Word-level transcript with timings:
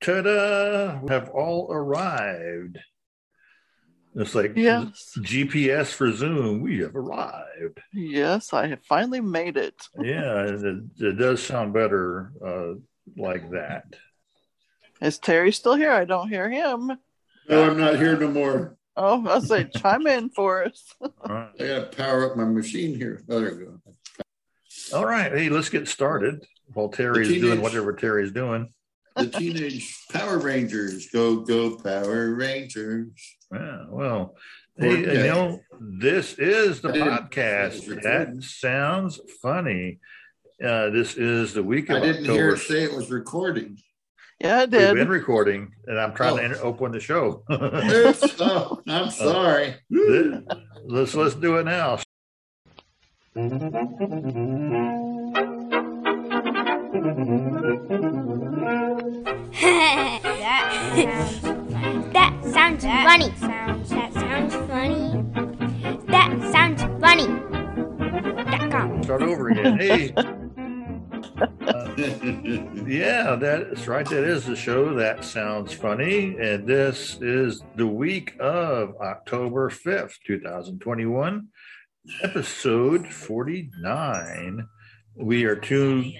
ta-da! 0.00 1.00
We 1.02 1.10
have 1.10 1.28
all 1.30 1.68
arrived. 1.72 2.78
It's 4.16 4.34
like 4.34 4.56
Yes. 4.56 5.12
GPS 5.18 5.92
for 5.92 6.10
Zoom. 6.12 6.62
We 6.62 6.78
have 6.80 6.96
arrived. 6.96 7.80
Yes, 7.92 8.52
I 8.52 8.66
have 8.66 8.82
finally 8.84 9.20
made 9.20 9.56
it. 9.56 9.74
Yeah, 9.98 10.42
it, 10.48 10.82
it 10.98 11.16
does 11.18 11.42
sound 11.42 11.72
better 11.72 12.32
uh, 12.44 12.74
like 13.16 13.50
that. 13.52 13.84
Is 15.00 15.18
Terry 15.18 15.52
still 15.52 15.76
here? 15.76 15.92
I 15.92 16.04
don't 16.04 16.28
hear 16.28 16.50
him. 16.50 16.90
No, 17.48 17.70
I'm 17.70 17.78
not 17.78 17.96
here 17.96 18.16
no 18.18 18.28
more. 18.28 18.76
Oh, 18.96 19.24
I'll 19.28 19.40
say 19.40 19.64
chime 19.76 20.06
in 20.08 20.28
for 20.30 20.64
us. 20.64 20.92
All 21.00 21.10
right. 21.28 21.50
I 21.60 21.66
gotta 21.66 21.86
power 21.86 22.28
up 22.30 22.36
my 22.36 22.44
machine 22.44 22.96
here. 22.96 23.22
Oh, 23.28 23.40
there 23.40 23.54
we 23.56 23.64
go. 23.64 23.80
All 24.92 25.06
right. 25.06 25.30
Hey, 25.32 25.48
let's 25.48 25.68
get 25.68 25.86
started 25.88 26.44
while 26.74 26.88
Terry's 26.88 27.28
teenage- 27.28 27.42
doing 27.42 27.60
whatever 27.62 27.92
Terry's 27.92 28.32
doing. 28.32 28.72
The 29.16 29.26
teenage 29.28 29.96
Power 30.12 30.38
Rangers. 30.38 31.08
Go, 31.10 31.40
go, 31.40 31.76
Power 31.76 32.34
Rangers. 32.34 33.08
Wow. 33.50 33.86
well, 33.90 34.36
hey, 34.78 35.02
Okay. 35.02 35.16
you 35.18 35.24
know, 35.24 35.60
this 35.80 36.34
is 36.38 36.80
the 36.80 36.90
I 36.90 36.98
podcast. 36.98 38.02
That 38.02 38.42
sounds 38.42 39.20
funny. 39.42 39.98
Uh, 40.64 40.90
this 40.90 41.16
is 41.16 41.54
the 41.54 41.62
week 41.62 41.90
of 41.90 42.02
I 42.02 42.06
didn't 42.06 42.24
hear 42.26 42.52
October. 42.52 42.54
it 42.54 42.58
say 42.58 42.82
it 42.84 42.92
was 42.94 43.10
recording. 43.10 43.78
Yeah, 44.40 44.60
I 44.60 44.66
did. 44.66 44.72
We've 44.72 44.80
did. 44.88 44.94
been 44.96 45.08
recording, 45.08 45.72
and 45.86 45.98
I'm 46.00 46.14
trying 46.14 46.36
to 46.36 46.42
Oh. 46.42 46.44
enter- 46.44 46.64
open 46.64 46.92
the 46.92 47.00
show. 47.00 47.42
Oops. 47.50 48.36
Oh, 48.40 48.80
I'm 48.86 49.10
sorry. 49.10 49.74
let's 50.86 51.14
let's 51.14 51.34
do 51.34 51.56
it 51.58 51.64
now. 51.64 51.98
that, 59.94 61.10
that 62.12 62.44
sounds 62.44 62.84
funny. 62.84 63.32
Sounds, 63.36 63.90
that 63.90 64.12
sounds 64.12 64.54
funny. 64.68 65.24
That 66.06 66.52
sounds 66.52 66.82
funny. 67.00 67.26
Dot 68.50 68.70
com. 68.70 69.02
Start 69.02 69.22
over 69.22 69.48
again. 69.48 69.78
Hey, 69.78 70.12
uh, 70.16 71.94
yeah, 72.86 73.36
that's 73.36 73.86
right. 73.88 74.08
That 74.08 74.24
is 74.24 74.46
the 74.46 74.56
show. 74.56 74.94
That 74.94 75.24
sounds 75.24 75.72
funny. 75.72 76.36
And 76.38 76.66
this 76.66 77.18
is 77.20 77.62
the 77.76 77.86
week 77.86 78.36
of 78.40 78.94
October 79.00 79.70
5th, 79.70 80.14
2021, 80.26 81.48
episode 82.22 83.06
49. 83.06 84.66
We 85.16 85.44
are 85.44 85.56
two 85.56 86.12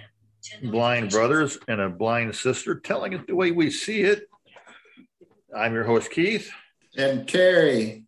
blind 0.62 1.10
brothers 1.10 1.58
and 1.68 1.80
a 1.80 1.88
blind 1.88 2.34
sister 2.34 2.78
telling 2.78 3.12
it 3.12 3.26
the 3.26 3.34
way 3.34 3.50
we 3.50 3.70
see 3.70 4.02
it. 4.02 4.28
I'm 5.54 5.74
your 5.74 5.84
host, 5.84 6.10
Keith. 6.10 6.50
and 6.96 7.28
Terry. 7.28 8.04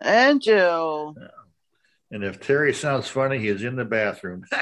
And 0.00 0.40
Jill. 0.40 1.16
And 2.10 2.24
if 2.24 2.40
Terry 2.40 2.72
sounds 2.72 3.08
funny, 3.08 3.38
he 3.38 3.48
is 3.48 3.62
in 3.62 3.76
the 3.76 3.84
bathroom. 3.84 4.44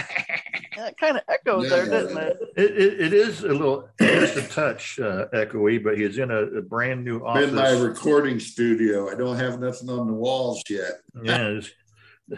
That 0.77 0.99
kind 0.99 1.17
of 1.17 1.23
echoes 1.27 1.71
there, 1.71 1.87
doesn't 1.87 2.19
it? 2.19 2.37
It, 2.55 2.71
it, 2.77 3.01
it 3.01 3.13
is 3.15 3.43
a 3.45 3.49
little, 3.49 3.89
just 3.99 4.37
a 4.37 4.43
touch 4.43 5.01
uh, 5.01 5.25
echoey, 5.33 5.83
but 5.83 5.97
he's 5.97 6.19
in 6.19 6.31
a, 6.31 6.43
a 6.43 6.61
brand 6.61 7.03
new 7.03 7.25
I'm 7.25 7.45
in 7.45 7.55
my 7.55 7.71
recording 7.71 8.39
studio. 8.39 9.11
I 9.11 9.15
don't 9.15 9.39
have 9.39 9.59
nothing 9.59 9.89
on 9.89 10.07
the 10.07 10.13
walls 10.13 10.63
yet. 10.69 11.01
Yeah, 11.23 11.55
just 11.55 11.73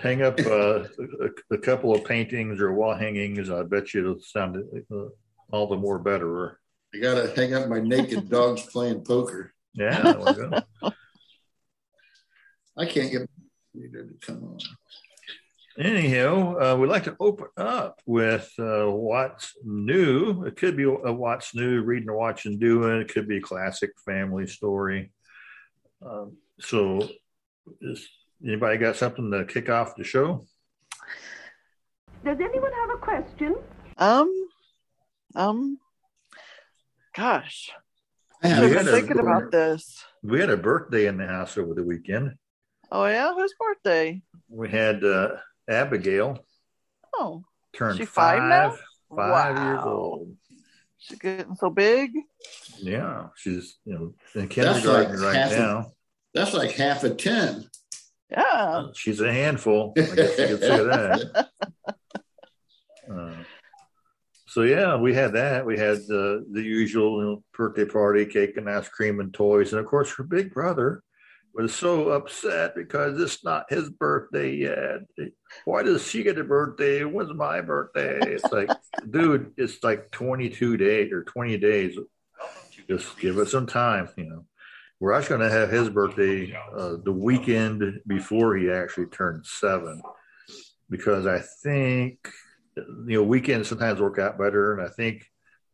hang 0.01 0.23
up 0.23 0.39
uh, 0.41 0.85
a, 0.85 1.55
a 1.55 1.59
couple 1.59 1.95
of 1.95 2.05
paintings 2.05 2.61
or 2.61 2.73
wall 2.73 2.95
hangings. 2.95 3.51
I 3.51 3.63
bet 3.63 3.95
you 3.95 4.01
it'll 4.01 4.21
sound 4.21 4.57
uh, 4.93 5.05
all 5.51 5.67
the 5.67 5.77
more 5.77 5.99
better. 5.99 6.61
I 6.95 6.99
gotta 6.99 7.33
hang 7.35 7.55
up 7.55 7.69
my 7.69 7.81
naked 7.81 8.29
dogs 8.29 8.63
playing 8.63 9.05
poker. 9.05 9.53
Yeah, 9.75 10.01
there 10.01 10.19
we 10.19 10.33
go. 10.33 10.61
I 12.77 12.87
can't 12.87 13.11
get 13.11 13.29
to 13.75 14.09
come 14.21 14.45
on. 14.45 14.59
Anyhow, 15.79 16.57
uh, 16.59 16.77
we'd 16.77 16.89
like 16.89 17.05
to 17.05 17.17
open 17.21 17.47
up 17.57 18.01
with 18.05 18.53
uh, 18.59 18.87
what's 18.87 19.53
new. 19.63 20.45
It 20.45 20.57
could 20.57 20.77
be 20.77 20.83
a 20.83 21.13
what's 21.13 21.55
new, 21.55 21.83
reading 21.83 22.13
watching, 22.13 22.59
doing. 22.59 23.01
It 23.01 23.13
could 23.13 23.29
be 23.29 23.37
a 23.37 23.41
classic 23.41 23.91
family 24.05 24.49
story. 24.49 25.13
Um, 26.05 26.37
so, 26.59 27.09
is 27.81 28.09
anybody 28.45 28.79
got 28.79 28.97
something 28.97 29.31
to 29.31 29.45
kick 29.45 29.69
off 29.69 29.97
the 29.97 30.05
show? 30.05 30.47
Does 32.25 32.39
anyone 32.41 32.73
have 32.73 32.91
a 32.91 32.99
question? 32.99 33.57
Um, 33.97 34.33
um, 35.35 35.79
gosh, 37.15 37.71
I 38.43 38.49
I've 38.49 38.57
have 38.57 38.71
been 38.73 38.89
a- 38.89 38.93
thinking 38.93 39.19
about 39.19 39.51
this. 39.51 40.05
We 40.23 40.41
had 40.41 40.51
a 40.51 40.57
birthday 40.57 41.07
in 41.07 41.17
the 41.19 41.27
house 41.27 41.57
over 41.57 41.75
the 41.75 41.85
weekend. 41.85 42.35
Oh 42.91 43.07
yeah, 43.07 43.33
whose 43.35 43.55
birthday? 43.59 44.23
We 44.49 44.69
had 44.71 45.05
uh, 45.05 45.37
Abigail 45.69 46.45
Oh, 47.15 47.45
turned 47.73 47.99
She 47.99 48.05
five 48.05 48.43
now? 48.43 48.77
five 49.15 49.57
years 49.59 49.81
old. 49.85 50.35
she's 50.99 51.19
getting 51.19 51.55
so 51.55 51.71
big. 51.71 52.13
Yeah, 52.79 53.29
she's 53.37 53.79
you 53.85 53.95
know 53.95 54.41
in 54.41 54.49
kindergarten 54.49 55.13
like 55.13 55.21
right 55.21 55.35
half 55.37 55.53
a- 55.53 55.59
now. 55.59 55.93
That's 56.35 56.53
like 56.55 56.73
half 56.73 57.05
a 57.05 57.11
ten. 57.15 57.68
Yeah. 58.31 58.87
She's 58.95 59.21
a 59.21 59.33
handful. 59.33 59.95
I 59.97 60.01
guess 60.01 60.39
you 60.39 60.47
could 60.47 60.61
say 60.61 60.85
that. 60.85 61.49
Uh, 63.11 63.33
so 64.47 64.65
yeah, 64.65 64.97
we 64.97 65.15
had 65.15 65.33
that. 65.33 65.65
We 65.65 65.79
had 65.79 65.97
the 66.09 66.45
the 66.53 66.61
usual 66.61 67.21
you 67.21 67.25
know, 67.25 67.45
birthday 67.57 67.87
party, 67.87 68.27
cake 68.27 68.59
and 68.59 68.69
ice 68.69 68.87
cream 68.87 69.21
and 69.21 69.33
toys, 69.33 69.73
and 69.73 69.81
of 69.81 69.87
course 69.87 70.13
her 70.17 70.25
big 70.25 70.53
brother 70.53 71.03
was 71.55 71.75
so 71.75 72.11
upset 72.11 72.75
because 72.75 73.21
it's 73.21 73.45
not 73.45 73.67
his 73.69 73.91
birthday 73.91 74.55
yet. 74.55 75.01
Why 75.65 75.83
does 75.83 76.07
she 76.07 76.23
get 76.23 76.39
a 76.39 76.45
birthday? 76.45 77.05
When's 77.05 77.35
my 77.35 77.61
birthday? 77.61 78.19
It's 78.23 78.53
like, 78.53 78.71
dude, 79.11 79.53
it's 79.57 79.83
like 79.83 80.11
22 80.11 80.77
days 80.77 81.13
or 81.13 81.25
20 81.25 81.59
days. 81.59 81.99
Just 82.89 83.19
give 83.19 83.39
it 83.39 83.49
some 83.49 83.67
time, 83.67 84.09
you 84.17 84.25
know. 84.25 84.45
We're 85.01 85.13
actually 85.13 85.39
going 85.39 85.51
to 85.51 85.57
have 85.57 85.71
his 85.71 85.89
birthday 85.89 86.53
uh, 86.77 86.97
the 87.05 87.13
weekend 87.13 88.01
before 88.07 88.57
he 88.57 88.71
actually 88.71 89.07
turned 89.07 89.47
seven, 89.47 90.03
because 90.91 91.27
I 91.27 91.41
think 91.63 92.29
you 92.77 93.19
know 93.19 93.23
weekends 93.23 93.69
sometimes 93.69 94.01
work 94.01 94.19
out 94.19 94.39
better, 94.39 94.77
and 94.77 94.87
I 94.87 94.91
think 94.91 95.25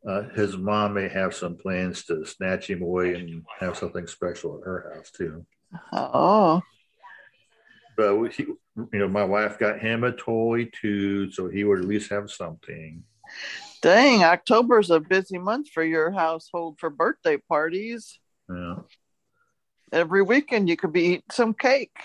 uh, 0.06 0.24
his 0.34 0.56
mom 0.58 0.94
may 0.94 1.08
have 1.08 1.34
some 1.34 1.56
plans 1.56 2.04
to 2.04 2.26
snatch 2.26 2.68
him 2.68 2.82
away 2.82 3.14
and 3.14 3.42
have 3.60 3.78
something 3.78 4.06
special 4.06 4.58
at 4.58 4.66
her 4.66 4.92
house 4.94 5.10
too. 5.10 5.46
Oh, 5.92 6.62
But 7.96 8.16
we, 8.16 8.28
he, 8.28 8.42
you 8.42 8.88
know, 8.92 9.08
my 9.08 9.24
wife 9.24 9.58
got 9.58 9.80
him 9.80 10.04
a 10.04 10.12
toy 10.12 10.68
too, 10.72 11.30
so 11.30 11.48
he 11.48 11.64
would 11.64 11.78
at 11.78 11.86
least 11.86 12.10
have 12.10 12.30
something. 12.30 13.02
dang! 13.80 14.22
October's 14.22 14.90
a 14.90 15.00
busy 15.00 15.38
month 15.38 15.70
for 15.70 15.82
your 15.82 16.10
household 16.10 16.78
for 16.78 16.90
birthday 16.90 17.38
parties. 17.38 18.18
Yeah. 18.50 18.74
Every 19.92 20.22
weekend 20.22 20.68
you 20.68 20.76
could 20.76 20.92
be 20.92 21.02
eating 21.02 21.22
some 21.30 21.54
cake. 21.54 21.96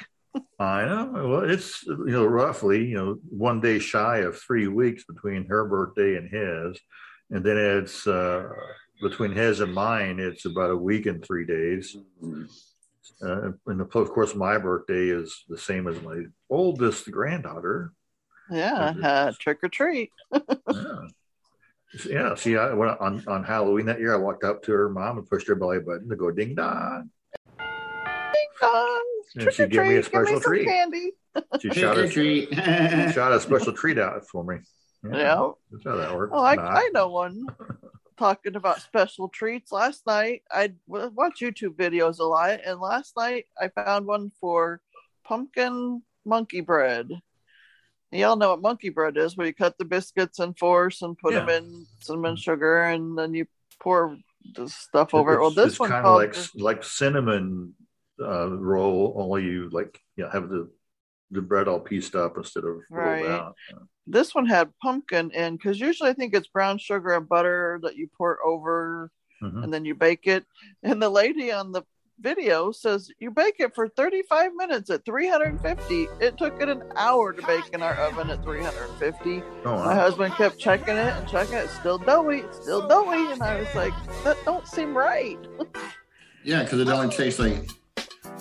I 0.60 0.86
know. 0.86 1.12
Well, 1.14 1.50
it's 1.50 1.84
you 1.86 2.12
know 2.12 2.26
roughly 2.26 2.86
you 2.86 2.96
know 2.96 3.20
one 3.30 3.62
day 3.62 3.80
shy 3.80 4.20
of 4.20 4.40
three 4.40 4.68
weeks 4.68 5.04
between 5.04 5.46
her 5.46 5.66
birthday 5.66 6.18
and 6.18 6.30
his, 6.30 6.80
and 7.32 7.44
then 7.44 7.58
it's 7.58 8.06
uh, 8.06 8.48
between 9.02 9.32
his 9.32 9.60
and 9.60 9.74
mine. 9.74 10.20
It's 10.20 10.46
about 10.46 10.72
a 10.72 10.78
week 10.78 11.08
and 11.08 11.24
three 11.24 11.46
days. 11.46 11.98
Uh, 13.22 13.52
and 13.68 13.82
of 13.82 13.90
course, 13.90 14.36
my 14.36 14.58
birthday 14.58 15.10
is 15.10 15.44
the 15.50 15.58
same 15.58 15.88
as 15.88 16.02
my 16.02 16.24
oldest 16.50 17.10
granddaughter. 17.12 17.94
Yeah, 18.50 18.94
uh, 19.04 19.32
trick 19.40 19.60
or 19.64 19.70
treat. 19.70 20.12
Yeah. 20.72 21.08
Yeah. 22.06 22.36
See, 22.36 22.56
I 22.56 22.72
when, 22.74 22.90
on 22.90 23.24
on 23.28 23.44
Halloween 23.44 23.88
that 23.88 24.00
year, 24.00 24.14
I 24.14 24.18
walked 24.18 24.44
up 24.44 24.62
to 24.64 24.72
her 24.72 24.90
mom 24.90 25.18
and 25.18 25.28
pushed 25.28 25.48
her 25.48 25.56
belly 25.56 25.80
button 25.80 26.08
to 26.10 26.16
go 26.16 26.30
ding 26.30 26.54
dong. 26.54 27.10
Ding 28.62 28.70
dong! 28.72 29.06
And 29.36 29.44
Trick 29.44 29.56
she 29.56 29.64
or 29.64 29.68
gave 29.68 29.82
me 29.88 29.96
a 29.96 30.02
treat! 30.02 30.12
Give 30.12 30.22
me 30.22 30.26
special 30.28 30.42
some 30.42 30.52
treat. 30.52 30.68
candy. 30.68 31.12
She 31.62 31.70
shot 31.72 31.98
a, 31.98 32.10
treat. 32.10 32.54
shot 33.14 33.32
a 33.32 33.40
special 33.40 33.74
treat 33.74 33.98
out 34.00 34.28
for 34.28 34.44
me. 34.44 34.58
Yeah. 35.04 35.50
That's 35.72 35.84
how 35.86 35.96
that 35.96 36.16
works. 36.16 36.34
Oh, 36.36 36.44
I, 36.44 36.56
I 36.56 36.90
know 36.94 37.10
one. 37.10 37.46
Talking 38.18 38.56
about 38.56 38.82
special 38.82 39.30
treats. 39.30 39.72
Last 39.72 40.06
night 40.06 40.42
I 40.52 40.74
watch 40.88 41.40
YouTube 41.42 41.76
videos 41.76 42.20
a 42.20 42.24
lot, 42.26 42.60
and 42.66 42.80
last 42.80 43.16
night 43.16 43.46
I 43.58 43.70
found 43.70 44.08
one 44.08 44.32
for 44.42 44.82
pumpkin 45.24 46.02
monkey 46.26 46.62
bread. 46.62 47.10
Y'all 48.12 48.36
know 48.36 48.50
what 48.50 48.62
monkey 48.62 48.90
bread 48.90 49.16
is, 49.18 49.38
where 49.38 49.46
you 49.48 49.54
cut 49.54 49.78
the 49.78 49.86
biscuits 49.86 50.40
in 50.40 50.54
fours 50.56 51.02
and 51.04 51.18
put 51.18 51.34
Yeah. 51.34 51.46
them 51.46 51.50
in 51.50 51.86
cinnamon 52.02 52.36
sugar, 52.36 52.82
and 52.84 53.18
then 53.18 53.34
you 53.36 53.46
pour 53.80 54.18
the 54.56 54.68
stuff 54.68 55.14
over 55.14 55.36
it. 55.36 55.40
Well, 55.40 55.52
this 55.52 55.68
it's 55.74 55.80
one 55.80 55.90
kind 55.92 56.00
of 56.00 56.06
called 56.06 56.18
like 56.18 56.36
like 56.56 56.84
cinnamon 56.84 57.76
uh, 58.20 58.50
roll, 58.58 59.14
only 59.18 59.44
you 59.44 59.70
like 59.72 60.00
you 60.16 60.24
know, 60.24 60.30
have 60.30 60.50
the 60.50 60.70
the 61.32 61.42
bread 61.42 61.68
all 61.68 61.80
pieced 61.80 62.16
up 62.16 62.38
instead 62.38 62.64
of 62.64 62.78
rolled 62.90 63.22
Right. 63.22 63.26
out. 63.26 63.56
this 64.08 64.34
one 64.34 64.48
had 64.48 64.72
pumpkin 64.82 65.30
in 65.32 65.56
because 65.56 65.80
usually 65.80 66.10
I 66.10 66.14
think 66.14 66.34
it's 66.34 66.48
brown 66.48 66.80
sugar 66.80 67.14
and 67.14 67.30
butter 67.30 67.80
that 67.84 67.96
you 67.96 68.10
pour 68.18 68.44
over 68.44 69.12
Mhm. 69.44 69.64
and 69.64 69.72
then 69.74 69.86
you 69.86 69.94
bake 69.94 70.26
it. 70.26 70.46
And 70.82 71.00
the 71.02 71.10
lady 71.10 71.52
on 71.52 71.72
the 71.72 71.84
video 72.20 72.72
says 72.72 73.12
you 73.20 73.30
bake 73.30 73.58
it 73.60 73.74
for 73.76 73.88
35 73.88 74.54
minutes 74.56 74.90
at 74.90 75.06
350. 75.06 76.08
It 76.20 76.38
took 76.38 76.60
it 76.60 76.68
an 76.68 76.82
hour 76.98 77.32
to 77.34 77.46
bake 77.46 77.70
in 77.72 77.82
our 77.84 77.94
oven 77.96 78.30
at 78.32 78.44
350. 78.44 79.44
Oh, 79.66 79.78
My 79.78 79.94
husband 79.96 80.34
kept 80.34 80.58
checking 80.58 80.98
it 80.98 81.14
and 81.16 81.28
checking 81.30 81.54
it. 81.54 81.66
It's 81.66 81.76
still 81.76 82.00
doughy, 82.00 82.40
it's 82.40 82.60
still 82.62 82.88
doughy. 82.88 83.32
And 83.32 83.42
I 83.44 83.60
was 83.60 83.74
like, 83.76 83.94
that 84.26 84.38
don't 84.46 84.68
seem 84.68 84.98
right. 84.98 85.38
Yeah, 86.44 86.64
because 86.64 86.80
it 86.80 86.88
only 86.88 87.10
takes 87.16 87.38
like 87.38 87.70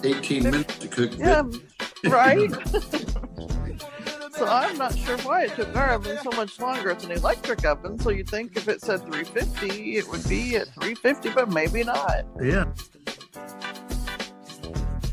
18 0.05 0.43
minutes 0.43 0.79
to 0.79 0.89
cook. 0.89 1.17
Yeah, 1.19 1.43
right. 2.05 2.51
so 4.33 4.47
I'm 4.47 4.79
not 4.79 4.97
sure 4.97 5.19
why 5.19 5.45
it 5.45 5.55
took 5.55 5.75
our 5.77 5.95
oven 5.95 6.19
so 6.23 6.31
much 6.37 6.59
longer. 6.61 6.91
It's 6.91 7.05
an 7.05 7.13
electric 7.13 7.65
oven, 7.65 7.99
so 7.99 8.11
you'd 8.11 8.29
think 8.29 8.57
if 8.57 8.69
it 8.69 8.81
said 8.81 9.01
350, 9.03 9.97
it 9.97 10.09
would 10.09 10.27
be 10.29 10.57
at 10.57 10.69
350, 10.75 11.31
but 11.31 11.51
maybe 11.51 11.83
not. 11.85 12.25
Yeah. 12.41 12.67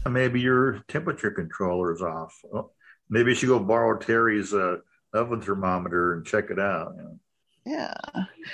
Maybe 0.08 0.40
your 0.40 0.84
temperature 0.88 1.32
controller 1.32 1.92
is 1.92 2.02
off. 2.02 2.40
Oh, 2.54 2.72
maybe 3.10 3.32
you 3.32 3.36
should 3.36 3.50
go 3.50 3.60
borrow 3.60 3.98
Terry's 3.98 4.54
uh, 4.54 4.78
oven 5.14 5.42
thermometer 5.42 6.14
and 6.14 6.26
check 6.26 6.52
it 6.52 6.60
out. 6.60 6.94
you 6.98 7.04
know. 7.04 7.20
Yeah, 7.66 7.94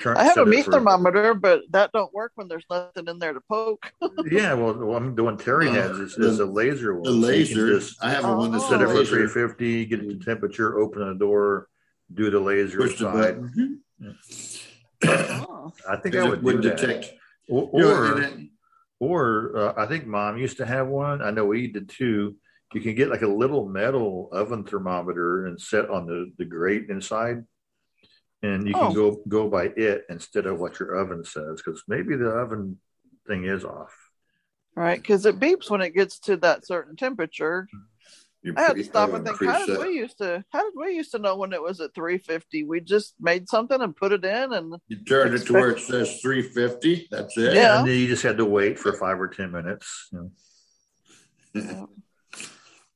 Turn- 0.01 0.15
I 0.15 0.23
have 0.23 0.37
a 0.37 0.45
meat 0.45 0.63
for- 0.65 0.71
thermometer, 0.71 1.33
but 1.33 1.63
that 1.71 1.91
don't 1.91 2.13
work 2.13 2.31
when 2.35 2.47
there's 2.47 2.63
nothing 2.69 3.07
in 3.09 3.19
there 3.19 3.33
to 3.33 3.41
poke. 3.41 3.91
Yeah, 4.31 4.53
well, 4.53 4.73
the 4.73 4.85
one 4.85 5.15
the 5.15 5.23
one 5.23 5.37
Terry 5.37 5.67
Uh, 5.67 5.73
has 5.73 5.99
is, 5.99 6.17
is 6.17 6.37
the- 6.37 6.45
a 6.45 6.45
laser 6.45 6.93
one. 6.95 7.03
The 7.03 7.11
so 7.11 7.17
laser. 7.17 7.67
just 7.79 8.01
I 8.03 8.11
have 8.11 8.23
a 8.23 8.33
one 8.35 8.51
that's 8.53 8.69
set 8.69 8.79
a 8.81 8.85
it 8.85 8.87
for 8.87 9.03
350, 9.03 9.85
get 9.87 10.07
the 10.07 10.15
temperature, 10.23 10.79
open 10.79 11.05
the 11.07 11.15
door, 11.15 11.67
do 12.13 12.29
the 12.31 12.39
laser 12.39 12.77
Push 12.77 12.99
the 12.99 13.07
inside. 13.07 13.41
button. 13.41 13.81
Oh, 15.05 15.73
I 15.89 15.95
think 15.97 16.15
I 16.15 16.25
It 16.25 16.29
would 16.29 16.43
would 16.43 16.61
do 16.61 16.69
that. 16.69 16.77
detect. 16.77 17.13
Or, 17.49 17.69
or, 17.73 18.23
or 18.99 19.57
uh, 19.57 19.73
I 19.75 19.87
think 19.87 20.05
mom 20.07 20.37
used 20.37 20.57
to 20.57 20.65
have 20.65 20.87
one. 20.87 21.21
I 21.21 21.31
know 21.31 21.45
we 21.45 21.67
did 21.67 21.89
too. 21.89 22.35
You 22.73 22.79
can 22.81 22.95
get 22.95 23.09
like 23.09 23.23
a 23.23 23.27
little 23.27 23.67
metal 23.67 24.29
oven 24.31 24.63
thermometer 24.63 25.47
and 25.47 25.59
set 25.59 25.89
on 25.89 26.05
the, 26.05 26.31
the 26.37 26.45
grate 26.45 26.89
inside. 26.89 27.43
And 28.43 28.67
you 28.67 28.73
can 28.73 28.83
Oh. 28.87 28.93
go 28.93 29.21
go 29.27 29.49
by 29.49 29.65
it 29.65 30.05
instead 30.09 30.45
of 30.47 30.59
what 30.59 30.79
your 30.79 30.95
oven 30.95 31.23
says, 31.23 31.61
because 31.63 31.83
maybe 31.87 32.15
the 32.15 32.29
oven 32.29 32.79
thing 33.27 33.45
is 33.45 33.63
off. 33.63 33.93
right, 34.75 34.99
because 34.99 35.25
it 35.25 35.39
beeps 35.39 35.69
when 35.69 35.81
it 35.81 35.93
gets 35.93 36.17
to 36.19 36.37
that 36.37 36.65
certain 36.65 36.95
temperature. 36.95 37.67
you 38.41 38.53
I 38.57 38.61
had 38.61 38.77
to 38.77 38.83
stop 38.83 39.11
uh, 39.11 39.17
and 39.17 39.25
think, 39.27 39.43
how 39.43 39.63
did 39.63 39.77
preset. 39.77 39.85
we 39.87 39.93
used 39.95 40.17
to? 40.17 40.43
How 40.49 40.63
did 40.63 40.73
we 40.75 40.95
used 40.95 41.11
to 41.11 41.19
know 41.19 41.35
when 41.35 41.53
it 41.53 41.61
was 41.61 41.79
at 41.81 41.93
350? 41.93 42.63
We 42.63 42.79
just 42.79 43.13
made 43.19 43.47
something 43.47 43.79
and 43.79 43.95
put 43.95 44.11
it 44.11 44.25
in, 44.25 44.53
and 44.53 44.73
You 44.87 45.03
turn 45.03 45.35
it 45.35 45.45
to 45.45 45.53
where 45.53 45.69
it 45.71 45.79
says 45.81 46.19
350. 46.21 47.09
That's 47.11 47.37
it. 47.37 47.53
Yeah. 47.53 47.79
And 47.79 47.87
then 47.87 47.95
you 47.99 48.07
just 48.07 48.23
had 48.23 48.37
to 48.37 48.45
wait 48.45 48.79
for 48.79 48.93
five 48.93 49.19
or 49.21 49.27
ten 49.27 49.51
minutes. 49.51 50.07
you 50.11 50.31
know. 51.53 51.89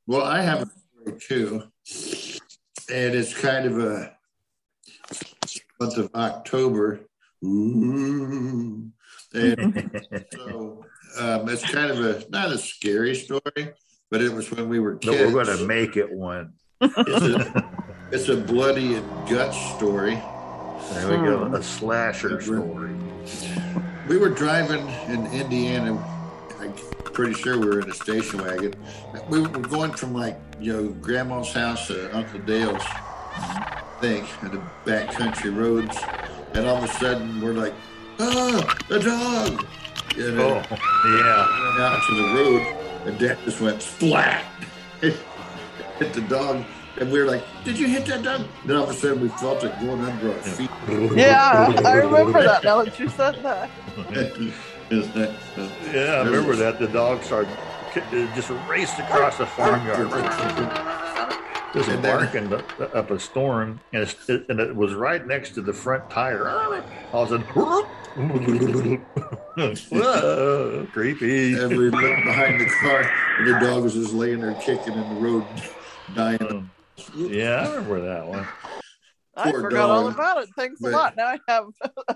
Well, 0.08 0.24
I 0.24 0.42
have 0.42 0.62
a 0.64 0.66
story 0.66 1.20
too, 1.20 1.64
and 2.90 3.14
it's 3.16 3.34
kind 3.40 3.66
of 3.68 3.78
a 3.80 4.15
month 5.80 5.98
of 5.98 6.10
October. 6.16 7.02
Ooh. 7.44 8.90
And 9.34 10.02
so 10.34 10.86
um, 11.20 11.50
it's 11.50 11.70
kind 11.70 11.92
of 11.92 12.00
a 12.00 12.30
not 12.30 12.52
a 12.52 12.58
scary 12.58 13.16
story, 13.16 13.74
but 14.10 14.22
it 14.22 14.32
was 14.32 14.50
when 14.52 14.70
we 14.70 14.80
were 14.80 14.94
No, 15.04 15.12
kids. 15.12 15.34
we're 15.34 15.44
going 15.44 15.58
to 15.58 15.66
make 15.66 15.98
it 15.98 16.12
one. 16.12 16.54
It's 16.82 16.98
a, 16.98 17.72
it's 18.12 18.30
a 18.30 18.38
bloody 18.38 18.96
and 18.96 19.30
guts 19.30 19.58
story. 19.76 20.16
There 20.94 21.10
we 21.10 21.28
go. 21.28 21.44
A 21.54 21.64
slasher 21.64 22.42
story. 22.42 22.94
We 24.08 24.18
were 24.18 24.30
driving 24.30 24.88
in 25.08 25.26
Indiana. 25.28 25.98
I'm 26.60 26.74
pretty 27.06 27.34
sure 27.34 27.58
we 27.60 27.68
were 27.68 27.80
in 27.82 27.90
a 27.90 27.94
station 27.94 28.42
wagon. 28.44 28.74
We 29.30 29.42
were 29.42 29.48
going 29.48 29.94
from 29.94 30.14
like 30.14 30.40
you 30.60 30.74
know 30.74 30.90
Grandma's 30.90 31.52
house 31.54 31.88
to 31.88 32.16
Uncle 32.16 32.40
Dale's, 32.42 32.84
think, 34.06 34.28
in 34.44 34.52
the 34.52 34.62
backcountry 34.86 35.56
roads, 35.56 35.98
and 36.54 36.66
all 36.68 36.78
of 36.78 36.84
a 36.84 36.94
sudden 37.00 37.42
we're 37.42 37.54
like, 37.54 37.74
"Ah, 38.20 38.78
a 38.92 39.00
dog!" 39.00 39.66
You 40.16 40.32
know, 40.32 40.62
Oh, 40.72 40.78
yeah. 41.18 41.42
went 41.66 41.80
out 41.82 42.02
to 42.08 42.14
the 42.22 42.28
road, 42.38 42.62
and 43.06 43.18
Dad 43.20 43.38
just 43.46 43.60
went 43.62 43.82
splat, 43.82 44.44
hit 45.02 45.18
the 46.14 46.22
dog, 46.22 46.64
and 47.00 47.12
we 47.12 47.20
were 47.20 47.26
like, 47.26 47.44
"Did 47.64 47.80
you 47.80 47.88
hit 47.88 48.06
that 48.06 48.22
dog?" 48.24 48.42
Then 48.66 48.76
all 48.78 48.84
of 48.84 48.90
a 48.92 48.94
sudden 48.94 49.22
we 49.22 49.30
felt 49.30 49.64
it 49.64 49.74
going 49.80 50.02
under 50.02 50.28
our 50.34 50.42
feet. 50.56 50.70
yeah, 51.18 51.74
I 51.84 51.94
remember 51.94 52.44
that. 52.44 52.64
Now 52.64 52.84
that 52.84 53.00
you 53.00 53.10
said 53.10 53.36
that, 53.44 53.70
Yeah, 55.94 56.22
I 56.22 56.24
remember 56.26 56.56
that. 56.56 56.78
The 56.80 56.88
dog 56.88 57.24
started 57.24 57.50
just 58.36 58.52
raced 58.70 59.00
across 59.00 59.38
the 59.40 59.46
farmyard, 59.48 60.12
just 61.76 61.90
And 61.90 62.04
then- 62.04 62.18
barking 62.18 62.54
up- 62.54 62.96
up 62.96 63.12
a 63.12 63.20
storm, 63.20 63.80
and, 63.94 64.04
it's, 64.04 64.30
it, 64.30 64.46
and 64.50 64.60
it 64.60 64.76
was 64.76 64.94
right 64.94 65.26
next 65.28 65.52
to 65.56 65.62
the 65.62 65.74
front 65.74 66.10
tire. 66.10 66.48
All 67.14 67.24
of 67.24 67.32
a 67.32 67.46
sudden, 67.46 67.86
creepy. 70.92 71.54
And 71.54 71.78
we 71.78 71.90
looked 71.90 72.24
behind 72.24 72.60
the 72.62 72.66
car, 72.82 73.12
and 73.40 73.48
the 73.48 73.60
dog 73.60 73.84
was 73.84 73.94
just 73.94 74.14
laying 74.14 74.40
there 74.42 74.54
kicking 74.56 74.94
in 74.94 75.16
the 75.16 75.22
road, 75.22 75.46
dying. 76.16 76.42
Um, 76.42 76.72
yeah, 77.16 77.66
I 77.68 77.76
remember 77.76 78.02
that 78.02 78.28
one. 78.28 78.48
I 79.38 79.52
Poor 79.52 79.62
forgot 79.62 79.90
all 79.90 80.08
about 80.08 80.42
it. 80.44 80.50
Thanks 80.58 80.80
But- 80.82 80.90
a 80.94 80.96
lot. 80.96 81.18
Now 81.18 81.26
I 81.28 81.40
have 81.48 81.66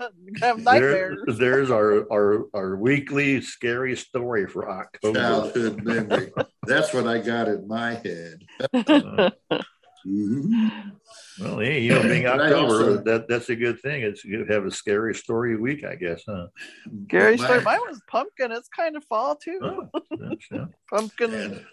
have 0.00 0.12
There, 0.40 0.56
nightmares. 0.56 1.38
there's 1.38 1.70
our, 1.70 2.10
our 2.12 2.46
our 2.54 2.76
weekly 2.76 3.40
scary 3.42 3.96
story 3.96 4.46
for 4.46 4.70
October. 4.70 5.18
Childhood 5.20 5.84
memory. 5.84 6.32
That's 6.66 6.94
what 6.94 7.06
I 7.06 7.18
got 7.18 7.48
in 7.48 7.68
my 7.68 7.94
head. 7.94 8.38
Uh, 8.72 9.30
Mhm. 10.06 10.92
well, 11.40 11.58
hey, 11.58 11.80
you 11.80 11.90
know, 11.92 12.02
being 12.02 12.26
October, 12.26 12.56
also- 12.56 13.02
that 13.02 13.28
that's 13.28 13.50
a 13.50 13.54
good 13.54 13.78
thing. 13.82 14.00
It's 14.00 14.24
you 14.24 14.46
have 14.46 14.64
a 14.64 14.70
scary 14.70 15.14
story 15.14 15.56
week, 15.56 15.84
I 15.84 15.94
guess, 15.94 16.22
huh? 16.26 16.46
Gary 17.06 17.36
My- 17.36 17.44
story. 17.44 17.60
Mine 17.62 17.80
was 17.86 18.00
pumpkin. 18.08 18.50
It's 18.50 18.68
kind 18.70 18.96
of 18.96 19.04
fall 19.04 19.36
too. 19.36 19.60
Oh, 19.62 20.00
yeah. 20.50 20.64
Pumpkin 20.90 21.34
and 21.34 21.64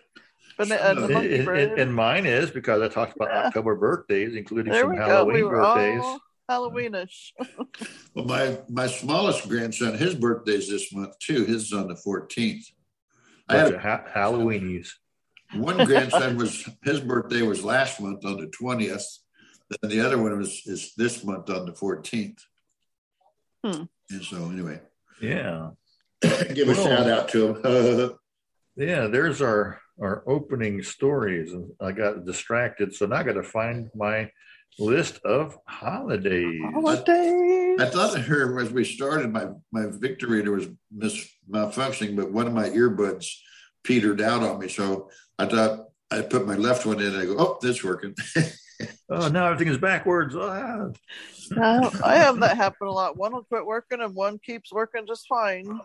and, 0.59 0.67
Some 0.69 0.77
and 0.79 0.97
the 1.03 1.07
monkey 1.13 1.35
And, 1.39 1.47
and- 1.49 1.79
and 1.79 1.93
mine 1.95 2.25
is 2.25 2.49
because 2.51 2.81
I 2.81 2.87
talked 2.87 3.15
about 3.15 3.29
Yeah. 3.29 3.47
October 3.47 3.75
birthdays, 3.75 4.35
including 4.35 4.71
there 4.73 4.81
some 4.83 4.91
we 4.91 4.97
go. 4.97 5.03
Halloween 5.05 5.35
We 5.35 5.43
were 5.43 5.57
birthdays. 5.61 6.01
all 6.03 6.19
Halloweenish. 6.49 7.31
Well, 8.15 8.25
my 8.25 8.57
my 8.69 8.87
smallest 8.87 9.47
grandson, 9.49 9.97
his 9.97 10.15
birthday's 10.15 10.69
this 10.69 10.91
month 10.93 11.17
too. 11.19 11.43
His 11.45 11.65
is 11.65 11.73
on 11.73 11.87
the 11.87 11.95
14th. 11.95 12.63
I 13.49 13.53
Bunch 13.57 13.65
had 13.65 13.73
of 13.75 13.81
ha- 13.81 14.03
Halloweenies. 14.31 14.89
one 15.55 15.85
grandson 15.85 16.37
was 16.41 16.67
his 16.83 16.99
birthday 17.01 17.41
was 17.43 17.63
last 17.63 17.99
month 18.01 18.25
on 18.25 18.37
the 18.37 18.47
20th. 18.47 19.03
Then 19.81 19.89
the 19.91 19.99
other 19.99 20.17
one 20.21 20.37
was 20.37 20.61
is 20.65 20.93
this 20.95 21.23
month 21.23 21.49
on 21.49 21.65
the 21.65 21.73
14th. 21.73 22.39
Hmm. 23.63 23.83
And 24.09 24.23
so 24.23 24.37
anyway, 24.49 24.79
Yeah, 25.21 25.71
give 26.21 26.69
a 26.69 26.73
Cool. 26.73 26.85
shout 26.85 27.09
out 27.09 27.27
to 27.29 27.55
him. 27.55 28.13
yeah. 28.77 29.07
There's 29.07 29.41
our 29.41 29.81
our 30.01 30.23
opening 30.27 30.83
stories, 30.83 31.53
and 31.53 31.71
I 31.81 31.91
got 31.91 32.25
distracted, 32.25 32.93
so 32.93 33.05
now 33.05 33.17
I 33.17 33.23
got 33.23 33.33
to 33.33 33.43
find 33.43 33.89
my 33.95 34.29
list 34.79 35.19
of 35.25 35.57
holidays. 35.67 36.61
Holidays. 36.73 37.79
I 37.81 37.89
thought 37.89 38.13
that 38.13 38.21
her 38.21 38.59
as 38.59 38.71
we 38.71 38.83
started, 38.83 39.31
my 39.31 39.47
my 39.71 39.87
Victor 39.89 40.27
reader 40.27 40.51
was 40.51 40.67
mis 40.91 41.27
malfunctioning, 41.49 42.15
but 42.15 42.31
one 42.31 42.47
of 42.47 42.53
my 42.53 42.69
earbuds 42.69 43.25
petered 43.83 44.21
out 44.21 44.43
on 44.43 44.59
me. 44.59 44.67
So 44.67 45.09
I 45.39 45.45
thought 45.45 45.85
I 46.11 46.21
put 46.21 46.45
my 46.45 46.55
left 46.55 46.85
one 46.85 46.99
in. 46.99 47.07
And 47.07 47.17
I 47.17 47.25
go, 47.25 47.35
oh, 47.37 47.57
this 47.61 47.83
working. 47.83 48.15
Oh, 49.09 49.27
now 49.29 49.47
everything 49.47 49.69
is 49.69 49.79
backwards. 49.79 50.35
Ah. 50.35 50.89
No, 51.51 51.91
I 52.03 52.17
have 52.17 52.39
that 52.41 52.57
happen 52.57 52.87
a 52.87 52.91
lot. 52.91 53.17
One 53.17 53.33
will 53.33 53.43
quit 53.43 53.65
working 53.65 54.01
and 54.01 54.13
one 54.13 54.37
keeps 54.37 54.71
working 54.71 55.07
just 55.07 55.27
fine. 55.27 55.79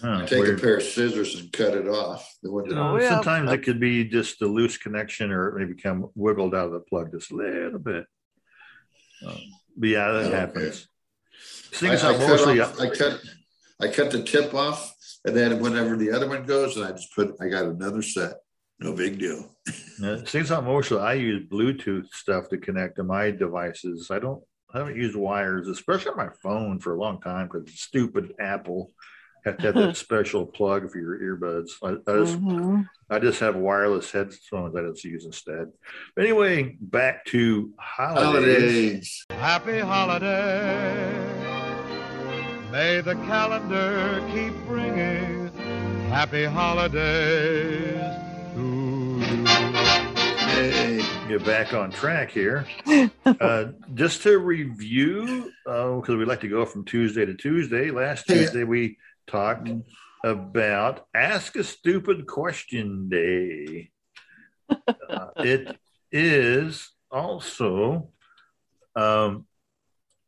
Huh, 0.00 0.26
Take 0.26 0.42
weird. 0.42 0.58
a 0.58 0.62
pair 0.62 0.76
of 0.76 0.82
scissors 0.82 1.40
and 1.40 1.50
cut 1.52 1.74
it 1.74 1.88
off. 1.88 2.36
The 2.42 2.50
one 2.52 2.68
that, 2.68 2.78
Uh, 2.78 2.92
Oh. 2.92 2.98
Sometimes 3.00 3.50
it 3.52 3.62
could 3.62 3.80
be 3.80 4.04
just 4.04 4.42
a 4.42 4.46
loose 4.46 4.76
connection, 4.76 5.30
or 5.30 5.48
it 5.48 5.60
may 5.66 5.72
become 5.72 6.10
wiggled 6.14 6.54
out 6.54 6.66
of 6.66 6.72
the 6.72 6.80
plug 6.80 7.12
just 7.12 7.30
a 7.30 7.34
little 7.34 7.78
bit. 7.78 8.04
Um, 9.26 9.40
but 9.76 9.88
yeah, 9.88 10.12
that 10.12 10.26
Okay. 10.26 10.36
happens. 10.36 10.88
I, 11.72 11.76
Things 11.76 12.04
I 12.04 12.14
are 12.14 12.18
cut 12.18 12.28
mostly 12.28 12.60
off, 12.60 12.80
I 12.80 12.90
cut 12.90 13.20
I 13.78 13.88
cut 13.88 14.10
the 14.10 14.22
tip 14.22 14.54
off, 14.54 14.94
and 15.26 15.36
then 15.36 15.60
whenever 15.60 15.96
the 15.96 16.10
other 16.10 16.26
one 16.28 16.44
goes, 16.46 16.76
and 16.76 16.86
I 16.86 16.92
just 16.92 17.14
put 17.14 17.34
I 17.40 17.48
got 17.48 17.66
another 17.66 18.00
set. 18.02 18.36
No 18.78 18.92
big 18.92 19.18
deal. 19.18 19.54
Uh, 20.04 20.18
things 20.18 20.50
on 20.50 20.62
mostly 20.66 20.98
I 20.98 21.14
use 21.14 21.48
Bluetooth 21.48 22.06
stuff 22.12 22.50
to 22.50 22.58
connect 22.58 22.96
to 22.96 23.02
my 23.02 23.30
devices. 23.30 24.10
I 24.10 24.18
don't 24.18 24.42
I 24.74 24.78
haven't 24.78 24.96
used 24.96 25.16
wires, 25.16 25.68
especially 25.68 26.10
on 26.10 26.18
my 26.18 26.28
phone 26.42 26.80
for 26.80 26.94
a 26.94 26.98
long 27.00 27.18
time 27.22 27.48
because 27.50 27.72
stupid 27.80 28.34
Apple 28.38 28.92
have 29.46 29.56
to 29.58 29.62
have 29.66 29.74
that 29.76 29.96
special 29.96 30.44
plug 30.44 30.90
for 30.90 30.98
your 30.98 31.18
earbuds. 31.18 31.70
I, 31.82 31.90
I 32.10 32.16
just 32.24 32.38
Mhm. 32.40 32.88
I 33.08 33.18
just 33.20 33.38
have 33.38 33.54
wireless 33.54 34.10
headphones 34.10 34.74
that 34.74 34.84
I 34.84 34.88
just 34.90 35.04
use 35.04 35.24
instead. 35.24 35.70
But 36.16 36.24
anyway, 36.24 36.76
back 36.80 37.24
to 37.26 37.72
holidays. 37.78 38.24
Holidays. 38.24 39.26
Happy 39.30 39.78
holiday. 39.78 41.12
May 42.72 43.00
the 43.00 43.14
calendar 43.14 44.20
keep 44.32 44.52
bringing 44.66 45.48
happy 46.08 46.44
holidays 46.44 47.94
to 48.54 48.60
you. 48.60 49.46
Hey, 50.48 51.02
Get 51.28 51.44
back 51.44 51.72
on 51.74 51.90
track 51.92 52.30
here. 52.32 52.66
uh, 53.40 53.66
just 53.94 54.22
to 54.22 54.38
review, 54.38 55.52
because 55.64 56.08
we 56.16 56.24
like 56.24 56.40
to 56.40 56.48
go 56.48 56.64
from 56.64 56.84
Tuesday 56.84 57.24
to 57.24 57.34
Tuesday. 57.34 57.90
Last 57.92 58.26
Tuesday 58.26 58.64
we 58.64 58.98
talked 59.26 59.68
about 60.24 61.06
Ask 61.14 61.56
a 61.56 61.64
Stupid 61.64 62.26
Question 62.26 63.08
Day. 63.08 63.90
Uh, 64.68 65.28
it 65.36 65.76
is 66.10 66.90
also 67.10 68.10
um, 68.94 69.46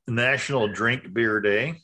National 0.07 0.69
Drink 0.69 1.12
Beer 1.12 1.40
Day, 1.40 1.81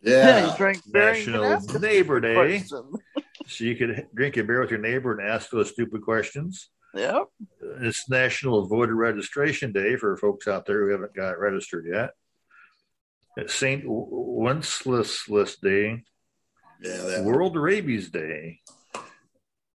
Yeah, 0.00 0.46
yeah. 0.46 0.54
drink 0.58 0.82
beer 0.90 1.08
and 1.10 1.18
you 1.18 1.24
can 1.24 1.32
National 1.32 1.44
ask 1.44 1.80
Neighbor 1.80 2.20
Day, 2.20 2.58
so 3.46 3.64
you 3.64 3.76
could 3.76 4.06
drink 4.14 4.36
a 4.36 4.44
beer 4.44 4.60
with 4.60 4.70
your 4.70 4.80
neighbor 4.80 5.18
and 5.18 5.28
ask 5.28 5.50
those 5.50 5.70
stupid 5.70 6.02
questions. 6.02 6.70
Yep. 6.94 7.24
It's 7.82 8.08
National 8.08 8.66
Voter 8.66 8.94
Registration 8.94 9.72
Day 9.72 9.96
for 9.96 10.16
folks 10.16 10.48
out 10.48 10.66
there 10.66 10.84
who 10.84 10.92
haven't 10.92 11.14
got 11.14 11.38
registered 11.38 11.86
yet. 11.86 12.10
It's 13.36 13.54
St. 13.54 13.84
Wenceslas 13.86 15.56
Day, 15.62 16.02
Yeah, 16.82 17.20
World 17.22 17.56
Rabies 17.56 18.10
Day. 18.10 18.60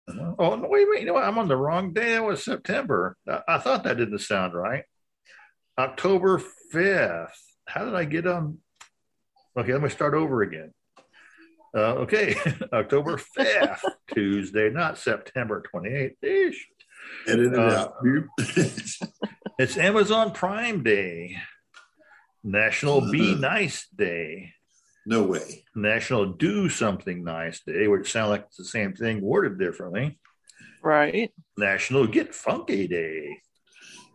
Oh, 0.07 0.55
no, 0.55 0.67
wait, 0.69 0.85
wait. 0.89 1.01
You 1.01 1.07
know 1.07 1.13
what? 1.13 1.23
I'm 1.23 1.37
on 1.37 1.47
the 1.47 1.55
wrong 1.57 1.93
day. 1.93 2.11
That 2.13 2.23
was 2.25 2.43
September. 2.43 3.17
I, 3.27 3.41
I 3.47 3.57
thought 3.57 3.83
that 3.83 3.97
didn't 3.97 4.19
sound 4.19 4.53
right. 4.53 4.83
October 5.77 6.41
5th. 6.73 7.29
How 7.65 7.85
did 7.85 7.95
I 7.95 8.05
get 8.05 8.27
on? 8.27 8.59
Okay, 9.57 9.71
let 9.73 9.81
me 9.81 9.89
start 9.89 10.13
over 10.13 10.41
again. 10.41 10.73
Uh, 11.75 12.03
okay, 12.03 12.35
October 12.73 13.19
5th, 13.37 13.79
Tuesday, 14.13 14.69
not 14.69 14.97
September 14.97 15.63
28th. 15.73 16.15
Ish. 16.21 16.67
edit 17.27 17.53
it 17.53 17.59
Uh. 17.59 17.89
It's 19.59 19.77
Amazon 19.77 20.31
Prime 20.31 20.81
Day, 20.83 21.37
National 22.43 23.11
Be 23.11 23.31
Uh-huh. 23.33 23.39
Nice 23.39 23.87
Day, 23.95 24.53
no 25.05 25.23
way. 25.23 25.63
National 25.75 26.25
Do 26.25 26.69
Something 26.69 27.23
Nice 27.23 27.61
Day, 27.61 27.87
which 27.87 28.11
sound 28.11 28.29
like 28.29 28.45
it's 28.47 28.57
the 28.57 28.65
same 28.65 28.93
thing 28.93 29.21
worded 29.21 29.59
differently. 29.59 30.19
Right. 30.81 31.31
National 31.57 32.07
Get 32.07 32.33
Funky 32.35 32.87
Day, 32.87 33.37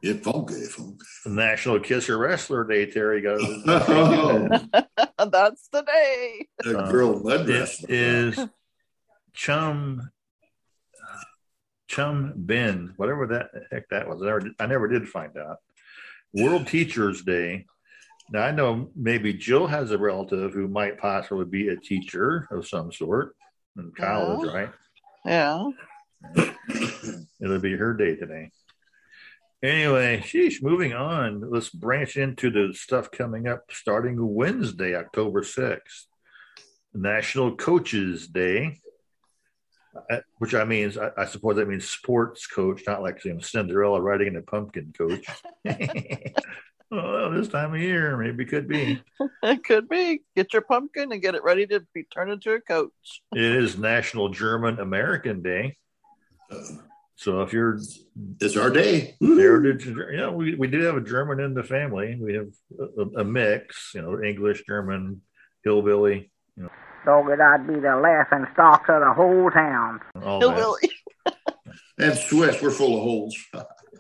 Get 0.03 0.23
funky, 0.23 0.65
funky. 0.67 0.97
National 1.27 1.81
Kiss 1.81 2.09
a 2.09 2.17
Wrestler 2.17 2.65
Day. 2.65 2.87
Terry 2.87 3.21
got 3.21 3.39
Oh, 3.41 4.49
That's 5.31 5.69
the 5.69 5.83
day. 5.83 6.47
a 6.65 6.79
Uh, 6.79 6.91
girl 6.93 7.21
mud 7.23 7.49
it 7.51 7.53
wrestler. 7.61 7.89
is 7.91 8.39
Chum 9.35 10.11
Chum 11.89 12.35
Ben, 12.37 12.93
whatever 12.97 13.27
that 13.29 13.51
heck 13.73 13.89
that 13.89 14.09
was. 14.09 14.23
I 14.23 14.27
never, 14.27 14.43
I 14.61 14.67
never 14.67 14.89
did 14.89 15.09
find 15.09 15.37
out. 15.39 15.57
World 16.35 16.67
Teachers 16.67 17.23
Day. 17.23 17.65
Now 18.31 18.43
I 18.43 18.51
know 18.51 18.91
maybe 18.95 19.33
Jill 19.33 19.67
has 19.67 19.91
a 19.91 19.99
relative 19.99 20.53
who 20.53 20.69
might 20.69 20.99
possibly 20.99 21.45
be 21.47 21.69
a 21.69 21.77
teacher 21.77 22.47
of 22.51 22.69
some 22.69 22.93
sort 22.93 23.35
in 23.77 23.91
college, 23.97 24.47
Yeah. 24.47 24.57
right? 24.59 24.71
Yeah. 25.25 25.65
It'll 27.41 27.59
be 27.61 27.77
her 27.77 27.95
day 27.95 28.17
today. 28.17 28.51
Anyway, 29.63 30.19
sheesh, 30.25 30.63
moving 30.63 30.93
on. 30.93 31.51
Let's 31.51 31.69
branch 31.71 32.17
into 32.17 32.51
the 32.51 32.75
stuff 32.75 33.11
coming 33.11 33.49
up 33.49 33.65
starting 33.71 34.17
Wednesday, 34.35 34.95
October 34.95 35.43
6th. 35.43 36.05
National 36.95 37.55
Coaches 37.55 38.27
Day, 38.27 38.81
uh, 40.11 40.19
which 40.39 40.55
I 40.55 40.65
mean, 40.65 40.93
I, 41.01 41.23
I 41.23 41.25
suppose 41.27 41.57
that 41.57 41.69
means 41.69 41.89
sports 41.89 42.47
coach, 42.47 42.83
not 42.87 43.03
like 43.03 43.25
you 43.25 43.35
know, 43.35 43.41
Cinderella 43.41 44.01
riding 44.01 44.29
in 44.29 44.37
a 44.37 44.43
pumpkin 44.43 44.93
coach. 44.97 45.25
Oh, 46.91 46.97
well, 46.97 47.31
this 47.31 47.49
time 47.49 47.75
of 47.75 47.81
year, 47.81 48.17
maybe 48.17 48.45
could 48.45 48.69
be. 48.69 49.03
It 49.43 49.65
could 49.65 49.89
be. 49.89 50.23
Get 50.37 50.53
your 50.53 50.63
pumpkin 50.63 51.13
and 51.13 51.21
get 51.23 51.35
it 51.35 51.45
ready 51.45 51.67
to 51.67 51.85
be 51.95 52.05
turned 52.05 52.31
into 52.31 52.53
a 52.53 52.61
coach. 52.61 53.23
It 53.35 53.43
is 53.43 53.79
National 53.79 54.31
German 54.31 54.79
American 54.81 55.43
Day. 55.43 55.77
So 57.17 57.43
if 57.43 57.53
you're 57.53 57.79
it's 58.41 58.57
our 58.57 58.71
day. 58.71 59.17
heritage, 59.21 59.87
you 59.87 60.17
know, 60.17 60.33
we, 60.33 60.55
we 60.55 60.69
do 60.69 60.81
have 60.83 60.97
a 60.97 61.01
German 61.01 61.41
in 61.41 61.53
the 61.53 61.63
family. 61.63 62.17
We 62.21 62.35
have 62.35 62.49
a, 62.79 63.21
a 63.21 63.25
mix, 63.25 63.93
you 63.95 64.03
know, 64.03 64.23
English, 64.23 64.65
German, 64.67 65.23
hillbilly, 65.65 66.31
You 66.57 66.71
Dog 67.05 67.29
it, 67.31 67.41
I'd 67.41 67.67
be 67.67 67.75
the 67.75 67.97
laughing 67.97 68.47
stock 68.53 68.89
of 68.89 69.01
the 69.01 69.13
whole 69.13 69.51
town. 69.51 70.01
all. 70.23 70.41
Hillbilly. 70.41 70.91
And 72.01 72.17
Swiss, 72.17 72.63
we're 72.63 72.71
full 72.71 72.97
of 72.97 73.03
holes. 73.03 73.37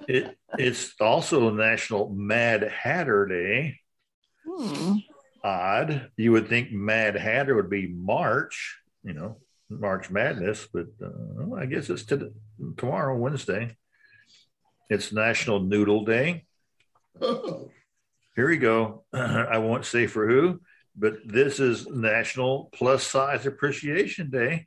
It, 0.06 0.37
it's 0.56 0.94
also 1.00 1.50
National 1.50 2.10
Mad 2.10 2.62
Hatter 2.62 3.26
Day. 3.26 3.80
Hmm. 4.46 4.96
Odd. 5.44 6.10
You 6.16 6.32
would 6.32 6.48
think 6.48 6.72
Mad 6.72 7.16
Hatter 7.16 7.54
would 7.54 7.70
be 7.70 7.86
March, 7.88 8.78
you 9.04 9.12
know, 9.12 9.38
March 9.68 10.10
Madness, 10.10 10.66
but 10.72 10.86
uh, 11.02 11.54
I 11.54 11.66
guess 11.66 11.90
it's 11.90 12.04
to, 12.06 12.32
tomorrow, 12.76 13.16
Wednesday. 13.16 13.76
It's 14.90 15.12
National 15.12 15.60
Noodle 15.60 16.04
Day. 16.04 16.46
Oh, 17.20 17.70
Here 18.34 18.48
we 18.48 18.56
go. 18.56 19.04
I 19.12 19.58
won't 19.58 19.84
say 19.84 20.06
for 20.06 20.26
who, 20.26 20.60
but 20.96 21.18
this 21.26 21.60
is 21.60 21.86
National 21.86 22.70
Plus 22.72 23.06
Size 23.06 23.44
Appreciation 23.44 24.30
Day. 24.30 24.66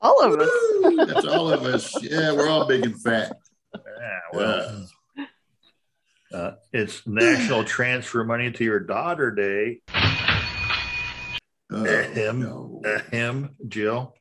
All 0.00 0.20
of 0.22 0.38
us. 0.38 1.06
that's 1.12 1.26
all 1.26 1.50
of 1.50 1.62
us. 1.62 1.94
Yeah, 2.02 2.32
we're 2.32 2.48
all 2.48 2.66
big 2.66 2.84
and 2.84 3.00
fat. 3.00 3.36
Yeah, 3.74 4.18
well, 4.34 4.86
uh, 6.32 6.52
it's 6.72 7.06
National 7.06 7.64
Transfer 7.64 8.24
Money 8.24 8.50
to 8.52 8.64
Your 8.64 8.80
Daughter 8.80 9.30
Day. 9.30 9.80
Oh, 11.70 11.86
Ahem. 11.86 12.40
no. 12.40 12.82
Ahem, 12.84 13.56
Jill. 13.68 14.14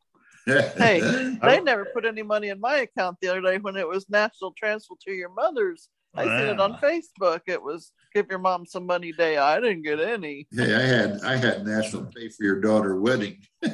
Hey, 0.46 1.02
They 1.42 1.62
never 1.62 1.86
put 1.94 2.06
any 2.06 2.24
money 2.24 2.50
in 2.50 2.60
my 2.60 2.78
account 2.78 3.18
the 3.22 3.28
other 3.30 3.42
day 3.42 3.58
when 3.58 3.76
it 3.78 3.88
was 3.88 4.10
national 4.10 4.54
transfer 4.58 4.96
to 5.06 5.12
your 5.12 5.30
mother's. 5.30 5.90
I 6.14 6.26
seen 6.26 6.48
it 6.48 6.60
on 6.60 6.74
Facebook. 6.74 7.42
It 7.48 7.64
was 7.64 7.94
give 8.14 8.28
your 8.30 8.40
mom 8.40 8.66
some 8.66 8.86
money 8.86 9.14
day. 9.14 9.38
I 9.38 9.62
didn't 9.62 9.84
get 9.84 10.02
any. 10.02 10.46
Hey, 10.54 10.76
I 10.76 10.82
had 10.82 11.22
I 11.24 11.38
had 11.38 11.66
national 11.66 12.06
pay 12.06 12.28
for 12.28 12.44
your 12.44 12.60
daughter 12.60 13.00
wedding. 13.00 13.38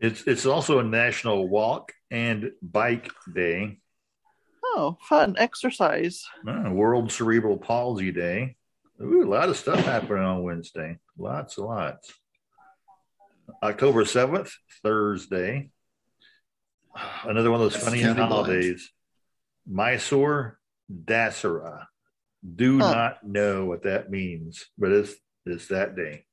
It's 0.00 0.22
it's 0.26 0.44
also 0.44 0.80
a 0.80 0.84
National 0.84 1.48
Walk 1.48 1.92
and 2.10 2.50
Bike 2.60 3.10
Day, 3.34 3.78
Oh, 4.76 4.98
fun 5.02 5.36
exercise. 5.38 6.24
uh, 6.48 6.70
World 6.70 7.12
Cerebral 7.12 7.58
Palsy 7.58 8.10
Day. 8.10 8.56
Ooh, 9.00 9.22
a 9.24 9.28
lot 9.28 9.48
of 9.48 9.56
stuff 9.56 9.78
happening 9.80 10.22
on 10.24 10.42
Wednesday. 10.42 10.98
Lots 11.18 11.58
and 11.58 11.66
lots. 11.66 12.12
October 13.62 14.04
seventh, 14.04 14.52
Thursday. 14.82 15.70
Another 17.24 17.50
one 17.50 17.60
of 17.60 17.64
those 17.66 17.74
That's 17.74 17.84
funny 17.84 18.00
county 18.02 18.20
holidays. 18.22 18.90
Mysore 19.66 20.58
Dasara. 20.92 21.86
Do 22.56 22.78
Huh. 22.78 22.92
not 22.94 23.24
know 23.26 23.64
what 23.66 23.82
that 23.84 24.10
means, 24.10 24.64
but 24.78 24.90
it's 24.92 25.14
it's 25.46 25.68
that 25.68 25.94
day. 25.96 26.24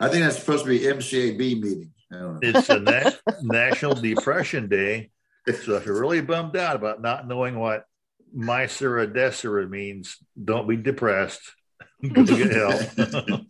I 0.00 0.08
think 0.08 0.24
that's 0.24 0.38
supposed 0.38 0.64
to 0.64 0.70
be 0.70 0.80
MCAB 0.80 1.38
meeting. 1.60 1.92
I 2.12 2.16
don't 2.18 2.34
know. 2.34 2.38
It's 2.42 2.68
a 2.70 2.78
na- 2.80 3.10
National 3.42 3.94
Depression 3.94 4.68
Day. 4.68 5.10
So 5.46 5.76
if 5.76 5.86
you're 5.86 6.00
really 6.00 6.20
bummed 6.20 6.56
out 6.56 6.76
about 6.76 7.00
not 7.00 7.26
knowing 7.26 7.58
what 7.58 7.84
Mysore 8.32 9.06
Dasara 9.06 9.68
means, 9.68 10.16
don't 10.42 10.68
be 10.68 10.76
depressed. 10.76 11.40
Go 12.12 12.24
get 12.24 12.52
help. 12.52 12.80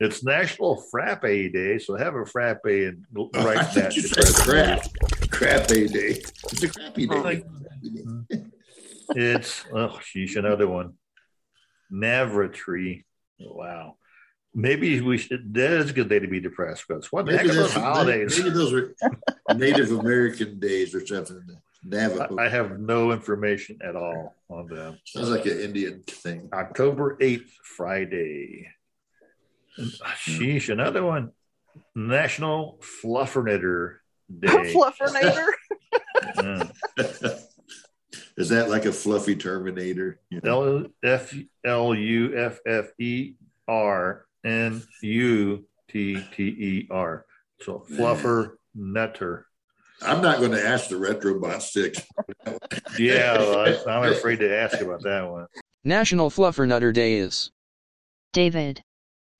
it's 0.00 0.22
National 0.22 0.82
Frappe 0.90 1.22
Day, 1.22 1.78
so 1.78 1.96
have 1.96 2.14
a 2.14 2.24
frappe 2.24 2.64
and 2.64 3.04
oh, 3.16 3.30
write 3.34 3.66
think 3.68 3.86
that. 3.86 3.92
said 3.92 4.44
crap. 4.44 5.30
Crappy 5.30 5.88
day. 5.88 6.22
It's 6.52 6.62
a 6.62 6.68
crappy 6.68 7.08
oh, 7.10 7.14
day. 7.14 7.20
Like- 7.22 8.44
It's 9.10 9.64
oh 9.72 9.98
sheesh, 10.00 10.36
another 10.36 10.66
one. 10.66 10.94
Navratri. 11.92 13.04
Wow. 13.40 13.96
Maybe 14.54 15.00
we 15.00 15.18
should 15.18 15.52
that 15.54 15.72
is 15.72 15.90
a 15.90 15.92
good 15.92 16.08
day 16.08 16.20
to 16.20 16.28
be 16.28 16.38
depressed 16.40 16.84
because 16.86 17.10
what 17.10 17.26
the 17.26 17.32
heck 17.36 17.46
Maybe, 17.46 17.58
are 17.58 17.62
those 17.62 17.72
holidays? 17.72 18.38
maybe 18.38 18.50
those 18.50 18.72
are 18.72 18.94
Native 19.54 19.90
American 19.90 20.60
days 20.60 20.94
or 20.94 21.04
something. 21.04 21.42
Navajo. 21.84 22.36
I, 22.38 22.46
I 22.46 22.48
have 22.48 22.78
no 22.78 23.12
information 23.12 23.78
at 23.82 23.96
all 23.96 24.34
on 24.48 24.66
them. 24.68 24.98
Sounds 25.04 25.28
like 25.28 25.44
an 25.46 25.60
Indian 25.60 26.02
thing. 26.06 26.48
October 26.52 27.16
8th, 27.16 27.50
Friday. 27.62 28.68
Uh, 29.78 29.82
hmm. 29.82 30.08
Sheesh, 30.14 30.72
another 30.72 31.04
one. 31.04 31.32
National 31.94 32.80
Flufferknitter 32.80 33.96
Day. 34.38 34.72
Fluffernator. 34.72 35.48
Yeah. 36.36 36.68
Hmm. 36.96 37.26
Is 38.36 38.48
that 38.48 38.68
like 38.68 38.84
a 38.84 38.92
fluffy 38.92 39.36
Terminator? 39.36 40.20
You 40.28 40.40
know? 40.42 40.76
L 40.76 40.86
F 41.04 41.34
L 41.64 41.94
U 41.94 42.36
F 42.36 42.58
F 42.66 42.86
E 42.98 43.34
R 43.68 44.26
N 44.44 44.82
U 45.02 45.64
T 45.88 46.22
T 46.34 46.42
E 46.42 46.88
R. 46.90 47.24
So 47.60 47.84
fluffer 47.90 48.56
nutter. 48.74 49.46
I'm 50.02 50.20
not 50.20 50.38
going 50.38 50.50
to 50.50 50.66
ask 50.66 50.88
the 50.88 50.96
Retrobot 50.96 51.62
Six. 51.62 52.02
Yeah, 52.98 53.38
well, 53.38 53.58
I, 53.58 53.90
I'm 53.90 54.12
afraid 54.12 54.40
to 54.40 54.54
ask 54.54 54.80
about 54.80 55.02
that 55.02 55.22
one. 55.28 55.46
National 55.84 56.30
Fluffernutter 56.30 56.92
Day 56.92 57.14
is. 57.14 57.50
David. 58.32 58.82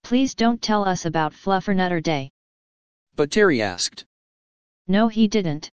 Please 0.02 0.34
don't 0.34 0.62
tell 0.62 0.86
us 0.86 1.04
about 1.04 1.32
Fluffernutter 1.32 2.02
Day. 2.02 2.30
But 3.16 3.30
Terry 3.30 3.60
asked. 3.60 4.04
No, 4.86 5.08
he 5.08 5.26
didn't. 5.28 5.70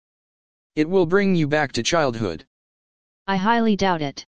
It 0.75 0.89
will 0.91 1.07
bring 1.07 1.35
you 1.35 1.47
back 1.47 1.73
to 1.73 1.83
childhood. 1.83 2.45
I 3.27 3.37
highly 3.37 3.77
doubt 3.77 4.03
it. 4.03 4.27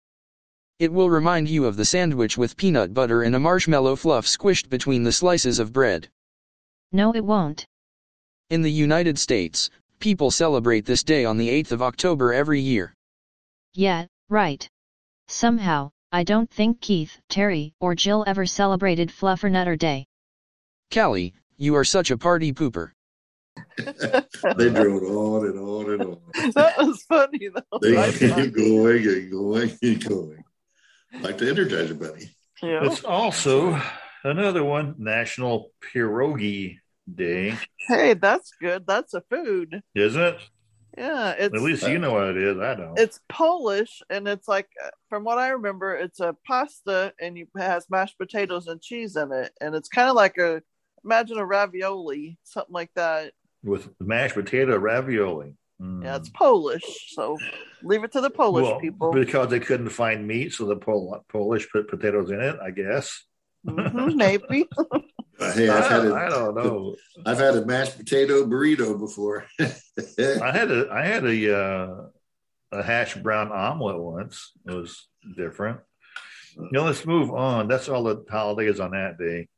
It 0.78 0.92
will 0.92 1.08
remind 1.08 1.48
you 1.48 1.64
of 1.64 1.76
the 1.76 1.86
sandwich 1.86 2.36
with 2.36 2.56
peanut 2.56 2.92
butter 2.92 3.22
and 3.22 3.34
a 3.34 3.40
marshmallow 3.40 3.96
fluff 3.96 4.26
squished 4.26 4.68
between 4.68 5.04
the 5.04 5.12
slices 5.12 5.58
of 5.58 5.72
bread. 5.72 6.08
No, 6.92 7.14
it 7.14 7.24
won't. 7.24 7.66
In 8.50 8.60
the 8.62 8.70
United 8.70 9.18
States, 9.18 9.70
people 10.00 10.30
celebrate 10.30 10.84
this 10.84 11.02
day 11.02 11.24
on 11.24 11.38
the 11.38 11.48
8th 11.48 11.72
of 11.72 11.82
October 11.82 12.34
every 12.34 12.60
year. 12.60 12.94
Yeah, 13.72 14.04
right. 14.28 14.68
Somehow, 15.28 15.90
I 16.12 16.22
don't 16.24 16.50
think 16.50 16.80
Keith, 16.82 17.18
Terry, 17.30 17.72
or 17.80 17.94
Jill 17.94 18.22
ever 18.26 18.44
celebrated 18.44 19.08
Fluffernutter 19.08 19.78
Day. 19.78 20.06
Callie, 20.92 21.32
you 21.56 21.74
are 21.74 21.84
such 21.84 22.10
a 22.10 22.18
party 22.18 22.52
pooper. 22.52 22.90
they 23.78 24.68
drove 24.70 25.02
on 25.02 25.46
and 25.46 25.58
on 25.58 25.90
and 25.92 26.02
on. 26.02 26.20
That 26.54 26.74
was 26.76 27.02
funny 27.08 27.48
though. 27.48 27.78
They 27.80 27.96
I 27.96 28.10
keep 28.12 28.28
thought- 28.30 28.52
going 28.52 29.06
and 29.08 29.30
going 29.30 29.78
and 29.82 30.04
going. 30.08 30.44
Like 31.20 31.38
the 31.38 31.46
Energizer 31.46 31.98
Bunny. 31.98 32.30
yeah. 32.62 32.84
It's 32.84 33.04
also 33.04 33.80
another 34.24 34.64
one, 34.64 34.94
National 34.98 35.72
Pierogi 35.82 36.78
Day, 37.12 37.56
Hey, 37.86 38.14
that's 38.14 38.50
good. 38.60 38.84
That's 38.86 39.14
a 39.14 39.22
food. 39.30 39.80
isn't 39.94 40.20
it? 40.20 40.40
Yeah, 40.98 41.32
it's 41.32 41.54
At 41.54 41.60
least 41.60 41.86
you 41.86 41.98
know 41.98 42.14
what 42.14 42.30
it 42.30 42.36
is. 42.38 42.58
I 42.58 42.74
don't. 42.74 42.98
it's 42.98 43.20
Polish 43.28 44.02
and 44.08 44.26
it's 44.26 44.48
like 44.48 44.68
uh, 44.82 44.88
from 45.10 45.24
what 45.24 45.38
I 45.38 45.48
remember, 45.48 45.94
it's 45.94 46.20
a 46.20 46.34
pasta 46.46 47.12
and 47.20 47.36
you 47.36 47.46
it 47.54 47.60
has 47.62 47.88
mashed 47.90 48.18
potatoes 48.18 48.66
and 48.66 48.80
cheese 48.80 49.14
in 49.16 49.30
it, 49.30 49.52
and 49.60 49.74
it's 49.74 49.88
kind 49.88 50.08
of 50.08 50.16
like 50.16 50.38
a 50.38 50.62
imagine 51.04 51.38
a 51.38 51.44
ravioli, 51.44 52.38
something 52.44 52.72
like 52.72 52.90
that. 52.94 53.32
With 53.62 53.88
mashed 54.00 54.34
potato 54.34 54.76
ravioli. 54.78 55.54
Mm. 55.80 56.02
Yeah, 56.04 56.16
it's 56.16 56.30
Polish, 56.30 57.12
so 57.14 57.36
leave 57.82 58.02
it 58.04 58.12
to 58.12 58.20
the 58.22 58.30
Polish 58.30 58.64
Well, 58.64 58.80
people. 58.80 59.12
because 59.12 59.50
they 59.50 59.60
couldn't 59.60 59.90
find 59.90 60.26
meat, 60.26 60.52
so 60.54 60.64
the 60.64 60.76
Pol- 60.76 61.22
Polish 61.28 61.68
put 61.70 61.88
potatoes 61.88 62.30
in 62.30 62.40
it. 62.40 62.56
I 62.62 62.70
guess. 62.70 63.24
Mhm, 63.66 64.14
maybe. 64.16 64.66
Uh, 65.38 65.52
hey, 65.52 65.68
I, 65.68 65.78
I've 65.78 65.90
had 65.90 66.06
I 66.12 66.26
a, 66.26 66.30
don't 66.30 66.54
know. 66.54 66.96
I've 67.26 67.38
had 67.38 67.56
a 67.56 67.66
mashed 67.66 67.98
potato 67.98 68.46
burrito 68.46 68.98
before. 68.98 69.44
I 69.60 70.50
had 70.50 70.70
a 70.70 70.88
I 70.90 71.04
had 71.04 71.26
a 71.26 71.54
uh, 71.58 71.96
a 72.72 72.82
hash 72.82 73.14
brown 73.16 73.52
omelet 73.52 73.98
once. 74.00 74.52
It 74.66 74.72
was 74.72 75.06
different. 75.36 75.80
Now 76.56 76.86
let's 76.86 77.04
move 77.04 77.32
on. 77.34 77.68
That's 77.68 77.90
all 77.90 78.02
the 78.04 78.24
holidays 78.30 78.80
on 78.80 78.92
that 78.92 79.18
day. 79.18 79.48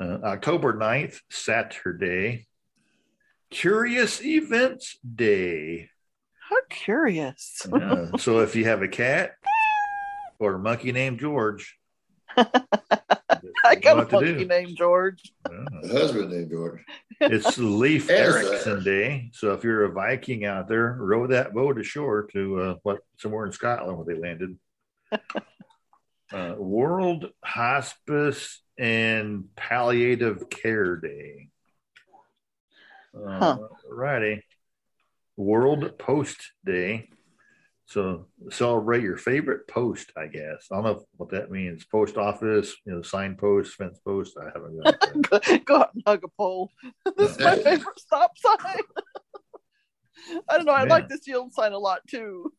Uh, 0.00 0.18
October 0.22 0.74
9th, 0.74 1.18
Saturday. 1.30 2.46
Curious 3.54 4.20
Events 4.20 4.98
Day. 5.14 5.88
How 6.50 6.56
curious. 6.68 7.64
Yeah. 7.72 8.10
so 8.18 8.40
if 8.40 8.56
you 8.56 8.64
have 8.64 8.82
a 8.82 8.88
cat 8.88 9.36
or 10.40 10.54
a 10.54 10.58
monkey 10.58 10.90
named 10.90 11.20
George, 11.20 11.78
I 12.36 13.76
got 13.80 13.92
a 13.92 14.00
what 14.00 14.10
to 14.10 14.20
monkey 14.20 14.44
named 14.44 14.76
George. 14.76 15.32
A 15.48 15.86
husband 15.86 16.32
named 16.32 16.50
George. 16.50 16.80
It's 17.20 17.56
Leif 17.56 18.08
Yes, 18.08 18.34
sir. 18.34 18.48
Erikson 18.48 18.82
Day. 18.82 19.30
So 19.32 19.52
if 19.52 19.62
you're 19.62 19.84
a 19.84 19.92
Viking 19.92 20.44
out 20.44 20.66
there, 20.66 20.96
row 20.98 21.28
that 21.28 21.54
boat 21.54 21.78
ashore 21.78 22.26
to 22.32 22.60
uh, 22.60 22.74
what 22.82 23.02
somewhere 23.18 23.46
in 23.46 23.52
Scotland 23.52 23.96
where 23.96 24.04
they 24.04 24.20
landed. 24.20 24.58
uh, 26.32 26.56
World 26.58 27.30
Hospice 27.44 28.60
and 28.76 29.44
Palliative 29.54 30.50
Care 30.50 30.96
Day. 30.96 31.50
Uh, 33.14 33.38
Huh. 33.38 33.58
Righty. 33.88 34.42
World 35.36 35.98
Post 35.98 36.52
Day. 36.64 37.08
So 37.86 38.26
celebrate 38.50 39.02
your 39.02 39.16
favorite 39.16 39.68
post, 39.68 40.10
I 40.16 40.26
guess. 40.26 40.68
I 40.72 40.76
don't 40.76 40.84
know 40.84 41.04
what 41.16 41.30
that 41.30 41.50
means. 41.50 41.84
Post 41.84 42.16
office, 42.16 42.74
you 42.86 42.94
know, 42.94 43.02
sign 43.02 43.36
post, 43.36 43.74
fence 43.74 43.98
post. 43.98 44.38
I 44.40 44.46
haven't 44.46 45.30
got. 45.30 45.64
Go 45.66 45.76
out 45.76 45.94
and 45.94 46.02
hug 46.06 46.24
a 46.24 46.28
pole. 46.28 46.70
this 47.16 47.32
is 47.32 47.38
my 47.38 47.56
favorite 47.56 48.00
stop 48.00 48.32
sign. 48.38 48.56
I 50.48 50.56
don't 50.56 50.66
know. 50.66 50.72
I 50.72 50.84
like 50.84 51.08
this 51.08 51.26
yield 51.26 51.52
sign 51.52 51.72
a 51.72 51.78
lot 51.78 52.00
too. 52.08 52.52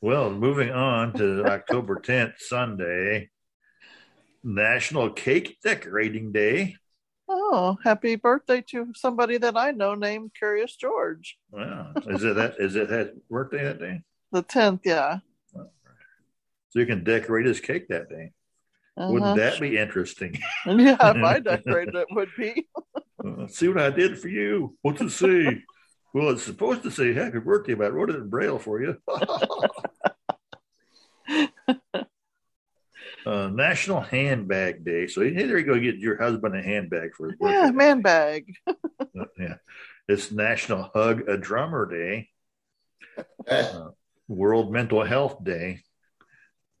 Well, 0.00 0.30
moving 0.30 0.70
on 0.70 1.14
to 1.14 1.44
October 1.46 1.96
10th, 1.96 2.34
Sunday, 2.38 3.30
National 4.44 5.10
Cake 5.10 5.58
Decorating 5.62 6.32
Day. 6.32 6.76
Oh, 7.48 7.78
happy 7.84 8.16
birthday 8.16 8.60
to 8.70 8.92
somebody 8.96 9.38
that 9.38 9.56
I 9.56 9.70
know 9.70 9.94
named 9.94 10.32
Curious 10.36 10.74
George. 10.74 11.38
Wow. 11.52 11.92
Is 12.08 12.24
it 12.24 12.34
that 12.34 12.56
is 12.58 12.74
it 12.74 12.90
his 12.90 13.10
birthday 13.30 13.62
that 13.62 13.78
day? 13.78 14.00
The 14.32 14.42
10th, 14.42 14.80
yeah. 14.84 15.18
So 15.54 16.80
you 16.80 16.86
can 16.86 17.04
decorate 17.04 17.46
his 17.46 17.60
cake 17.60 17.86
that 17.88 18.08
day. 18.08 18.32
Uh-huh. 18.96 19.12
Wouldn't 19.12 19.36
that 19.36 19.60
be 19.60 19.78
interesting? 19.78 20.40
Yeah, 20.66 20.96
if 21.00 21.24
I 21.24 21.38
decorated 21.44 21.94
it, 21.94 22.08
would 22.10 22.30
be. 22.36 22.66
Uh, 23.24 23.46
see 23.46 23.68
what 23.68 23.78
I 23.80 23.90
did 23.90 24.18
for 24.18 24.26
you. 24.28 24.76
What's 24.82 25.00
it 25.00 25.10
say? 25.10 25.62
well, 26.12 26.30
it's 26.30 26.42
supposed 26.42 26.82
to 26.82 26.90
say 26.90 27.14
happy 27.14 27.38
birthday, 27.38 27.74
but 27.74 27.86
I 27.86 27.90
wrote 27.90 28.10
it 28.10 28.16
in 28.16 28.28
Braille 28.28 28.58
for 28.58 28.82
you. 28.82 28.96
uh, 33.26 33.48
National 33.48 34.00
Handbag 34.00 34.84
Day. 34.84 35.06
So 35.08 35.20
hey, 35.22 35.30
there 35.32 35.58
you 35.58 35.64
go. 35.64 35.78
Get 35.78 35.96
your 35.96 36.16
husband 36.16 36.56
a 36.56 36.62
handbag 36.62 37.14
for 37.14 37.28
his 37.28 37.38
birthday. 37.38 37.56
Yeah, 37.56 37.70
man 37.72 38.00
bag. 38.00 38.54
yeah. 39.38 39.56
It's 40.08 40.30
National 40.30 40.90
Hug 40.94 41.28
a 41.28 41.36
Drummer 41.36 41.84
Day, 41.90 42.28
uh, 43.48 43.88
World 44.28 44.72
Mental 44.72 45.02
Health 45.04 45.42
Day. 45.42 45.80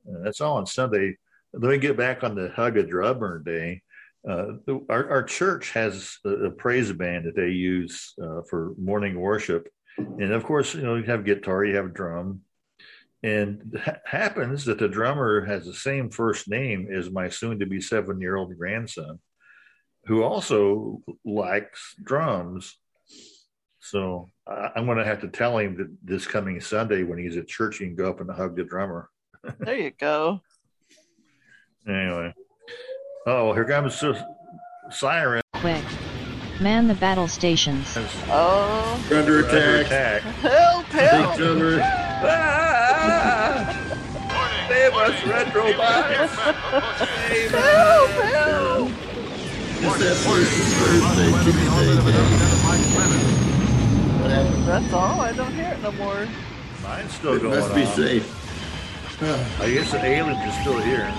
Uh, 0.08 0.22
that's 0.22 0.40
all 0.40 0.58
on 0.58 0.66
Sunday. 0.66 1.16
Let 1.52 1.70
me 1.70 1.78
get 1.78 1.96
back 1.96 2.22
on 2.22 2.36
the 2.36 2.50
Hug 2.50 2.76
a 2.76 2.84
Drummer 2.84 3.40
Day. 3.40 3.82
Uh, 4.28 4.58
the- 4.66 4.86
our, 4.88 5.08
our 5.10 5.22
church 5.24 5.72
has 5.72 6.18
a, 6.24 6.28
a 6.30 6.50
praise 6.50 6.92
band 6.92 7.24
that 7.26 7.34
they 7.34 7.48
use 7.48 8.14
uh, 8.22 8.42
for 8.48 8.72
morning 8.78 9.18
worship. 9.18 9.68
And 9.98 10.32
of 10.32 10.44
course, 10.44 10.74
you 10.74 10.82
know, 10.82 10.94
you 10.96 11.04
have 11.04 11.24
guitar, 11.24 11.64
you 11.64 11.74
have 11.76 11.94
drum. 11.94 12.42
And 13.22 13.80
ha- 13.82 13.96
happens 14.04 14.64
that 14.66 14.78
the 14.78 14.88
drummer 14.88 15.44
has 15.44 15.64
the 15.64 15.74
same 15.74 16.10
first 16.10 16.48
name 16.48 16.88
as 16.92 17.10
my 17.10 17.28
soon 17.28 17.58
to 17.58 17.66
be 17.66 17.80
seven 17.80 18.20
year 18.20 18.36
old 18.36 18.56
grandson, 18.56 19.18
who 20.04 20.22
also 20.22 21.02
likes 21.24 21.94
drums. 22.04 22.76
So 23.80 24.28
I, 24.46 24.70
I'm 24.76 24.84
going 24.86 24.98
to 24.98 25.04
have 25.04 25.20
to 25.22 25.28
tell 25.28 25.58
him 25.58 25.76
that 25.78 25.88
this 26.04 26.26
coming 26.26 26.60
Sunday 26.60 27.02
when 27.04 27.18
he's 27.18 27.36
at 27.36 27.48
church, 27.48 27.78
he 27.78 27.86
can 27.86 27.96
go 27.96 28.08
up 28.10 28.20
and 28.20 28.30
hug 28.30 28.56
the 28.56 28.64
drummer. 28.64 29.08
There 29.60 29.76
you 29.78 29.92
go. 29.92 30.40
Anyway. 31.88 32.34
Oh, 33.26 33.52
here 33.52 33.64
comes 33.64 33.98
the 34.00 34.20
siren. 34.90 35.40
Quick. 35.54 35.84
Man 36.60 36.88
the 36.88 36.94
battle 36.94 37.28
stations. 37.28 37.94
Oh, 38.28 39.06
We're 39.10 39.20
under 39.20 39.32
We're 39.42 39.48
under 39.48 39.76
attack. 39.82 40.22
attack. 40.22 40.22
help, 40.22 40.86
Big 40.90 41.00
help. 41.00 41.36
drummer. 41.36 41.78
Ah! 41.82 42.75
Save 44.86 44.94
us, 44.94 45.18
Retrobot! 45.22 46.28
Save 47.28 47.50
Help, 47.50 48.10
help. 48.22 48.88
It's 49.82 49.98
that 49.98 50.16
person's 50.22 50.74
birthday 50.78 51.30
today. 51.42 51.66
What 54.22 54.30
happened? 54.30 54.64
That's 54.68 54.92
all. 54.92 55.20
I 55.22 55.32
don't 55.32 55.52
hear 55.54 55.72
it 55.72 55.82
no 55.82 55.90
more. 55.90 56.28
Mine's 56.84 57.12
still 57.14 57.34
It 57.34 57.42
going 57.42 57.58
must 57.58 57.74
be 57.74 57.84
safe. 57.84 58.30
I 59.60 59.70
guess 59.72 59.90
the 59.90 60.04
aliens 60.04 60.38
are 60.38 60.60
still 60.62 60.78
here. 60.78 61.10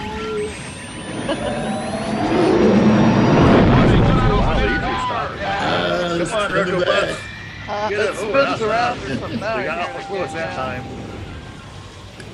Wow, 3.27 4.53
they 4.55 4.63
usually 4.63 4.95
stop. 5.03 5.31
Uh, 5.41 6.25
Come 6.25 6.39
on, 6.39 6.47
coming 6.51 6.63
Retrobot! 6.73 7.19
Uh, 7.67 7.89
Get 7.89 7.99
it 7.99 8.03
it. 8.05 8.09
Oh, 8.11 8.13
spins 8.13 8.33
that's 8.33 8.61
around 8.61 8.97
not- 8.97 9.07
or. 9.41 9.57
We 9.57 9.63
got 9.65 9.79
hear 9.79 9.79
off 9.79 9.93
the 9.97 10.03
course 10.07 10.31
that 10.31 10.55
time. 10.55 11.06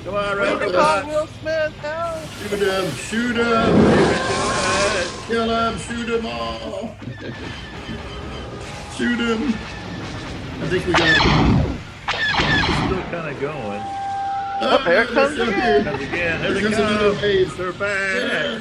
Come 0.04 0.16
on, 0.16 0.36
Come 0.36 0.46
on, 0.46 0.58
Retrobot! 0.60 1.06
Will 1.06 1.26
Smith, 1.26 1.76
help. 1.78 2.28
Shoot 2.28 2.60
him! 2.60 2.90
Shoot 2.92 3.36
him! 3.36 3.72
Kill 5.26 5.48
him! 5.48 5.78
Shoot 5.78 6.06
them 6.06 6.26
all! 6.26 6.94
Shoot 8.96 9.18
him! 9.18 9.54
I 10.60 10.68
think 10.68 10.86
we 10.86 10.92
got 10.92 11.08
him. 11.08 11.78
Still 12.86 13.02
kind 13.10 13.28
of 13.34 13.40
going. 13.40 13.80
Uh, 13.80 14.78
oh, 14.78 14.84
here 14.84 15.02
it 15.02 15.08
comes 15.08 15.36
they're 15.36 15.46
still 15.46 15.48
again. 15.48 15.84
Comes 15.84 16.02
again. 16.02 16.40
Here 16.40 16.52
Here 16.52 16.54
they 16.54 16.60
comes 16.62 16.76
another 16.76 17.12
come. 17.12 17.22
wave. 17.22 17.56
They're 17.56 17.72
back. 17.72 18.60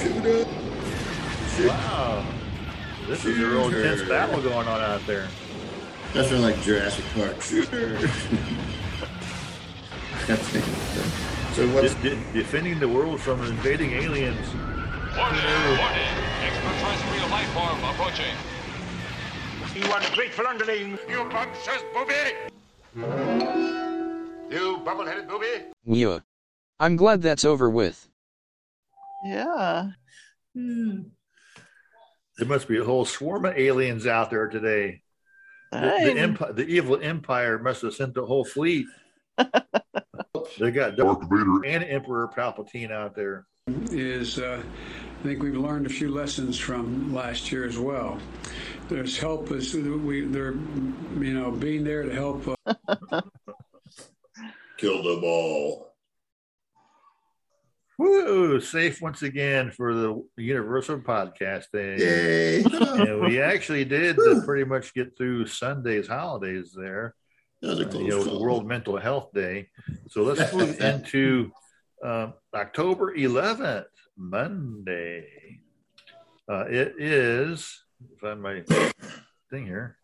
Shoot 0.00 0.24
him! 0.24 1.68
Wow. 1.68 2.26
This 3.06 3.24
is 3.24 3.38
a 3.38 3.46
real 3.46 3.66
intense 3.68 4.02
battle 4.08 4.42
going 4.42 4.66
on 4.66 4.80
out 4.80 5.06
there. 5.06 5.28
That's 6.12 6.28
sort 6.28 6.40
like 6.40 6.60
Jurassic 6.62 7.04
Park. 7.14 7.40
Shooter. 7.40 7.98
So 10.26 11.68
what's 11.68 11.94
De- 11.96 12.10
de- 12.10 12.32
defending 12.32 12.78
the 12.78 12.88
world 12.88 13.20
from 13.20 13.42
invading 13.44 13.92
aliens. 13.92 14.46
Warning, 15.16 15.42
warning. 15.78 16.14
Extraterrestrial 16.44 17.28
life 17.30 17.48
form 17.52 17.82
approaching. 17.84 18.36
You 19.74 19.82
ungrateful 19.92 20.46
underling! 20.46 20.98
You 21.08 21.24
monstrous 21.24 21.82
booby! 21.94 22.14
You 24.50 24.78
bubble-headed 24.84 25.28
booby! 25.28 25.70
Yeah. 25.84 26.18
I'm 26.80 26.96
glad 26.96 27.22
that's 27.22 27.44
over 27.44 27.70
with. 27.70 28.08
Yeah. 29.24 29.90
Hmm. 30.54 31.02
There 32.38 32.48
must 32.48 32.68
be 32.68 32.78
a 32.78 32.84
whole 32.84 33.04
swarm 33.04 33.44
of 33.44 33.56
aliens 33.56 34.06
out 34.06 34.30
there 34.30 34.48
today. 34.48 35.02
The, 35.72 35.78
the, 35.78 36.18
empire, 36.18 36.52
the 36.52 36.66
evil 36.66 36.98
empire 37.00 37.58
must 37.58 37.82
have 37.82 37.94
sent 37.94 38.14
the 38.14 38.26
whole 38.26 38.44
fleet. 38.44 38.86
they 40.58 40.70
got 40.70 40.96
Darth 40.96 41.22
Vader 41.22 41.64
and 41.64 41.84
Emperor 41.84 42.28
Palpatine 42.36 42.90
out 42.90 43.14
there. 43.14 43.46
is 43.90 44.38
uh, 44.38 44.62
I 45.20 45.22
think 45.22 45.42
we've 45.42 45.56
learned 45.56 45.86
a 45.86 45.90
few 45.90 46.10
lessons 46.10 46.58
from 46.58 47.14
last 47.14 47.52
year 47.52 47.66
as 47.66 47.78
well. 47.78 48.18
There's 48.88 49.18
help 49.18 49.50
is 49.52 49.74
we 49.74 50.22
they're 50.22 50.52
you 50.52 51.34
know 51.34 51.50
being 51.50 51.84
there 51.84 52.02
to 52.02 52.12
help. 52.12 52.56
Uh, 52.66 53.20
kill 54.78 55.02
them 55.02 55.24
all? 55.24 55.90
Woo! 57.98 58.60
Safe 58.60 59.02
once 59.02 59.20
again 59.20 59.70
for 59.70 59.92
the 59.92 60.24
Universal 60.38 61.00
Podcast 61.00 61.66
Day. 61.70 61.98
Yay! 61.98 62.64
and 62.64 63.20
we 63.20 63.42
actually 63.42 63.84
did 63.84 64.18
uh, 64.18 64.40
pretty 64.46 64.64
much 64.64 64.94
get 64.94 65.18
through 65.18 65.46
Sunday's 65.46 66.08
holidays 66.08 66.72
there. 66.74 67.14
That 67.62 67.68
was 67.68 67.80
a 67.80 67.86
Uh, 67.86 67.90
close 67.90 68.02
you 68.02 68.08
know, 68.08 68.24
call. 68.24 68.40
World 68.40 68.66
Mental 68.66 68.96
Health 68.96 69.32
Day. 69.34 69.68
So 70.08 70.22
let's 70.22 70.52
move 70.54 70.80
into 70.80 71.52
um, 72.02 72.34
October 72.54 73.14
11th, 73.14 73.84
Monday. 74.16 75.60
Uh, 76.48 76.64
it 76.68 76.94
is, 76.98 77.84
find 78.20 78.42
my 78.42 78.62
thing 79.50 79.66
here, 79.66 79.96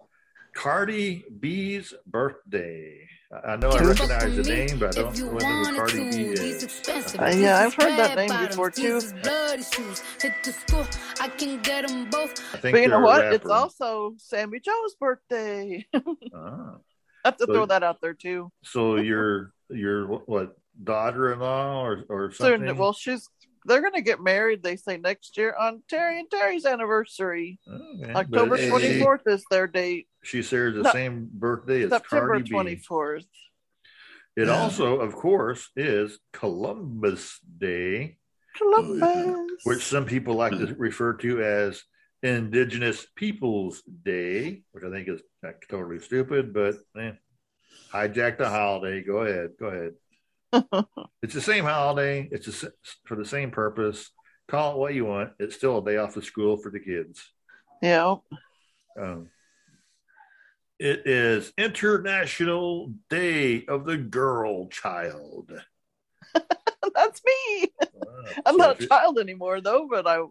Cardi 0.54 1.24
B's 1.40 1.92
birthday. 2.06 3.08
I 3.32 3.52
I 3.52 3.56
know 3.56 3.70
I 3.70 3.82
recognize 3.82 4.36
the 4.36 4.42
name, 4.44 4.78
but 4.78 4.96
I 4.96 5.02
don't 5.02 5.18
know 5.18 5.30
who 5.38 5.76
Cardi 5.76 6.10
B 6.10 6.22
is. 6.32 6.88
Uh, 7.18 7.34
yeah, 7.36 7.58
I've 7.58 7.74
heard 7.74 7.98
that 7.98 8.16
name 8.16 8.46
before 8.48 8.70
too. 8.70 9.00
I 12.54 12.58
think 12.58 12.74
But 12.74 12.82
you 12.82 12.88
know 12.88 12.96
they're 12.96 13.00
what? 13.00 13.24
It's 13.34 13.46
also 13.46 14.14
Sammy 14.18 14.60
Joe's 14.60 14.94
birthday. 14.94 15.86
Ah. 16.34 16.76
I 17.26 17.30
have 17.30 17.36
to 17.38 17.46
So- 17.46 17.52
throw 17.52 17.66
that 17.66 17.82
out 17.82 18.00
there 18.00 18.14
too. 18.14 18.50
So 18.62 18.96
your 18.96 19.52
your 19.68 20.06
what 20.06 20.56
daughter-in-law 20.82 21.82
or 21.84 22.04
or 22.08 22.30
So, 22.32 22.56
well, 22.74 22.92
she's 22.92 23.28
they're 23.64 23.82
gonna 23.82 24.00
get 24.00 24.22
married. 24.22 24.62
They 24.62 24.76
say 24.76 24.96
next 24.96 25.36
year 25.36 25.52
on 25.58 25.82
Terry 25.88 26.20
and 26.20 26.30
Terry's 26.30 26.64
anniversary. 26.64 27.58
Okay, 27.68 28.12
October 28.12 28.68
twenty 28.68 29.00
fourth 29.00 29.22
is 29.26 29.44
their 29.50 29.66
date. 29.66 30.06
She 30.22 30.42
shares 30.42 30.76
the 30.76 30.82
No, 30.82 30.92
same 30.92 31.28
birthday 31.32 31.82
as 31.82 31.90
September 31.90 32.40
twenty 32.42 32.76
fourth. 32.76 33.26
It 34.36 34.48
also, 34.50 35.00
of 35.00 35.14
course, 35.14 35.70
is 35.74 36.18
Columbus 36.34 37.40
Day, 37.58 38.18
Columbus. 38.56 39.64
which 39.64 39.82
some 39.82 40.04
people 40.04 40.34
like 40.34 40.52
to 40.52 40.74
refer 40.78 41.14
to 41.14 41.42
as 41.42 41.82
Indigenous 42.26 43.06
Peoples 43.14 43.82
Day, 43.82 44.62
which 44.72 44.84
I 44.84 44.90
think 44.90 45.08
is 45.08 45.22
totally 45.70 46.00
stupid, 46.00 46.52
but 46.52 46.76
eh, 46.98 47.12
hijack 47.92 48.38
the 48.38 48.48
holiday. 48.48 49.02
Go 49.02 49.18
ahead. 49.18 49.50
Go 49.58 49.66
ahead. 49.66 49.92
it's 51.22 51.34
the 51.34 51.40
same 51.40 51.64
holiday. 51.64 52.28
It's 52.30 52.64
for 53.04 53.16
the 53.16 53.24
same 53.24 53.50
purpose. 53.50 54.10
Call 54.48 54.74
it 54.74 54.78
what 54.78 54.94
you 54.94 55.04
want. 55.04 55.32
It's 55.38 55.56
still 55.56 55.78
a 55.78 55.84
day 55.84 55.96
off 55.96 56.16
of 56.16 56.24
school 56.24 56.56
for 56.56 56.70
the 56.70 56.80
kids. 56.80 57.22
Yeah. 57.82 58.16
Um, 59.00 59.30
it 60.78 61.06
is 61.06 61.52
International 61.56 62.92
Day 63.08 63.64
of 63.66 63.86
the 63.86 63.96
Girl 63.96 64.68
Child. 64.68 65.52
That's 66.94 67.22
me. 67.24 67.68
I'm 68.44 68.54
so 68.54 68.58
not 68.58 68.80
a 68.80 68.86
child 68.86 69.18
anymore 69.18 69.60
though, 69.60 69.88
but 69.90 70.06
I 70.06 70.22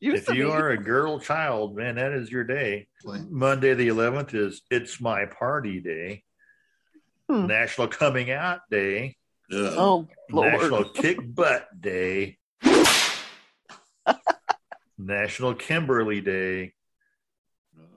if 0.00 0.34
you 0.34 0.50
are 0.50 0.70
a 0.70 0.82
girl 0.82 1.18
child, 1.18 1.76
man, 1.76 1.96
that 1.96 2.12
is 2.12 2.30
your 2.30 2.44
day. 2.44 2.88
Monday 3.04 3.74
the 3.74 3.88
11th 3.88 4.34
is 4.34 4.62
It's 4.70 5.00
My 5.00 5.26
Party 5.26 5.80
Day. 5.80 6.22
Hmm. 7.28 7.46
National 7.46 7.88
Coming 7.88 8.30
Out 8.30 8.60
Day. 8.70 9.16
Oh 9.52 10.08
Lord. 10.30 10.52
National 10.52 10.88
Kick 10.90 11.18
Butt 11.22 11.68
Day. 11.80 12.38
National 14.98 15.54
Kimberly 15.54 16.20
Day. 16.20 16.72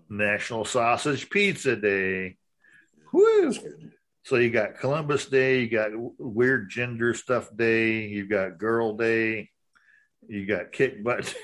National 0.10 0.66
Sausage 0.66 1.30
Pizza 1.30 1.76
Day. 1.76 2.38
Woo! 3.14 3.54
So 4.24 4.36
you 4.36 4.52
got 4.52 4.80
Columbus 4.80 5.28
Day, 5.28 5.62
you 5.62 5.70
got 5.70 5.92
Weird 5.96 6.70
Gender 6.70 7.14
Stuff 7.14 7.56
Day, 7.56 8.08
you've 8.08 8.30
got 8.30 8.58
Girl 8.58 8.96
Day, 8.96 9.50
you 10.30 10.46
got 10.46 10.72
Kick 10.72 11.04
Butt. 11.04 11.34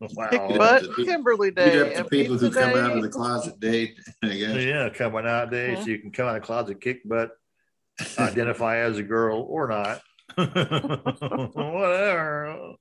Wow. 0.00 0.28
Kick 0.28 0.58
butt, 0.58 0.96
Kimberly 0.96 1.50
Beat 1.50 1.56
Day, 1.56 1.94
up 1.94 2.04
the 2.04 2.10
people 2.10 2.36
who 2.36 2.50
come 2.50 2.72
Day. 2.72 2.80
out 2.80 2.96
of 2.96 3.02
the 3.02 3.08
closet 3.08 3.60
date, 3.60 3.96
I 4.24 4.34
guess. 4.34 4.64
Yeah, 4.64 4.88
coming 4.88 5.24
out 5.24 5.52
day, 5.52 5.76
so 5.76 5.86
you 5.86 5.98
can 6.00 6.10
come 6.10 6.26
out 6.26 6.34
of 6.36 6.42
the 6.42 6.46
closet, 6.46 6.80
kick 6.80 7.08
butt, 7.08 7.30
identify 8.18 8.78
as 8.78 8.98
a 8.98 9.04
girl 9.04 9.46
or 9.48 9.68
not, 9.68 10.00
whatever. 11.54 12.74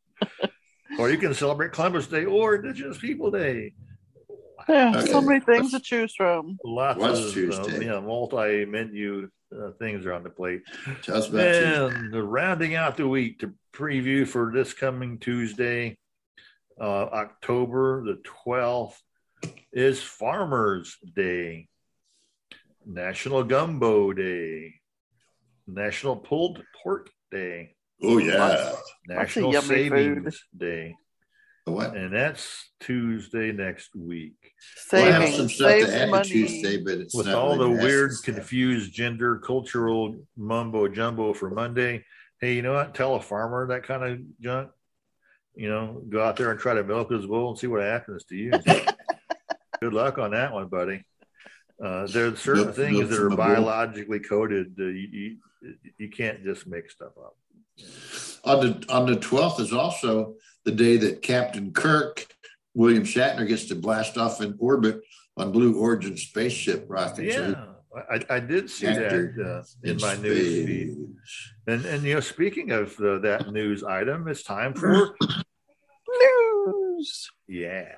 Or 0.98 1.10
you 1.12 1.18
can 1.18 1.34
celebrate 1.36 1.72
Columbus 1.72 2.08
Day 2.08 2.26
or 2.26 2.56
Indigenous 2.56 2.98
People 2.98 3.30
Day. 3.30 3.74
Yeah, 4.68 5.06
so 5.06 5.22
many 5.22 5.40
things 5.40 5.72
to 5.72 5.80
choose 5.80 6.16
from. 6.16 6.58
Lots 6.64 7.00
What's 7.00 7.20
of 7.20 7.26
uh, 7.28 7.32
Tuesday? 7.32 7.80
you 7.82 7.90
know, 7.90 8.02
multi-menu 8.02 9.30
uh, 9.54 9.72
things 9.80 10.06
are 10.06 10.14
on 10.14 10.24
the 10.24 10.30
plate. 10.30 10.62
Tell 11.04 11.18
us 11.18 11.30
about 11.30 11.44
Tuesday. 11.44 11.86
And 11.86 12.14
the 12.14 12.24
rounding 12.24 12.76
out 12.76 12.98
the 12.98 13.08
week 13.08 13.40
to 13.40 13.54
preview 13.74 14.28
for 14.28 14.52
this 14.54 14.74
coming 14.74 15.20
Tuesday, 15.20 15.98
uh, 16.80 16.84
October 16.84 18.04
the 18.04 18.22
12th, 18.46 18.96
is 19.72 20.02
Farmers 20.02 20.98
Day, 21.16 21.68
National 22.86 23.44
Gumbo 23.44 24.14
Day, 24.14 24.76
National 25.68 26.16
Pulled 26.16 26.64
Pork 26.82 27.10
Day, 27.32 27.76
Oh 28.04 28.18
yeah. 28.18 28.74
National 29.08 29.54
yummy 29.54 29.68
Savings 29.68 30.44
Day. 30.56 30.96
What? 31.66 31.96
And 31.96 32.14
that's 32.14 32.70
Tuesday 32.82 33.52
next 33.54 33.96
week. 33.96 34.34
Well, 34.92 35.06
I 35.06 35.26
have 35.26 35.34
some 35.34 35.48
stuff 35.50 35.70
to 35.72 35.96
add 35.96 36.06
to 36.06 36.12
money. 36.12 36.28
Tuesday, 36.30 36.78
but 36.78 36.94
it's 36.96 37.16
with 37.16 37.28
not 37.28 37.36
all 37.36 37.58
the 37.58 37.70
weird, 37.70 38.12
necessary. 38.12 38.36
confused 38.36 38.94
gender 38.94 39.38
cultural 39.38 40.16
mumbo 40.36 40.88
jumbo 40.90 41.34
for 41.34 41.50
Monday. 41.50 42.04
Hey, 42.42 42.56
you 42.56 42.62
know 42.62 42.74
what? 42.74 42.94
Tell 42.94 43.16
a 43.16 43.22
farmer 43.22 43.68
that 43.68 43.84
kind 43.84 44.04
of 44.04 44.20
junk. 44.42 44.72
You 45.56 45.70
know, 45.70 46.02
go 46.10 46.22
out 46.22 46.36
there 46.36 46.52
and 46.52 46.60
try 46.60 46.74
to 46.74 46.84
milk 46.84 47.12
his 47.12 47.26
bull 47.28 47.52
and 47.52 47.60
see 47.60 47.68
what 47.68 47.82
happens 47.82 48.26
to 48.26 48.36
you. 48.36 48.52
Good 49.82 49.94
luck 49.94 50.18
on 50.18 50.32
that 50.32 50.52
one, 50.52 50.68
buddy. 50.68 51.06
Uh, 51.84 52.08
there's 52.08 52.40
certain 52.40 52.66
Milk- 52.66 52.76
things 52.76 52.98
milk 52.98 53.10
that 53.10 53.20
are 53.20 53.28
a 53.28 53.30
bull. 53.30 53.38
biologically 53.38 54.20
coded. 54.20 54.74
Uh, 54.80 54.84
you, 54.86 55.38
you, 55.62 55.76
you 55.98 56.10
can't 56.10 56.44
just 56.44 56.68
make 56.68 56.90
stuff 56.92 57.12
up. 57.18 57.36
On 58.46 58.60
the 58.66 58.86
on 58.90 59.06
the 59.06 59.16
twelfth 59.16 59.60
is 59.60 59.72
also 59.74 60.36
the 60.66 60.72
day 60.72 60.98
that 60.98 61.22
Captain 61.22 61.72
Kirk, 61.72 62.26
William 62.74 63.04
Shatner, 63.04 63.48
gets 63.48 63.66
to 63.66 63.76
blast 63.76 64.18
off 64.18 64.42
in 64.42 64.56
orbit 64.60 65.02
on 65.38 65.52
Blue 65.52 65.78
Origin 65.78 66.18
spaceship 66.18 66.86
rocket. 66.88 67.34
So 67.34 67.50
Yeah, 67.50 67.66
I, 68.10 68.36
I 68.36 68.40
did 68.40 68.70
see 68.70 68.88
Actor 68.88 69.34
that 69.38 69.46
uh, 69.46 69.64
in 69.84 69.92
in 69.92 70.02
my 70.02 70.16
news 70.16 70.66
feed. 70.66 70.98
And 71.68 71.86
and 71.86 72.04
you 72.04 72.16
know, 72.16 72.20
speaking 72.20 72.72
of 72.72 73.00
uh, 73.00 73.20
that 73.20 73.52
news 73.52 73.84
item, 73.84 74.28
it's 74.28 74.44
time 74.44 74.74
for 74.74 75.16
News. 76.08 77.30
yeah. 77.48 77.96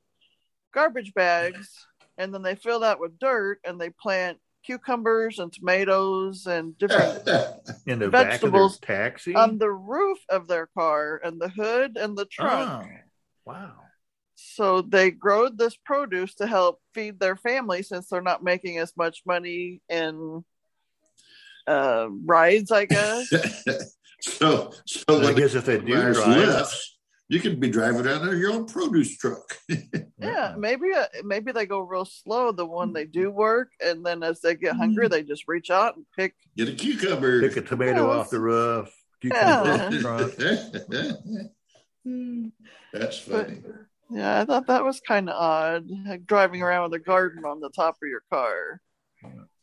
garbage 0.73 1.13
bags, 1.15 1.87
and 2.17 2.33
then 2.33 2.43
they 2.43 2.55
fill 2.55 2.81
that 2.81 3.01
with 3.01 3.19
dirt 3.19 3.59
and 3.65 3.81
they 3.81 3.91
plant 3.91 4.39
cucumbers 4.65 5.39
and 5.39 5.53
tomatoes 5.53 6.47
and 6.47 6.77
different 6.79 7.27
In 7.87 7.99
the 7.99 8.09
back 8.09 8.43
of 8.43 8.51
their 8.51 8.51
vegetables 8.51 8.79
taxi. 8.81 9.35
on 9.35 9.59
the 9.59 9.71
roof 9.71 10.19
of 10.29 10.47
their 10.47 10.67
car 10.67 11.21
and 11.23 11.41
the 11.41 11.49
hood 11.49 11.97
and 11.97 12.17
the 12.17 12.27
trunk. 12.27 12.71
Oh, 12.71 12.89
wow. 13.45 13.73
So 14.35 14.83
they 14.83 15.11
grow 15.11 15.49
this 15.49 15.77
produce 15.77 16.35
to 16.37 16.47
help 16.47 16.81
feed 16.95 17.19
their 17.19 17.37
family 17.37 17.83
since 17.83 18.09
they're 18.09 18.21
not 18.21 18.45
making 18.45 18.79
as 18.79 18.93
much 18.97 19.23
money 19.27 19.81
in 19.89 20.45
uh, 21.69 22.09
rides, 22.25 22.71
I 22.71 22.87
guess. 22.87 23.29
so, 24.21 24.73
so 24.87 25.03
I 25.09 25.13
when 25.27 25.35
guess 25.37 25.55
if 25.55 25.65
they 25.67 25.79
do 25.79 25.95
drive- 26.13 26.27
lifts, 26.27 26.99
you 27.31 27.41
can 27.41 27.61
be 27.61 27.69
driving 27.69 28.03
down 28.05 28.25
there 28.25 28.35
your 28.37 28.53
own 28.53 28.65
produce 28.67 29.17
truck. 29.19 29.59
yeah, 30.19 30.55
maybe 30.57 30.87
uh, 30.97 31.05
maybe 31.25 31.53
they 31.53 31.67
go 31.67 31.81
real 31.81 32.07
slow 32.07 32.53
the 32.53 32.65
one 32.65 32.93
they 32.95 33.05
do 33.05 33.31
work, 33.31 33.69
and 33.85 34.05
then 34.05 34.23
as 34.23 34.41
they 34.41 34.55
get 34.55 34.77
hungry, 34.77 35.09
they 35.09 35.23
just 35.23 35.45
reach 35.47 35.69
out 35.71 35.97
and 35.97 36.07
pick. 36.17 36.35
Get 36.57 36.69
a 36.69 36.73
cucumber. 36.73 37.43
Pick 37.47 37.59
a 37.59 37.61
tomato 37.61 38.11
Yeah. 38.11 38.19
off 38.19 38.31
the 38.31 38.41
roof. 38.41 38.89
Yeah. 39.23 39.61
off 39.61 39.91
the 39.91 39.99
trunk. 40.01 41.49
That's 42.93 43.21
But 43.27 43.47
funny. 43.47 43.63
yeah, 44.11 44.41
I 44.41 44.45
thought 44.45 44.67
that 44.69 44.85
was 44.85 45.01
kind 45.01 45.29
of 45.29 45.35
odd, 45.37 45.87
like 46.07 46.25
driving 46.27 46.63
around 46.63 46.91
with 46.91 47.01
a 47.01 47.05
garden 47.05 47.45
on 47.45 47.61
the 47.61 47.71
top 47.71 47.97
of 48.03 48.09
your 48.09 48.23
car. 48.33 48.81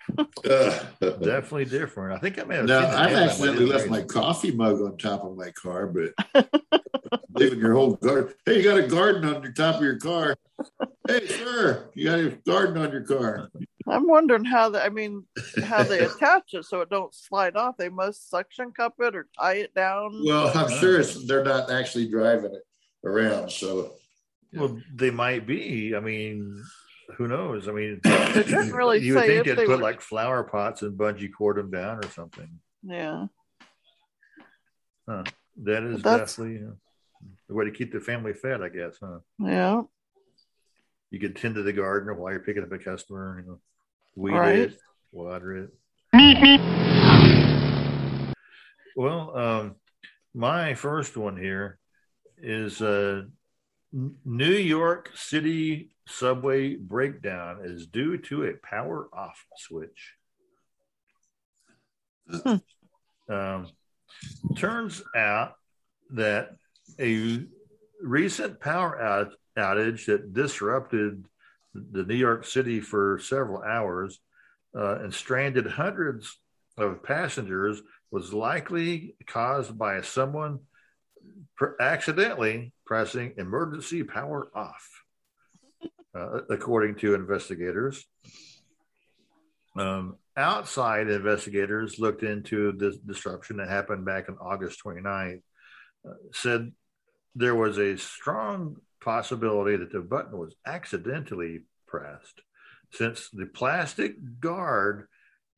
Definitely 0.44 1.66
different. 1.66 2.14
I 2.16 2.20
think 2.20 2.40
I 2.40 2.44
may 2.44 2.58
have 2.58 2.66
Now, 2.66 2.82
seen 2.82 2.92
the 2.92 2.98
I've 2.98 3.10
headline, 3.10 3.30
accidentally 3.30 3.66
left 3.66 3.82
it's 3.84 3.92
my 3.92 4.02
coffee 4.04 4.52
mug 4.52 4.82
on 4.82 4.98
top 4.98 5.24
of 5.24 5.36
my 5.36 5.52
car, 5.52 5.88
but 5.88 6.14
leaving 7.36 7.60
your 7.60 7.74
whole 7.74 7.96
garden. 7.96 8.34
Hey, 8.46 8.58
you 8.58 8.64
got 8.64 8.78
a 8.78 8.88
garden 8.88 9.26
on 9.26 9.42
the 9.42 9.52
top 9.52 9.76
of 9.76 9.82
your 9.82 9.98
car. 9.98 10.36
Hey, 11.08 11.28
sir, 11.28 11.90
you 11.94 12.06
got 12.06 12.20
a 12.20 12.30
garden 12.46 12.78
on 12.78 12.92
your 12.92 13.04
car. 13.04 13.50
I'm 13.88 14.08
wondering 14.08 14.46
how 14.46 14.70
they, 14.70 14.80
I 14.80 14.90
mean, 14.90 15.26
how 15.64 15.84
they 15.84 16.00
attach 16.06 16.54
it 16.54 16.66
so 16.66 16.82
it 16.82 16.90
don't 16.90 17.14
slide 17.14 17.56
off. 17.56 17.78
They 17.78 17.90
must 17.90 18.30
suction 18.30 18.72
cup 18.72 18.96
it 19.00 19.16
or 19.16 19.28
tie 19.40 19.56
it 19.56 19.74
down. 19.74 20.24
Well, 20.26 20.48
I'm 20.56 20.72
oh. 20.72 20.80
sure 20.80 21.00
it's, 21.00 21.26
they're 21.28 21.44
not 21.44 21.72
actually 21.72 22.10
driving 22.10 22.54
it 22.54 22.64
around. 23.08 23.52
So, 23.52 23.94
Well, 24.54 24.80
they 24.94 25.12
might 25.12 25.46
be. 25.46 25.96
I 25.96 26.00
mean, 26.00 26.64
who 27.18 27.28
knows? 27.28 27.68
I 27.68 27.72
mean, 27.72 28.02
It 28.06 28.48
doesn't 28.48 28.74
really 28.74 29.00
you 29.00 29.16
would 29.16 29.26
think 29.26 29.46
they'd 29.46 29.56
they 29.58 29.66
put 29.66 29.80
like 29.80 30.02
flower 30.02 30.44
pots 30.44 30.82
and 30.82 30.98
bungee 30.98 31.30
cord 31.36 31.58
them 31.58 31.72
down 31.72 32.04
or 32.04 32.10
something. 32.10 32.50
Yeah. 32.84 33.28
Huh. 35.08 35.24
That 35.64 35.84
is 35.84 36.02
definitely 36.02 36.64
uh, 36.66 36.72
the 37.48 37.54
way 37.56 37.66
to 37.66 37.72
keep 37.72 37.92
the 37.94 38.00
family 38.00 38.34
fed, 38.34 38.62
I 38.62 38.70
guess. 38.70 38.98
Huh? 39.02 39.20
Yeah. 39.40 39.84
You 41.12 41.20
could 41.20 41.36
tend 41.36 41.56
to 41.56 41.64
the 41.64 41.72
garden 41.74 42.16
while 42.18 42.32
you're 42.32 42.42
picking 42.42 42.64
up 42.64 42.72
a 42.72 42.78
customer. 42.80 43.42
You 43.42 43.52
know, 43.52 43.60
weed 44.16 44.34
Right. 44.34 44.56
it, 44.60 44.78
water 45.12 45.56
it. 45.56 45.70
Well, 48.98 49.38
um, 49.38 49.76
my 50.34 50.74
first 50.74 51.18
one 51.18 51.38
here 51.38 51.78
is 52.38 52.82
uh, 52.82 53.24
New 54.26 54.52
York 54.52 55.12
City 55.16 55.92
subway 56.06 56.76
breakdown 56.76 57.60
is 57.64 57.88
due 57.88 58.18
to 58.18 58.44
a 58.46 58.54
power 58.54 59.08
off 59.14 59.46
switch. 59.58 60.14
Um, 63.28 63.72
turns 64.56 65.02
out 65.16 65.54
that 66.12 66.50
a 67.00 67.44
recent 68.00 68.60
power 68.60 69.02
out- 69.02 69.34
outage 69.58 70.06
that 70.06 70.32
disrupted 70.32 71.26
the 71.74 72.04
New 72.04 72.16
York 72.16 72.46
City 72.46 72.82
for 72.82 73.18
several 73.18 73.64
hours 73.64 74.20
uh, 74.78 75.00
and 75.00 75.12
stranded 75.12 75.66
hundreds 75.66 76.38
of 76.78 77.02
passengers 77.02 77.82
was 78.12 78.32
likely 78.32 79.16
caused 79.26 79.76
by 79.76 80.02
someone 80.02 80.60
per- 81.58 81.76
accidentally 81.80 82.74
pressing 82.86 83.34
emergency 83.38 84.04
power 84.04 84.50
off, 84.56 85.04
uh, 86.14 86.42
according 86.50 86.96
to 86.96 87.16
investigators. 87.16 88.06
Um, 89.78 90.18
outside 90.38 91.10
investigators 91.10 92.00
looked 92.00 92.24
into 92.24 92.72
the 92.74 92.98
disruption 93.06 93.58
that 93.58 93.68
happened 93.70 94.06
back 94.06 94.30
on 94.30 94.38
August 94.38 94.82
29th, 94.84 95.42
uh, 96.08 96.14
said 96.32 96.72
there 97.36 97.56
was 97.56 97.78
a 97.78 97.98
strong 97.98 98.78
possibility 99.02 99.78
that 99.78 99.92
the 99.92 100.00
button 100.00 100.38
was 100.38 100.56
accidentally 100.66 101.62
pressed 101.88 102.42
since 102.92 103.30
the 103.30 103.46
plastic 103.46 104.16
guard 104.40 105.08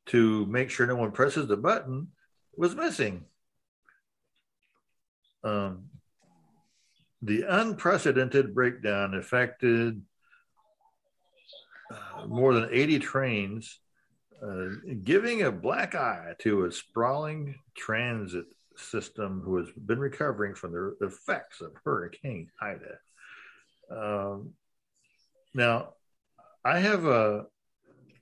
to 0.07 0.45
make 0.47 0.69
sure 0.69 0.88
no 0.88 0.95
one 0.95 1.12
presses 1.12 1.47
the 1.47 1.57
button 1.57 2.07
was 2.55 2.75
missing. 2.75 3.25
Um, 5.43 5.89
the 7.21 7.43
unprecedented 7.47 8.54
breakdown 8.54 9.15
affected 9.15 10.02
uh, 11.91 12.28
more 12.28 12.54
than 12.54 12.69
80 12.71 13.00
trains, 13.00 13.80
uh, 14.43 14.67
giving 15.04 15.41
a 15.41 15.52
black 15.52 15.95
eye 15.95 16.34
to 16.39 16.65
a 16.65 16.71
sprawling 16.71 17.56
transit 17.76 18.45
system 18.76 19.41
who 19.43 19.58
has 19.58 19.67
been 19.71 20.00
recovering 20.00 20.54
from 20.54 20.73
the 20.73 21.06
effects 21.06 21.62
of 21.62 21.71
Hurricane 21.84 22.50
Ida. 22.62 23.00
Um, 23.89 24.54
now, 25.54 25.93
I 26.63 26.80
have 26.80 27.06
a 27.06 27.45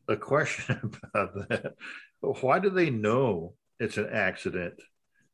a 0.08 0.15
question 0.15 0.91
about 1.13 1.49
that. 1.49 1.73
Why 2.21 2.60
do 2.60 2.69
they 2.69 2.89
know 2.89 3.54
it's 3.80 3.97
an 3.97 4.10
accident 4.12 4.75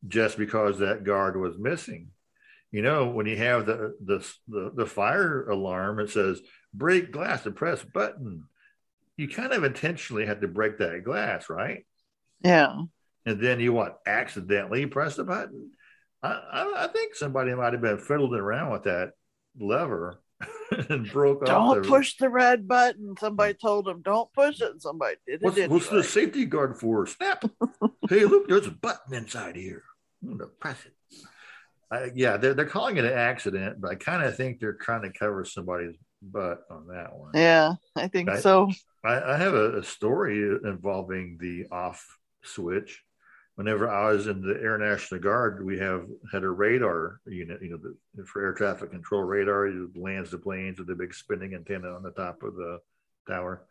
just 0.08 0.38
because 0.38 0.80
that 0.80 1.04
guard 1.04 1.38
was 1.38 1.58
missing? 1.58 2.10
You 2.72 2.82
know, 2.82 3.08
when 3.08 3.26
you 3.26 3.38
have 3.38 3.66
the 3.66 3.96
the 4.04 4.26
the, 4.48 4.72
the 4.74 4.86
fire 4.86 5.50
alarm, 5.50 6.00
it 6.00 6.10
says 6.10 6.42
break 6.74 7.12
glass 7.12 7.46
and 7.46 7.56
press 7.56 7.84
button. 7.84 8.46
You 9.18 9.28
kind 9.28 9.52
of 9.52 9.64
intentionally 9.64 10.26
had 10.26 10.42
to 10.42 10.48
break 10.48 10.78
that 10.78 11.04
glass, 11.04 11.50
right? 11.50 11.86
Yeah. 12.44 12.84
And 13.26 13.40
then 13.40 13.60
you 13.60 13.74
what? 13.74 14.00
Accidentally 14.08 14.86
press 14.86 15.16
the 15.16 15.24
button. 15.24 15.72
I, 16.24 16.30
I, 16.30 16.84
I 16.86 16.88
think 16.88 17.16
somebody 17.16 17.54
might 17.54 17.74
have 17.74 17.82
been 17.82 17.98
fiddling 17.98 18.40
around 18.40 18.72
with 18.72 18.84
that 18.84 19.12
lever 19.60 20.22
and 20.90 21.10
broke 21.12 21.42
off. 21.44 21.48
Don't 21.48 21.84
the- 21.84 21.90
push 21.90 22.18
the 22.18 22.30
red 22.30 22.68
button. 22.68 23.16
Somebody 23.20 23.54
told 23.54 23.88
him, 23.88 24.02
don't 24.02 24.32
push 24.34 24.62
it, 24.62 24.72
and 24.72 24.82
somebody 24.82 25.16
did 25.28 25.42
it. 25.42 25.42
What's, 25.44 25.68
what's 25.68 25.90
the 25.90 26.04
safety 26.04 26.46
guard 26.46 26.80
for? 26.80 27.06
Snap. 27.06 27.44
hey, 28.10 28.26
look, 28.26 28.48
there's 28.48 28.68
a 28.68 28.72
button 28.72 29.14
inside 29.14 29.56
here. 29.56 29.84
Press 30.60 30.78
it. 30.86 30.94
I, 31.92 32.12
yeah, 32.16 32.38
they're, 32.38 32.54
they're 32.54 32.66
calling 32.66 32.98
it 32.98 33.06
an 33.06 33.14
accident, 33.14 33.82
but 33.82 33.92
I 33.92 33.96
kind 33.96 34.24
of 34.24 34.36
think 34.38 34.60
they're 34.60 34.74
trying 34.74 35.02
to 35.02 35.12
cover 35.18 35.44
somebody's 35.44 35.96
butt 36.22 36.62
on 36.70 36.88
that 36.88 37.14
one. 37.14 37.32
Yeah, 37.34 37.74
I 37.96 38.08
think 38.08 38.30
I- 38.30 38.40
so. 38.40 38.70
I, 39.04 39.34
I 39.34 39.38
have 39.38 39.54
a, 39.56 39.80
a 39.80 39.84
story 39.84 40.38
involving 40.64 41.38
the 41.40 41.66
off 41.72 42.06
switch. 42.44 43.02
Whenever 43.56 43.90
I 43.90 44.12
was 44.12 44.28
in 44.28 44.42
the 44.42 44.54
Air 44.62 44.78
National 44.78 45.20
Guard, 45.20 45.66
we 45.66 45.78
have 45.80 46.06
had 46.32 46.44
a 46.44 46.50
radar 46.50 47.20
unit, 47.26 47.62
you 47.62 47.72
know, 47.72 47.78
the, 47.78 48.26
for 48.26 48.42
air 48.44 48.54
traffic 48.54 48.92
control 48.92 49.24
radar. 49.24 49.68
It 49.68 49.98
lands 49.98 50.32
the 50.32 50.38
planes 50.38 50.78
with 50.80 50.88
the 50.88 50.96
big 50.96 51.14
spinning 51.14 51.54
antenna 51.56 51.94
on 51.94 52.04
the 52.04 52.12
top 52.12 52.44
of 52.44 52.56
the 52.56 52.80
tower. 53.28 53.66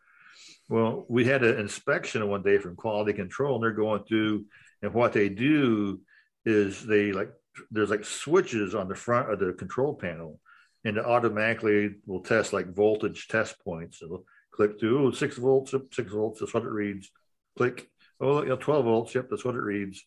Well, 0.69 1.05
we 1.09 1.25
had 1.25 1.43
an 1.43 1.59
inspection 1.59 2.27
one 2.29 2.43
day 2.43 2.57
from 2.57 2.75
quality 2.75 3.13
control, 3.13 3.55
and 3.55 3.63
they're 3.63 3.71
going 3.71 4.03
through, 4.03 4.45
and 4.81 4.93
what 4.93 5.13
they 5.13 5.29
do 5.29 5.99
is 6.45 6.85
they 6.85 7.11
like 7.11 7.31
there's 7.69 7.89
like 7.89 8.05
switches 8.05 8.75
on 8.75 8.87
the 8.87 8.95
front 8.95 9.31
of 9.31 9.39
the 9.39 9.53
control 9.53 9.93
panel, 9.93 10.39
and 10.83 10.97
it 10.97 11.05
automatically 11.05 11.95
will 12.05 12.21
test 12.21 12.53
like 12.53 12.73
voltage 12.73 13.27
test 13.27 13.55
points. 13.63 14.01
It'll 14.01 14.25
click 14.51 14.79
to 14.79 14.99
oh, 14.99 15.11
six 15.11 15.37
volts, 15.37 15.73
six 15.91 16.11
volts. 16.11 16.39
That's 16.39 16.53
what 16.53 16.63
it 16.63 16.69
reads. 16.69 17.11
Click. 17.57 17.89
Oh, 18.19 18.43
yeah, 18.43 18.55
12 18.55 18.85
volts. 18.85 19.15
Yep, 19.15 19.27
that's 19.29 19.43
what 19.43 19.55
it 19.55 19.61
reads. 19.61 20.05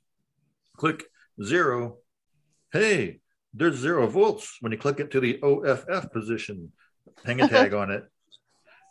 Click 0.76 1.04
zero. 1.42 1.98
Hey, 2.72 3.20
there's 3.52 3.76
zero 3.76 4.06
volts 4.06 4.58
when 4.60 4.72
you 4.72 4.78
click 4.78 5.00
it 5.00 5.10
to 5.12 5.20
the 5.20 5.40
OFF 5.42 6.12
position. 6.12 6.72
Hang 7.24 7.40
a 7.40 7.48
tag 7.48 7.74
on 7.74 7.90
it. 7.90 8.04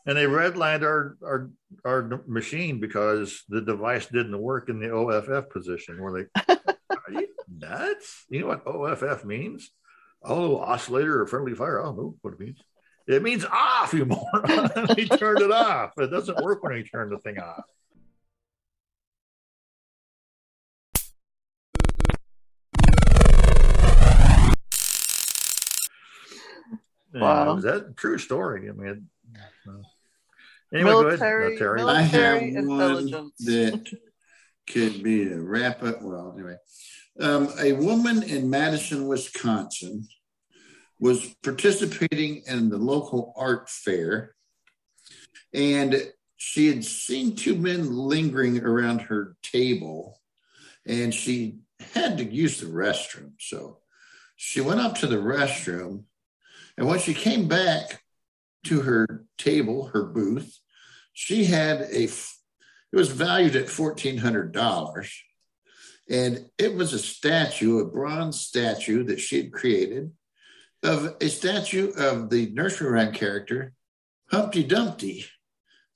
And 0.06 0.17
they 0.17 0.25
redlined 0.25 0.84
our, 0.84 1.17
our 1.23 1.49
our 1.86 2.23
machine 2.27 2.82
because 2.82 3.43
the 3.47 3.62
device 3.62 4.06
didn't 4.08 4.38
work 4.38 4.67
in 4.67 4.79
the 4.79 4.93
OFF 4.93 5.49
position. 5.49 6.01
We're 6.01 6.19
like, 6.19 6.29
are 7.07 7.13
you 7.13 7.27
nuts? 7.49 8.25
You 8.29 8.41
know 8.41 8.47
what 8.47 8.65
OFF 8.67 9.25
means? 9.25 9.71
Oh, 10.21 10.57
oscillator 10.57 11.21
or 11.21 11.27
friendly 11.27 11.53
fire. 11.53 11.81
I 11.81 11.85
don't 11.85 11.97
know 11.97 12.15
what 12.21 12.33
it 12.33 12.39
means. 12.39 12.59
It 13.07 13.21
means 13.21 13.43
off, 13.45 13.93
you 13.93 14.05
moron. 14.05 14.87
he 14.95 15.07
turned 15.07 15.41
it 15.41 15.51
off. 15.51 15.91
It 15.97 16.07
doesn't 16.07 16.41
work 16.41 16.63
when 16.63 16.77
he 16.77 16.83
turned 16.83 17.11
the 17.11 17.17
thing 17.19 17.37
off. 17.39 17.63
Wow. 27.13 27.57
Is 27.57 27.63
that 27.63 27.75
a 27.89 27.93
true 27.95 28.17
story? 28.17 28.69
I 28.69 28.71
mean, 28.71 29.07
uh, 29.67 29.71
anyway, 30.73 30.91
go 30.91 31.07
ahead, 31.07 31.19
Military- 31.19 31.55
uh, 31.55 31.59
Terry. 31.59 31.81
I 31.83 32.01
have 32.01 32.41
Military 32.41 32.65
one 32.65 32.71
intelligence. 32.97 33.33
that 33.39 33.97
could 34.69 35.04
be 35.04 35.32
a 35.32 35.39
wrap 35.39 35.84
up. 35.84 36.02
Well, 36.02 36.34
anyway, 36.36 36.56
um, 37.19 37.49
a 37.60 37.73
woman 37.73 38.23
in 38.23 38.49
Madison, 38.49 39.08
Wisconsin, 39.08 40.08
was 40.99 41.36
participating 41.43 42.43
in 42.47 42.69
the 42.69 42.78
local 42.78 43.34
art 43.36 43.69
fair, 43.69 44.36
and 45.54 46.12
she 46.38 46.67
had 46.67 46.84
seen 46.84 47.36
two 47.36 47.56
men 47.56 47.93
lingering 47.93 48.63
around 48.63 49.02
her 49.02 49.36
table, 49.41 50.19
and 50.86 51.13
she 51.13 51.60
had 51.93 52.17
to 52.17 52.23
use 52.23 52.60
the 52.60 52.67
restroom. 52.67 53.34
So 53.39 53.80
she 54.36 54.62
went 54.62 54.80
up 54.80 54.95
to 54.99 55.08
the 55.08 55.17
restroom, 55.17 56.04
and 56.78 56.88
when 56.88 56.99
she 56.99 57.13
came 57.13 57.47
back 57.47 58.02
to 58.65 58.82
her 58.82 59.26
table, 59.38 59.88
her 59.93 60.06
booth, 60.06 60.58
she 61.13 61.45
had 61.45 61.82
a 61.82 62.08
it 62.93 62.95
was 62.95 63.10
valued 63.10 63.58
at 63.58 63.65
$1400 63.65 65.10
and 66.10 66.49
it 66.58 66.75
was 66.75 66.93
a 66.93 66.99
statue 66.99 67.79
a 67.79 67.86
bronze 67.86 68.39
statue 68.39 69.03
that 69.06 69.19
she 69.19 69.38
had 69.38 69.51
created 69.51 70.12
of 70.84 71.15
a 71.21 71.29
statue 71.29 71.91
of 71.97 72.29
the 72.29 72.51
nursery 72.51 72.89
rhyme 72.91 73.13
character 73.13 73.73
humpty 74.29 74.63
dumpty. 74.63 75.25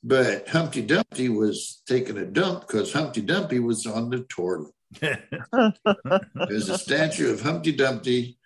But 0.03 0.47
humpty 0.47 0.83
dumpty 0.83 1.27
was 1.27 1.81
taking 1.87 2.17
a 2.17 2.25
dump 2.25 2.61
because 2.61 2.93
humpty 2.93 3.21
dumpty 3.21 3.59
was 3.59 3.85
on 3.85 4.09
the 4.09 4.19
toilet. 4.23 4.73
There's 5.01 6.69
a 6.69 6.77
statue 6.77 7.33
of 7.33 7.41
humpty 7.41 7.73
dumpty 7.73 8.37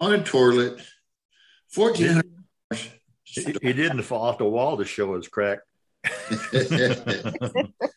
on 0.00 0.14
a 0.14 0.24
toilet 0.24 0.80
$1400 1.72 2.22
He, 3.22 3.42
he 3.62 3.72
didn't 3.72 4.02
fall 4.02 4.22
off 4.22 4.38
the 4.38 4.44
wall 4.44 4.78
to 4.78 4.84
show 4.84 5.14
his 5.14 5.28
crack. 5.28 5.60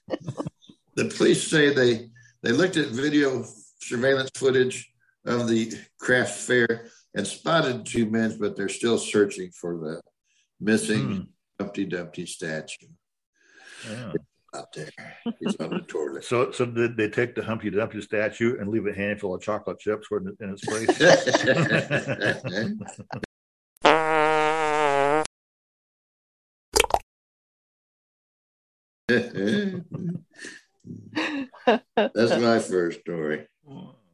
the 0.98 1.06
police 1.06 1.50
say 1.50 1.74
they 1.74 2.10
they 2.44 2.52
looked 2.52 2.76
at 2.76 2.90
video 2.90 3.46
surveillance 3.80 4.30
footage 4.36 4.92
of 5.26 5.48
the 5.48 5.72
craft 6.00 6.38
fair 6.40 6.88
and 7.16 7.26
spotted 7.26 7.86
two 7.86 8.10
men, 8.10 8.36
but 8.40 8.58
they're 8.58 8.68
still 8.68 8.98
searching 8.98 9.52
for 9.52 9.78
the 9.78 10.02
missing 10.60 11.06
hmm. 11.06 11.22
Humpty 11.60 11.86
Dumpty 11.86 12.26
statue 12.26 12.88
Yeah. 13.88 14.14
out 14.56 14.74
there. 14.74 14.90
He's 15.40 15.56
on 15.58 15.70
the 15.70 15.84
toilet. 15.88 16.24
So, 16.24 16.52
so 16.52 16.66
did 16.66 16.98
they 16.98 17.10
take 17.10 17.36
the 17.36 17.44
Humpty 17.44 17.70
Dumpty 17.70 18.02
statue 18.02 18.60
and 18.60 18.70
leave 18.70 18.88
a 18.88 18.94
handful 18.94 19.36
of 19.36 19.42
chocolate 19.42 19.80
chips 19.80 20.08
in 20.12 20.36
its 20.40 20.66
place? 20.66 20.98
That's 31.96 32.38
my 32.42 32.60
first 32.60 33.02
story. 33.02 33.48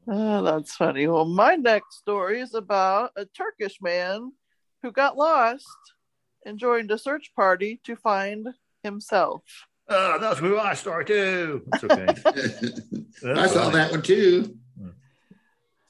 Oh, 0.08 0.44
that's 0.44 0.76
funny. 0.76 1.08
Well, 1.08 1.26
my 1.26 1.56
next 1.56 1.98
story 1.98 2.42
is 2.42 2.54
about 2.54 3.12
a 3.16 3.26
Turkish 3.26 3.82
man 3.82 4.34
who 4.82 4.92
got 4.92 5.18
lost 5.18 5.68
and 6.46 6.60
joined 6.60 6.92
a 6.92 6.98
search 6.98 7.32
party 7.36 7.80
to 7.86 7.96
find 7.96 8.50
himself. 8.84 9.44
oh, 9.90 10.18
that's 10.20 10.42
my 10.42 10.74
story 10.74 11.06
too. 11.06 11.64
It's 11.74 11.84
okay. 11.84 12.06
I 13.40 13.48
saw 13.48 13.70
that 13.70 13.92
one 13.92 14.02
too. 14.02 14.58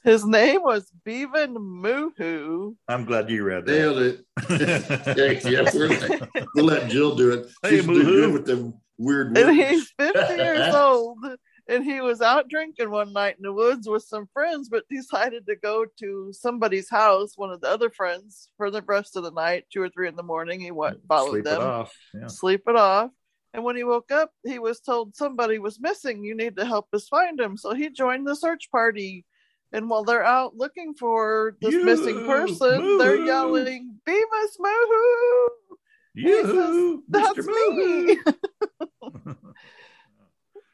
His 0.04 0.26
name 0.26 0.62
was 0.62 0.92
Bevan 1.06 1.54
Muhu. 1.54 2.76
I'm 2.88 3.06
glad 3.06 3.30
you 3.30 3.42
read 3.42 3.64
that. 3.64 3.72
Nailed 3.72 3.98
it. 3.98 4.24
yeah, 4.50 5.50
yeah, 5.50 5.70
we're 5.74 5.88
like, 5.88 6.28
we'll 6.54 6.66
let 6.66 6.90
Jill 6.90 7.16
do 7.16 7.32
it. 7.32 7.46
Hey, 7.62 7.76
She's 7.76 7.86
doing 7.86 8.04
good 8.04 8.32
with 8.34 8.44
them 8.44 8.74
weird 8.98 9.36
And 9.36 9.56
words. 9.56 9.70
he's 9.70 9.92
50 9.98 10.34
years 10.34 10.74
old. 10.74 11.18
And 11.66 11.82
he 11.82 12.02
was 12.02 12.20
out 12.20 12.48
drinking 12.50 12.90
one 12.90 13.14
night 13.14 13.36
in 13.38 13.42
the 13.42 13.52
woods 13.52 13.88
with 13.88 14.02
some 14.02 14.26
friends, 14.34 14.68
but 14.68 14.84
decided 14.90 15.46
to 15.46 15.56
go 15.56 15.86
to 16.00 16.30
somebody's 16.32 16.90
house, 16.90 17.32
one 17.36 17.50
of 17.50 17.62
the 17.62 17.68
other 17.70 17.88
friends, 17.88 18.50
for 18.58 18.70
the 18.70 18.82
rest 18.82 19.16
of 19.16 19.22
the 19.22 19.30
night, 19.30 19.64
two 19.72 19.80
or 19.80 19.88
three 19.88 20.06
in 20.06 20.14
the 20.14 20.22
morning. 20.22 20.60
He 20.60 20.70
went, 20.70 20.98
followed 21.08 21.30
Sleep 21.30 21.44
them. 21.44 21.60
it 21.62 21.64
off. 21.66 21.92
Yeah. 22.12 22.26
sleep 22.26 22.62
it 22.66 22.76
off. 22.76 23.10
And 23.54 23.64
when 23.64 23.76
he 23.76 23.84
woke 23.84 24.10
up, 24.12 24.30
he 24.44 24.58
was 24.58 24.80
told 24.80 25.16
somebody 25.16 25.58
was 25.58 25.80
missing. 25.80 26.22
You 26.22 26.34
need 26.34 26.56
to 26.56 26.66
help 26.66 26.88
us 26.92 27.08
find 27.08 27.40
him. 27.40 27.56
So 27.56 27.72
he 27.72 27.88
joined 27.88 28.26
the 28.26 28.36
search 28.36 28.70
party. 28.70 29.24
And 29.72 29.88
while 29.88 30.04
they're 30.04 30.22
out 30.24 30.56
looking 30.56 30.92
for 30.92 31.56
this 31.62 31.72
You 31.72 31.84
missing 31.84 32.26
person, 32.26 32.98
they're 32.98 33.18
moo. 33.20 33.24
yelling, 33.26 33.94
Beavis 34.06 34.58
Moo! 34.58 35.48
Yoo-hoo, 36.14 37.02
That's 37.08 37.38
Mr. 37.38 37.46
me. 37.46 38.18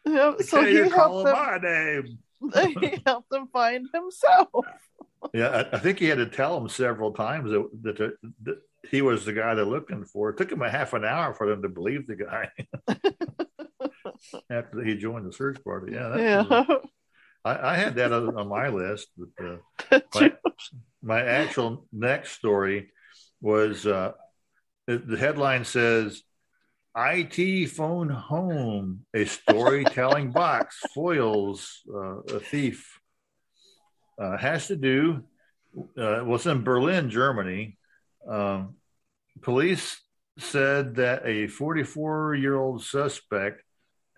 Yep, 0.07 0.43
so 0.43 0.65
he 0.65 0.75
you're 0.75 0.89
helped 0.95 1.27
them. 1.27 1.35
my 1.37 1.59
name. 1.59 2.19
he 2.81 3.03
helped 3.07 3.33
him 3.33 3.49
find 3.53 3.87
himself. 3.93 4.49
Yeah, 5.35 5.49
I, 5.73 5.77
I 5.77 5.79
think 5.79 5.99
he 5.99 6.07
had 6.07 6.19
to 6.19 6.27
tell 6.27 6.57
him 6.57 6.69
several 6.69 7.13
times 7.13 7.51
that, 7.51 7.69
that, 7.83 7.99
that, 7.99 8.13
that 8.45 8.59
he 8.91 9.03
was 9.03 9.25
the 9.27 9.33
guy 9.35 9.55
they're 9.55 9.65
looking 9.67 10.05
for. 10.07 10.31
It 10.31 10.39
took 10.39 10.51
him 10.51 10.63
a 10.63 10.71
half 10.71 10.95
an 10.95 11.05
hour 11.05 11.35
for 11.35 11.47
them 11.47 11.63
to 11.63 11.69
believe 11.69 12.07
the 12.07 12.17
guy 12.17 12.51
after 14.51 14.83
he 14.83 14.97
joined 14.97 15.27
the 15.27 15.33
search 15.33 15.63
party. 15.63 15.93
Yeah, 15.93 16.09
that 16.09 16.21
Yeah. 16.21 16.43
was- 16.67 16.87
I, 17.45 17.71
I 17.73 17.75
had 17.77 17.95
that 17.97 18.13
on, 18.13 18.37
on 18.37 18.49
my 18.49 18.69
list. 18.69 19.09
But, 19.17 19.45
uh, 19.93 20.01
my, 20.15 20.33
my 21.03 21.21
actual 21.23 21.87
next 21.93 22.33
story 22.33 22.93
was 23.41 23.87
uh, 23.87 24.13
the, 24.99 25.17
headline 25.17 25.65
says 25.65 26.23
IT 26.97 27.67
phone 27.71 28.09
home, 28.09 29.07
a 29.15 29.25
storytelling 29.25 30.31
box 30.33 30.81
foils 30.95 31.81
uh, 31.93 32.21
a 32.21 32.41
thief. 32.41 32.99
Uh, 34.19 34.37
has 34.37 34.67
to 34.67 34.77
do, 34.77 35.25
uh, 35.97 36.23
was 36.25 36.47
in 36.47 36.63
Berlin, 36.63 37.09
Germany. 37.09 37.79
Um, 38.29 38.75
police 39.41 39.99
said 40.39 40.97
that 40.97 41.23
a 41.25 41.47
44 41.47 42.35
year 42.35 42.57
old 42.57 42.85
suspect 42.85 43.63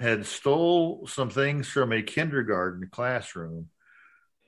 had 0.00 0.26
stole 0.26 1.06
some 1.06 1.30
things 1.30 1.68
from 1.68 1.92
a 1.92 2.02
kindergarten 2.02 2.88
classroom. 2.90 3.68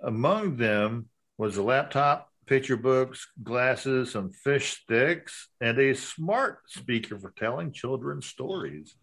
Among 0.03 0.57
them 0.57 1.09
was 1.39 1.57
a 1.57 1.63
laptop, 1.63 2.29
picture 2.47 2.77
books, 2.77 3.27
glasses, 3.43 4.13
some 4.13 4.31
fish 4.31 4.81
sticks, 4.83 5.49
and 5.61 5.79
a 5.79 5.95
smart 5.95 6.59
speaker 6.67 7.19
for 7.19 7.33
telling 7.37 7.73
children 7.73 8.23
stories. 8.23 8.97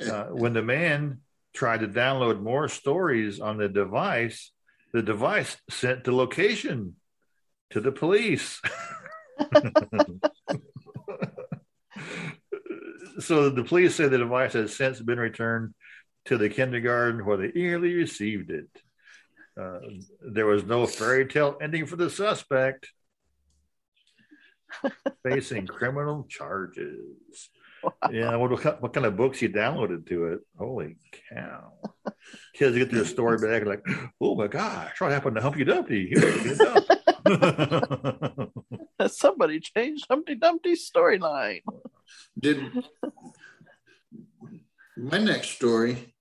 Uh, 0.00 0.24
when 0.26 0.54
the 0.54 0.62
man 0.62 1.20
tried 1.54 1.80
to 1.80 1.88
download 1.88 2.40
more 2.40 2.68
stories 2.68 3.40
on 3.40 3.58
the 3.58 3.68
device, 3.68 4.52
the 4.92 5.02
device 5.02 5.56
sent 5.68 6.04
the 6.04 6.12
location 6.12 6.94
to 7.70 7.80
the 7.80 7.92
police. 7.92 8.60
so 13.20 13.50
the 13.50 13.64
police 13.64 13.94
say 13.94 14.08
the 14.08 14.18
device 14.18 14.54
has 14.54 14.74
since 14.76 15.00
been 15.00 15.18
returned 15.18 15.74
to 16.26 16.38
the 16.38 16.48
kindergarten 16.48 17.24
where 17.24 17.36
they 17.36 17.48
eagerly 17.48 17.94
received 17.94 18.50
it. 18.50 18.68
Uh, 19.58 19.80
there 20.20 20.46
was 20.46 20.64
no 20.64 20.86
fairy 20.86 21.26
tale 21.26 21.56
ending 21.60 21.86
for 21.86 21.96
the 21.96 22.08
suspect 22.08 22.88
facing 25.22 25.66
criminal 25.66 26.24
charges. 26.28 27.50
Yeah, 28.10 28.36
what, 28.36 28.50
what 28.82 28.92
kind 28.92 29.06
of 29.06 29.16
books 29.16 29.40
you 29.40 29.48
downloaded 29.48 30.06
to 30.08 30.26
it? 30.26 30.40
Holy 30.56 30.96
cow! 31.30 31.72
kids 32.54 32.76
get 32.76 32.90
their 32.90 33.04
story 33.04 33.38
back 33.42 33.62
and 33.62 33.70
like, 33.70 33.84
oh 34.20 34.34
my 34.34 34.48
gosh, 34.48 35.00
what 35.00 35.12
happened 35.12 35.36
to 35.36 35.42
Humpty 35.42 35.64
Dumpty? 35.64 36.14
Somebody 39.08 39.60
changed 39.60 40.06
Humpty 40.10 40.34
Dumpty's 40.34 40.90
storyline. 40.90 41.62
Did 42.38 42.60
my 44.96 45.18
next 45.18 45.50
story, 45.50 46.14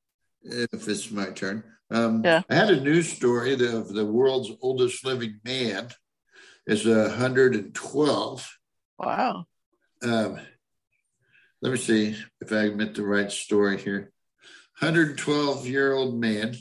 if 0.44 0.88
it's 0.88 1.10
my 1.12 1.32
turn, 1.32 1.64
um, 1.90 2.24
Yeah. 2.24 2.42
I 2.50 2.56
had 2.56 2.70
a 2.70 2.82
news 2.82 3.12
story 3.12 3.54
of 3.54 3.94
the 3.94 4.06
world's 4.06 4.52
oldest 4.62 5.06
living 5.06 5.40
man 5.44 5.90
is 6.66 6.86
112. 6.86 8.58
Wow. 9.00 9.46
Um, 10.04 10.40
let 11.62 11.72
me 11.72 11.78
see 11.78 12.16
if 12.42 12.52
I 12.52 12.70
get 12.70 12.96
the 12.96 13.04
right 13.04 13.32
story 13.32 13.78
here. 13.78 14.12
112 14.80 15.66
year 15.66 15.94
old 15.94 16.20
man, 16.20 16.56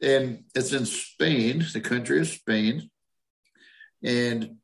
and 0.00 0.44
it's 0.54 0.72
in 0.72 0.86
Spain, 0.86 1.64
the 1.72 1.80
country 1.80 2.20
of 2.20 2.28
Spain. 2.28 2.90
And 4.02 4.56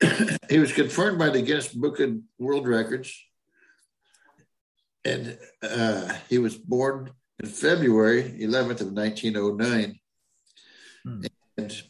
he 0.48 0.58
was 0.58 0.72
confirmed 0.72 1.18
by 1.18 1.28
the 1.28 1.42
Guinness 1.42 1.68
Book 1.68 2.00
of 2.00 2.16
World 2.38 2.66
Records. 2.66 3.14
And 5.04 5.38
uh, 5.62 6.14
he 6.28 6.38
was 6.38 6.56
born 6.56 7.10
in 7.42 7.48
February 7.48 8.22
11th 8.40 8.80
of 8.80 8.92
1909. 8.92 9.98
And 11.58 11.82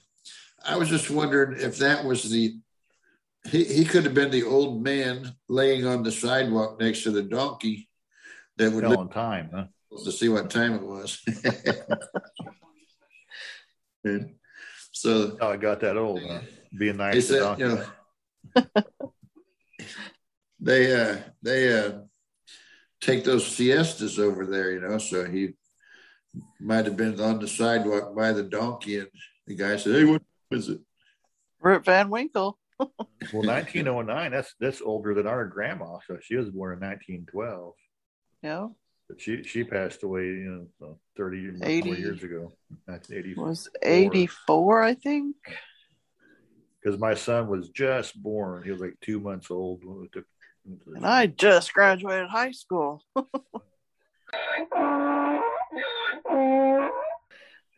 I 0.64 0.76
was 0.76 0.88
just 0.88 1.10
wondering 1.10 1.60
if 1.60 1.78
that 1.78 2.04
was 2.04 2.30
the 2.30 2.54
he, 3.50 3.64
he 3.64 3.84
could 3.84 4.04
have 4.04 4.14
been 4.14 4.30
the 4.32 4.42
old 4.42 4.82
man 4.82 5.32
laying 5.48 5.86
on 5.86 6.02
the 6.02 6.10
sidewalk 6.10 6.80
next 6.80 7.04
to 7.04 7.12
the 7.12 7.22
donkey 7.22 7.88
that 8.56 8.72
would 8.72 8.82
Telling 8.82 9.08
time, 9.08 9.50
huh? 9.54 9.66
to 10.04 10.10
see 10.10 10.28
what 10.28 10.50
time 10.50 10.74
it 10.74 10.82
was. 10.82 11.22
And 14.04 14.34
so 14.92 15.36
Oh, 15.40 15.50
I 15.50 15.56
got 15.56 15.80
that 15.80 15.96
old. 15.96 16.22
Huh? 16.22 16.40
Being 16.78 16.96
they 16.96 17.04
nice 17.04 17.14
to 17.14 17.22
said, 17.22 17.40
donkey. 17.40 17.62
you 17.62 17.68
know, 17.68 18.64
they 20.60 20.94
uh 20.94 21.16
they 21.42 21.76
uh 21.76 21.92
take 23.00 23.24
those 23.24 23.46
siestas 23.46 24.18
over 24.18 24.46
there, 24.46 24.72
you 24.72 24.80
know. 24.80 24.98
So 24.98 25.24
he 25.24 25.54
might 26.60 26.84
have 26.86 26.96
been 26.96 27.20
on 27.20 27.38
the 27.38 27.48
sidewalk 27.48 28.14
by 28.14 28.32
the 28.32 28.42
donkey, 28.42 28.98
and 28.98 29.08
the 29.46 29.54
guy 29.54 29.76
said, 29.76 29.94
"Hey, 29.94 30.04
what 30.04 30.22
is 30.50 30.68
it?" 30.68 30.80
Rip 31.60 31.84
Van 31.84 32.10
Winkle. 32.10 32.58
Well, 33.32 33.42
1909, 33.42 34.30
that's 34.30 34.54
that's 34.60 34.80
older 34.82 35.12
than 35.14 35.26
our 35.26 35.46
grandma. 35.46 35.98
So 36.06 36.18
she 36.22 36.36
was 36.36 36.50
born 36.50 36.74
in 36.74 36.80
1912. 36.80 37.74
Yeah. 38.42 38.68
But 39.08 39.20
she 39.20 39.42
she 39.42 39.64
passed 39.64 40.02
away, 40.04 40.24
you 40.26 40.68
know, 40.78 40.98
30 41.16 41.40
years, 41.40 41.60
80. 41.62 41.88
years 41.90 42.22
ago, 42.22 42.52
1984. 42.84 43.44
Was 43.44 43.68
84, 43.82 44.82
I 44.82 44.94
think. 44.94 45.36
Because 46.80 47.00
my 47.00 47.14
son 47.14 47.48
was 47.48 47.70
just 47.70 48.22
born. 48.22 48.62
He 48.62 48.70
was 48.70 48.80
like 48.80 48.94
two 49.00 49.18
months 49.18 49.50
old. 49.50 49.84
when 49.84 50.00
we 50.02 50.08
took 50.08 50.16
him 50.16 50.22
to 50.22 50.24
the- 50.28 50.35
And 50.94 51.06
I 51.06 51.26
just 51.26 51.72
graduated 51.72 52.28
high 52.28 52.50
school. 52.52 53.02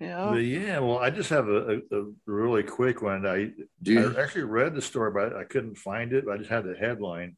yeah. 0.00 0.30
But 0.30 0.36
yeah, 0.44 0.78
well, 0.78 0.98
I 0.98 1.10
just 1.10 1.30
have 1.30 1.48
a, 1.48 1.80
a, 1.90 2.00
a 2.00 2.04
really 2.26 2.62
quick 2.62 3.02
one. 3.02 3.26
I, 3.26 3.50
you- 3.82 4.14
I 4.16 4.22
actually 4.22 4.44
read 4.44 4.74
the 4.74 4.82
story, 4.82 5.10
but 5.12 5.36
I 5.36 5.44
couldn't 5.44 5.76
find 5.76 6.12
it. 6.12 6.24
I 6.30 6.36
just 6.38 6.50
had 6.50 6.64
the 6.64 6.74
headline. 6.74 7.36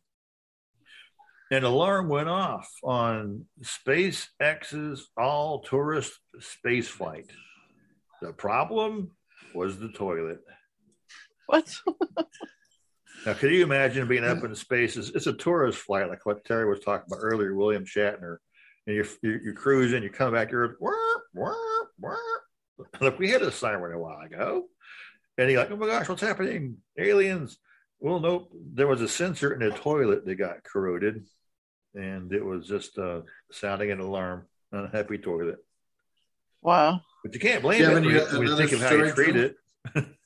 An 1.53 1.65
alarm 1.65 2.09
went 2.09 2.29
off 2.29 2.71
on 2.85 3.47
SpaceX's 3.63 5.09
all 5.17 5.63
tourist 5.63 6.13
space 6.39 6.87
flight. 6.87 7.27
The 8.23 8.33
problem 8.33 9.11
was 9.55 9.79
the 9.79 9.89
toilet. 9.89 10.41
What? 11.47 11.75
Now, 13.27 13.35
could 13.35 13.51
you 13.53 13.63
imagine 13.63 14.09
being 14.09 14.25
up 14.25 14.43
in 14.45 14.55
space? 14.55 14.97
It's, 14.97 15.11
it's 15.11 15.27
a 15.27 15.33
tourist 15.33 15.79
flight, 15.79 16.09
like 16.09 16.25
what 16.25 16.45
Terry 16.45 16.69
was 16.69 16.81
talking 16.81 17.05
about 17.09 17.21
earlier, 17.23 17.55
William 17.55 17.85
Shatner. 17.85 18.37
And 18.87 18.97
you're, 18.97 19.07
you're, 19.23 19.43
you're 19.43 19.55
cruising, 19.55 20.03
you 20.03 20.11
come 20.11 20.33
back, 20.33 20.51
you're, 20.51 20.77
"Wah, 20.81 20.91
wah, 21.35 21.55
wah." 21.99 22.17
look, 23.01 23.19
we 23.19 23.29
had 23.29 23.43
a 23.43 23.53
siren 23.53 23.95
a 23.95 23.99
while 23.99 24.21
ago. 24.25 24.65
And 25.37 25.51
you're 25.51 25.61
like, 25.61 25.71
oh 25.71 25.77
my 25.77 25.87
gosh, 25.87 26.09
what's 26.09 26.23
happening? 26.23 26.79
Aliens. 26.99 27.59
Well, 27.99 28.21
nope. 28.21 28.51
There 28.75 28.87
was 28.87 29.03
a 29.03 29.09
sensor 29.09 29.53
in 29.53 29.61
the 29.61 29.71
toilet 29.77 30.25
that 30.25 30.35
got 30.37 30.65
corroded, 30.65 31.27
and 31.95 32.33
it 32.33 32.45
was 32.45 32.67
just 32.67 32.99
uh, 32.99 33.21
sounding 33.53 33.91
an 33.91 34.01
alarm 34.01 34.47
on 34.73 34.85
a 34.87 34.89
happy 34.91 35.19
toilet. 35.19 35.59
Wow. 36.63 37.01
But 37.23 37.35
you 37.35 37.41
can't 37.41 37.63
blame 37.63 37.83
Yeah, 37.83 37.91
it 37.91 37.95
when 37.95 38.05
when 38.07 38.15
you- 38.15 38.21
you, 38.21 38.39
when 38.39 38.49
you 38.49 38.57
think 38.57 38.73
of 38.73 38.81
how 38.81 38.95
you 38.95 39.13
treat 39.13 39.35
Joe? 39.35 39.51
it. 39.95 40.07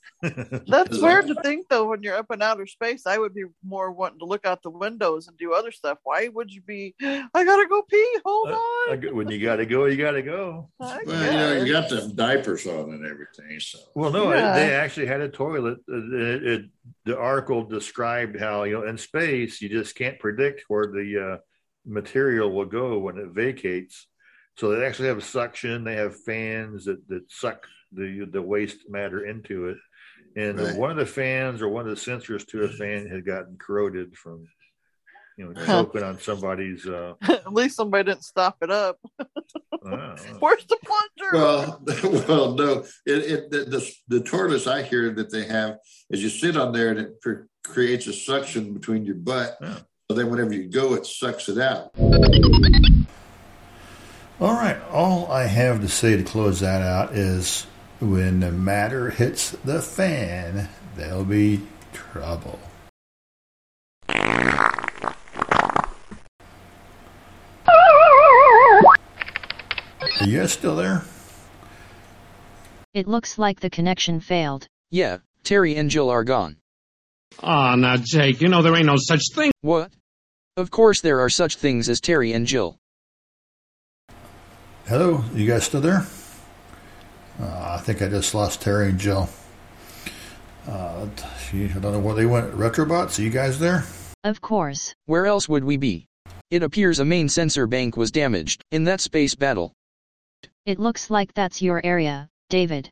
That's 0.67 0.99
weird 1.03 1.27
to 1.29 1.35
think, 1.43 1.69
though, 1.69 1.89
when 1.89 2.03
you're 2.03 2.17
up 2.17 2.31
in 2.33 2.43
outer 2.43 2.67
space. 2.67 3.07
I 3.07 3.19
would 3.19 3.35
be 3.35 3.45
more 3.65 3.91
wanting 3.93 4.19
to 4.21 4.25
look 4.25 4.47
out 4.47 4.63
the 4.63 4.71
windows 4.71 5.29
and 5.29 5.37
do 5.37 5.53
other 5.53 5.71
stuff. 5.71 5.99
Why 6.05 6.29
would 6.29 6.53
you 6.53 6.63
be, 6.63 6.95
I 7.03 7.45
gotta 7.45 7.67
go 7.69 7.83
pee, 7.83 8.17
hold 8.25 8.49
Uh, 8.51 8.55
on. 8.55 8.91
I 9.09 9.13
when 9.13 9.31
you 9.31 9.41
got 9.41 9.57
to 9.57 9.67
go, 9.67 9.87
you 9.87 9.97
got 9.97 10.13
to 10.13 10.23
go. 10.23 10.71
I 10.81 10.99
Well, 11.07 11.33
you 11.33 11.39
know, 11.39 11.65
you 11.65 11.73
got 11.73 11.89
the 11.89 12.13
diapers 12.15 12.67
on 12.67 12.91
and 12.91 13.07
everything. 13.07 13.59
So 13.61 13.79
Well, 13.95 14.11
no, 14.11 14.33
Yeah. 14.33 14.55
they 14.55 14.73
actually 14.75 15.07
had 15.07 15.21
a 15.21 15.29
toilet. 15.29 15.79
It, 15.89 16.45
it, 16.45 16.65
the 17.05 17.19
article 17.19 17.65
described 17.65 18.39
how 18.39 18.65
you 18.65 18.75
know 18.75 18.87
in 18.87 18.99
space 18.99 19.61
you 19.61 19.69
just 19.69 19.95
can't 19.95 20.19
predict 20.19 20.65
where 20.69 20.87
the 20.87 21.33
uh, 21.35 21.39
material 21.87 22.51
will 22.51 22.65
go 22.67 22.99
when 22.99 23.19
it 23.19 23.29
vacates. 23.29 24.07
So 24.57 24.71
they 24.71 24.87
actually 24.87 25.09
have 25.09 25.25
suction. 25.25 25.83
They 25.85 25.97
have 25.97 26.21
fans 26.23 26.85
that, 26.85 27.07
that 27.09 27.31
suck 27.31 27.67
the 27.93 28.27
the 28.31 28.43
waste 28.43 28.89
matter 28.89 29.27
into 29.27 29.69
it. 29.69 29.79
And 30.37 30.59
Right. 30.59 30.77
one 30.77 30.91
of 30.91 30.97
the 30.97 31.07
fans 31.07 31.63
or 31.63 31.69
one 31.69 31.89
of 31.89 31.95
the 31.95 32.01
sensors 32.11 32.47
to 32.49 32.65
a 32.65 32.69
fan 32.69 33.07
had 33.09 33.25
gotten 33.25 33.57
corroded 33.59 34.17
from 34.17 34.47
you 35.37 35.45
know 35.47 35.53
Huh. 35.57 35.85
choking 35.85 36.03
on 36.03 36.19
somebody's. 36.21 36.87
Uh, 36.87 37.15
At 37.23 37.53
least 37.53 37.77
somebody 37.77 38.05
didn't 38.11 38.25
stop 38.25 38.57
it 38.63 38.71
up. 38.71 38.99
Where's 39.81 40.65
the 40.67 40.79
plunger? 40.85 41.31
well, 41.33 41.83
well, 42.29 42.55
no. 42.55 42.85
It, 43.07 43.19
it 43.33 43.51
the, 43.51 43.65
the 43.65 43.93
the 44.09 44.21
tortoise 44.21 44.67
I 44.67 44.83
hear 44.83 45.11
that 45.15 45.31
they 45.31 45.45
have 45.45 45.79
is 46.11 46.23
you 46.23 46.29
sit 46.31 46.57
on 46.57 46.73
there 46.73 46.91
and 46.91 46.99
it 47.01 47.21
pr- 47.21 47.43
creates 47.63 48.07
a 48.07 48.13
suction 48.13 48.73
between 48.73 49.05
your 49.05 49.17
butt. 49.17 49.57
Yeah. 49.61 49.79
So 50.11 50.17
then 50.17 50.31
whenever 50.31 50.53
you 50.55 50.69
go, 50.69 50.95
it 50.95 51.07
sucks 51.07 51.49
it 51.49 51.59
out. 51.59 51.91
All 54.41 54.53
right. 54.53 54.77
All 54.91 55.31
I 55.31 55.45
have 55.45 55.81
to 55.81 55.89
say 55.89 56.17
to 56.17 56.23
close 56.23 56.61
that 56.61 56.83
out 56.83 57.13
is 57.15 57.67
when 58.11 58.41
the 58.41 58.53
matter 58.53 59.11
hits 59.11 59.51
the 59.65 59.81
fan, 59.81 60.69
there'll 60.97 61.25
be 61.25 61.61
trouble. 61.93 62.59
Are 70.21 70.27
you 70.27 70.39
guys 70.39 70.53
still 70.53 70.77
there? 70.77 71.03
It 72.93 73.09
looks 73.09 73.39
like 73.39 73.61
the 73.61 73.71
connection 73.71 74.21
failed. 74.21 74.69
Yeah, 74.91 75.19
Terry 75.43 75.75
and 75.77 75.91
Jill 75.91 76.11
are 76.11 76.25
gone. 76.25 76.57
Aw, 77.43 77.75
now, 77.75 77.97
Jake, 77.97 78.41
you 78.41 78.49
know 78.49 78.63
there 78.63 78.77
ain't 78.77 78.87
no 78.87 78.97
such 78.97 79.23
thing. 79.35 79.51
What? 79.63 79.91
Of 80.57 80.71
course 80.71 81.01
there 81.01 81.21
are 81.21 81.29
such 81.29 81.57
things 81.57 81.89
as 81.89 82.01
Terry 82.01 82.33
and 82.33 82.47
Jill. 82.47 82.79
Hello, 84.87 85.25
you 85.35 85.49
guys 85.49 85.65
still 85.65 85.81
there? 85.81 86.07
Uh, 87.41 87.77
I 87.77 87.79
think 87.79 88.01
I 88.03 88.09
just 88.09 88.35
lost 88.35 88.63
Terry 88.63 88.91
and 88.91 88.99
Jill. 88.99 89.29
Uh, 90.69 91.07
gee, 91.51 91.67
I 91.67 91.79
don't 91.79 91.93
know 91.93 91.99
where 91.99 92.15
they 92.15 92.27
went. 92.27 92.53
Retrobots, 92.53 93.19
are 93.19 93.23
you 93.23 93.31
guys 93.31 93.59
there? 93.59 93.85
Of 94.23 94.41
course. 94.41 94.95
Where 95.07 95.27
else 95.27 95.49
would 95.49 95.65
we 95.65 95.77
be? 95.77 96.07
It 96.51 96.63
appears 96.63 96.99
a 96.99 97.05
main 97.05 97.29
sensor 97.29 97.67
bank 97.67 97.97
was 97.97 98.11
damaged 98.11 98.63
in 98.71 98.85
that 98.85 99.01
space 99.01 99.35
battle. 99.35 99.73
It 100.65 100.79
looks 100.79 101.11
like 101.11 101.35
that's 101.35 101.61
your 101.61 101.85
area, 101.85 102.29
David. 102.49 102.89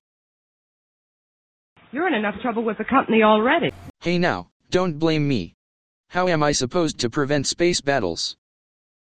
You're 1.93 2.09
in 2.09 2.15
enough 2.15 2.41
trouble 2.43 2.65
with 2.65 2.79
the 2.79 2.85
company 2.85 3.23
already. 3.23 3.73
Hey 4.01 4.19
now, 4.19 4.51
don't 4.71 4.99
blame 4.99 5.29
me. 5.29 5.55
How 6.11 6.29
am 6.29 6.43
I 6.43 6.53
supposed 6.53 6.99
to 6.99 7.11
prevent 7.11 7.47
space 7.47 7.81
battles? 7.81 8.37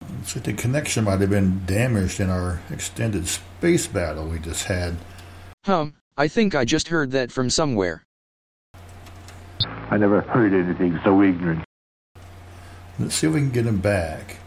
Looks 0.02 0.36
like 0.36 0.46
the 0.46 0.54
connection 0.54 1.04
might 1.04 1.22
have 1.22 1.30
been 1.30 1.66
damaged 1.66 2.20
in 2.20 2.30
our 2.30 2.62
extended 2.72 3.28
space 3.28 3.88
battle 3.88 4.28
we 4.28 4.40
just 4.40 4.66
had. 4.66 4.96
Hum, 5.66 5.96
I 6.16 6.28
think 6.28 6.54
I 6.54 6.64
just 6.64 6.90
heard 6.90 7.10
that 7.12 7.32
from 7.32 7.50
somewhere. 7.50 8.04
I 9.90 9.98
never 9.98 10.22
heard 10.22 10.54
anything 10.54 11.00
so 11.04 11.24
ignorant. 11.24 11.66
Let's 13.00 13.16
see 13.16 13.26
if 13.26 13.34
we 13.34 13.40
can 13.40 13.50
get 13.50 13.66
him 13.66 13.82
back. 13.82 14.38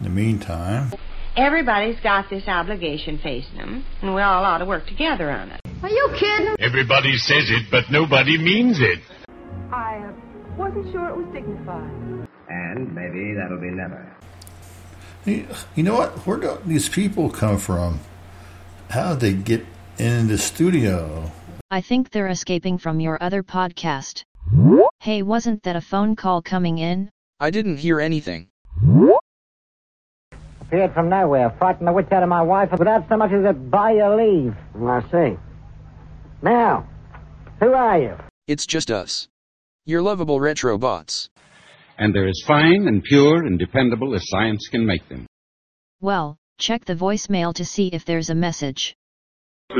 In 0.00 0.04
the 0.04 0.10
meantime, 0.10 0.92
Everybody's 1.36 2.00
got 2.00 2.28
this 2.30 2.48
obligation 2.48 3.18
facing 3.18 3.58
them, 3.58 3.84
and 4.02 4.12
we 4.12 4.22
all 4.22 4.42
ought 4.42 4.58
to 4.58 4.64
work 4.64 4.86
together 4.86 5.30
on 5.30 5.50
it. 5.50 5.60
Are 5.82 5.88
you 5.88 6.08
kidding? 6.18 6.56
Everybody 6.58 7.16
says 7.16 7.44
it, 7.48 7.66
but 7.70 7.84
nobody 7.90 8.36
means 8.36 8.80
it. 8.80 9.00
I 9.70 9.98
uh, 9.98 10.12
wasn't 10.56 10.90
sure 10.90 11.08
it 11.10 11.16
was 11.16 11.26
dignified. 11.32 12.26
And 12.48 12.92
maybe 12.92 13.34
that'll 13.34 13.60
be 13.60 13.70
never. 13.70 14.16
you, 15.26 15.46
you 15.76 15.82
know 15.84 15.94
what? 15.94 16.26
Where 16.26 16.38
do 16.38 16.58
these 16.64 16.88
people 16.88 17.30
come 17.30 17.58
from? 17.58 18.00
How 18.90 19.14
did 19.14 19.20
they 19.20 19.32
get 19.34 19.66
in 19.98 20.28
the 20.28 20.38
studio? 20.38 21.30
I 21.70 21.80
think 21.80 22.10
they're 22.10 22.28
escaping 22.28 22.78
from 22.78 23.00
your 23.00 23.22
other 23.22 23.42
podcast. 23.42 24.22
Hey, 25.00 25.22
wasn't 25.22 25.62
that 25.64 25.76
a 25.76 25.80
phone 25.80 26.16
call 26.16 26.42
coming 26.42 26.78
in? 26.78 27.10
I 27.40 27.50
didn't 27.50 27.78
hear 27.78 28.00
anything. 28.00 28.48
Appeared 30.60 30.94
from 30.94 31.08
nowhere, 31.08 31.54
frightened 31.58 31.86
the 31.86 31.92
witch 31.92 32.10
out 32.10 32.22
of 32.22 32.28
my 32.28 32.42
wife 32.42 32.70
without 32.72 33.08
so 33.08 33.16
much 33.16 33.32
as 33.32 33.44
a 33.44 33.52
by 33.52 33.92
your 33.92 34.16
leave. 34.16 34.54
Mm, 34.74 34.90
I 34.90 35.10
see. 35.10 35.38
Now, 36.42 36.88
who 37.60 37.72
are 37.72 37.98
you? 38.00 38.16
It's 38.46 38.66
just 38.66 38.90
us. 38.90 39.28
Your 39.84 40.02
lovable 40.02 40.40
retro 40.40 40.76
bots. 40.78 41.28
And 41.98 42.14
they're 42.14 42.28
as 42.28 42.42
fine 42.46 42.88
and 42.88 43.02
pure 43.02 43.44
and 43.44 43.58
dependable 43.58 44.14
as 44.14 44.28
science 44.28 44.68
can 44.68 44.84
make 44.84 45.08
them. 45.08 45.26
Well, 46.00 46.36
check 46.58 46.84
the 46.84 46.94
voicemail 46.94 47.54
to 47.54 47.64
see 47.64 47.88
if 47.88 48.04
there's 48.04 48.30
a 48.30 48.34
message. 48.34 48.94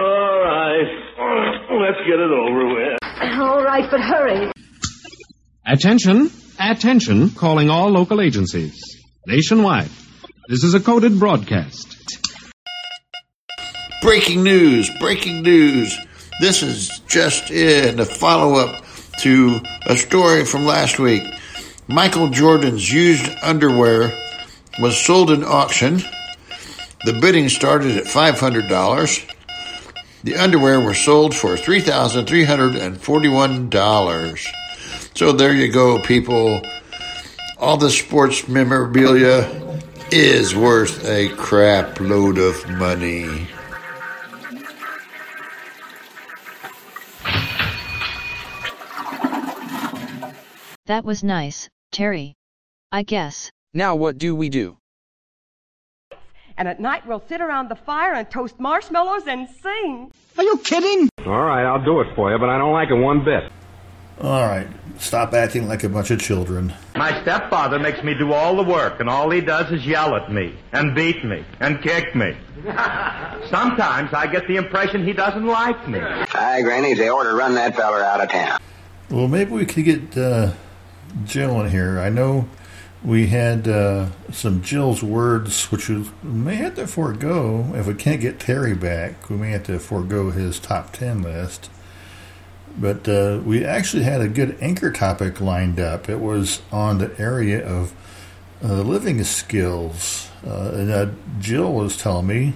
All 0.00 0.40
right. 0.44 0.86
Let's 1.80 1.98
get 2.06 2.18
it 2.20 2.30
over 2.30 2.66
with. 2.74 2.98
All 3.40 3.62
right, 3.64 3.90
but 3.90 4.00
hurry. 4.00 4.52
Attention, 5.66 6.30
attention, 6.58 7.30
calling 7.30 7.70
all 7.70 7.88
local 7.90 8.20
agencies. 8.20 8.80
Nationwide. 9.26 9.88
This 10.48 10.62
is 10.64 10.74
a 10.74 10.80
coded 10.80 11.18
broadcast. 11.18 11.96
Breaking 14.02 14.42
news, 14.42 14.90
breaking 14.98 15.42
news. 15.42 15.98
This 16.40 16.62
is 16.62 17.00
just 17.08 17.50
in 17.50 18.00
a 18.00 18.04
follow 18.04 18.54
up 18.58 18.84
to 19.20 19.60
a 19.86 19.96
story 19.96 20.44
from 20.44 20.64
last 20.66 20.98
week. 20.98 21.22
Michael 21.88 22.28
Jordan's 22.28 22.90
used 22.92 23.30
underwear 23.42 24.12
was 24.80 24.96
sold 24.96 25.30
in 25.30 25.44
auction. 25.44 26.00
The 27.04 27.12
bidding 27.14 27.48
started 27.48 27.96
at 27.96 28.04
$500. 28.04 29.36
The 30.22 30.36
underwear 30.36 30.78
were 30.80 30.92
sold 30.92 31.34
for 31.34 31.56
$3,341. 31.56 34.46
So 35.16 35.32
there 35.32 35.54
you 35.54 35.72
go, 35.72 35.98
people. 36.02 36.60
All 37.58 37.78
the 37.78 37.88
sports 37.90 38.46
memorabilia 38.48 39.48
is 40.10 40.54
worth 40.54 41.02
a 41.06 41.30
crap 41.36 41.98
load 42.00 42.36
of 42.38 42.68
money. 42.70 43.48
That 50.86 51.04
was 51.04 51.22
nice, 51.22 51.68
Terry. 51.92 52.34
I 52.90 53.04
guess. 53.04 53.52
Now 53.72 53.94
what 53.94 54.18
do 54.18 54.34
we 54.34 54.48
do? 54.48 54.79
And 56.60 56.68
at 56.68 56.78
night 56.78 57.06
we'll 57.06 57.22
sit 57.26 57.40
around 57.40 57.70
the 57.70 57.74
fire 57.74 58.12
and 58.12 58.30
toast 58.30 58.60
marshmallows 58.60 59.26
and 59.26 59.48
sing. 59.62 60.12
Are 60.36 60.44
you 60.44 60.58
kidding? 60.58 61.08
All 61.24 61.42
right, 61.42 61.64
I'll 61.64 61.82
do 61.82 62.02
it 62.02 62.14
for 62.14 62.30
you, 62.30 62.38
but 62.38 62.50
I 62.50 62.58
don't 62.58 62.74
like 62.74 62.90
it 62.90 62.96
one 62.96 63.24
bit. 63.24 63.50
All 64.20 64.42
right, 64.42 64.66
stop 64.98 65.32
acting 65.32 65.68
like 65.68 65.84
a 65.84 65.88
bunch 65.88 66.10
of 66.10 66.20
children. 66.20 66.74
My 66.96 67.18
stepfather 67.22 67.78
makes 67.78 68.04
me 68.04 68.12
do 68.12 68.34
all 68.34 68.56
the 68.56 68.62
work, 68.62 69.00
and 69.00 69.08
all 69.08 69.30
he 69.30 69.40
does 69.40 69.72
is 69.72 69.86
yell 69.86 70.14
at 70.14 70.30
me, 70.30 70.54
and 70.72 70.94
beat 70.94 71.24
me, 71.24 71.46
and 71.60 71.80
kick 71.80 72.14
me. 72.14 72.36
Sometimes 73.48 74.12
I 74.12 74.28
get 74.30 74.46
the 74.46 74.56
impression 74.56 75.02
he 75.02 75.14
doesn't 75.14 75.46
like 75.46 75.88
me. 75.88 75.98
Hi, 75.98 76.60
Granny. 76.60 76.92
They 76.92 77.08
order 77.08 77.34
run 77.34 77.54
that 77.54 77.74
feller 77.74 78.04
out 78.04 78.20
of 78.20 78.28
town. 78.28 78.60
Well, 79.08 79.28
maybe 79.28 79.52
we 79.52 79.64
could 79.64 79.86
get 79.86 80.14
uh, 80.18 80.52
Jill 81.24 81.58
in 81.62 81.70
here. 81.70 81.98
I 81.98 82.10
know 82.10 82.46
we 83.02 83.28
had 83.28 83.66
uh, 83.66 84.10
some 84.30 84.62
Jill's 84.62 85.02
words, 85.02 85.70
which 85.70 85.88
we 85.88 86.06
may 86.22 86.56
have 86.56 86.74
to 86.74 86.86
forego 86.86 87.72
if 87.74 87.86
we 87.86 87.94
can't 87.94 88.20
get 88.20 88.38
Terry 88.38 88.74
back. 88.74 89.30
We 89.30 89.36
may 89.36 89.50
have 89.52 89.64
to 89.64 89.78
forego 89.78 90.30
his 90.30 90.58
top 90.58 90.92
ten 90.92 91.22
list. 91.22 91.70
But 92.78 93.08
uh, 93.08 93.40
we 93.44 93.64
actually 93.64 94.04
had 94.04 94.20
a 94.20 94.28
good 94.28 94.56
anchor 94.60 94.92
topic 94.92 95.40
lined 95.40 95.80
up. 95.80 96.08
It 96.08 96.20
was 96.20 96.62
on 96.70 96.98
the 96.98 97.18
area 97.18 97.66
of 97.66 97.92
uh, 98.62 98.82
living 98.82 99.22
skills. 99.24 100.30
Uh, 100.46 100.70
and 100.74 100.90
uh, 100.90 101.06
Jill 101.38 101.72
was 101.72 101.96
telling 101.96 102.26
me 102.26 102.54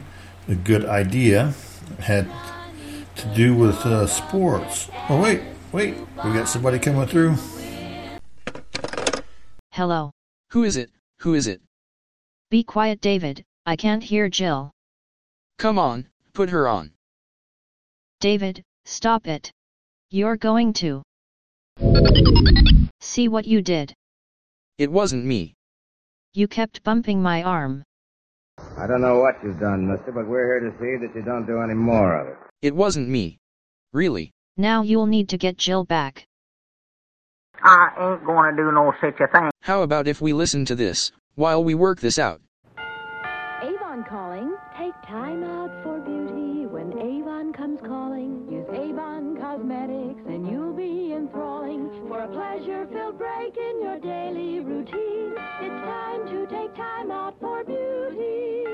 a 0.49 0.55
good 0.55 0.85
idea 0.85 1.55
had 2.01 2.29
to 3.17 3.35
do 3.35 3.55
with 3.55 3.85
uh, 3.87 4.07
sports. 4.07 4.89
Oh, 5.09 5.21
wait, 5.21 5.43
wait. 5.73 5.97
We 6.25 6.33
got 6.33 6.49
somebody 6.49 6.79
coming 6.79 7.07
through. 7.07 7.37
Hello. 9.71 10.14
Who 10.55 10.63
is 10.63 10.77
it? 10.77 10.93
Who 11.19 11.35
is 11.35 11.49
it? 11.49 11.61
Be 12.49 12.63
quiet, 12.63 13.01
David. 13.01 13.45
I 13.67 13.75
can't 13.75 14.05
hear 14.05 14.29
Jill. 14.29 14.71
Come 15.59 15.81
on, 15.81 16.07
put 16.33 16.49
her 16.51 16.69
on. 16.69 16.93
David, 18.21 18.63
stop 18.85 19.27
it. 19.27 19.51
You're 20.11 20.37
going 20.37 20.73
to. 20.75 21.03
See 23.01 23.27
what 23.27 23.47
you 23.47 23.63
did. 23.63 23.93
It 24.79 24.93
wasn't 24.93 25.25
me. 25.25 25.55
You 26.35 26.47
kept 26.47 26.85
bumping 26.85 27.21
my 27.21 27.43
arm. 27.43 27.83
I 28.79 28.87
don't 28.87 29.03
know 29.03 29.19
what 29.19 29.43
you've 29.43 29.59
done, 29.59 29.91
mister, 29.91 30.13
but 30.13 30.29
we're 30.29 30.61
here 30.61 30.71
to 30.71 30.79
see 30.79 31.05
that 31.05 31.17
you 31.17 31.23
don't 31.23 31.47
do 31.47 31.63
any 31.63 31.75
more 31.75 32.17
of 32.21 32.29
it. 32.29 32.39
It 32.63 32.77
wasn't 32.77 33.09
me. 33.09 33.39
Really. 33.93 34.31
Now 34.57 34.83
you'll 34.83 35.07
need 35.07 35.29
to 35.31 35.37
get 35.37 35.57
Jill 35.57 35.85
back. 35.85 36.25
I 37.63 37.89
ain't 37.99 38.25
gonna 38.25 38.57
do 38.57 38.73
no 38.73 38.93
such 39.01 39.21
a 39.21 39.27
thing. 39.29 39.51
How 39.63 39.83
about 39.83 40.07
if 40.07 40.21
we 40.21 40.33
listen 40.33 40.65
to 40.67 40.75
this, 40.75 41.13
while 41.35 41.63
we 41.65 41.75
work 41.75 42.01
this 42.01 42.19
out? 42.19 42.41
Avon 43.63 44.05
calling. 44.09 44.55
Take 44.77 44.95
time 45.09 45.43
out 45.45 45.71
for 45.83 46.01
beauty 46.01 46.67
when 46.67 46.93
Avon 46.99 47.53
comes 47.53 47.81
calling. 47.81 48.47
Use 48.51 48.67
Avon 48.73 49.37
Cosmetics 49.41 50.21
and 50.27 50.47
you'll 50.51 50.75
be 50.75 51.15
enthralling 51.15 51.89
for 52.09 52.21
a 52.21 52.29
pleasure-filled 52.29 53.17
break 53.17 53.57
in 53.57 53.81
your 53.81 53.99
daily 54.01 54.61
routine. 54.61 55.33
It's 55.63 55.85
time 55.87 56.27
to 56.27 56.47
take 56.47 56.75
time 56.75 57.11
out 57.11 57.39
for 57.41 57.65
beauty. 57.65 58.65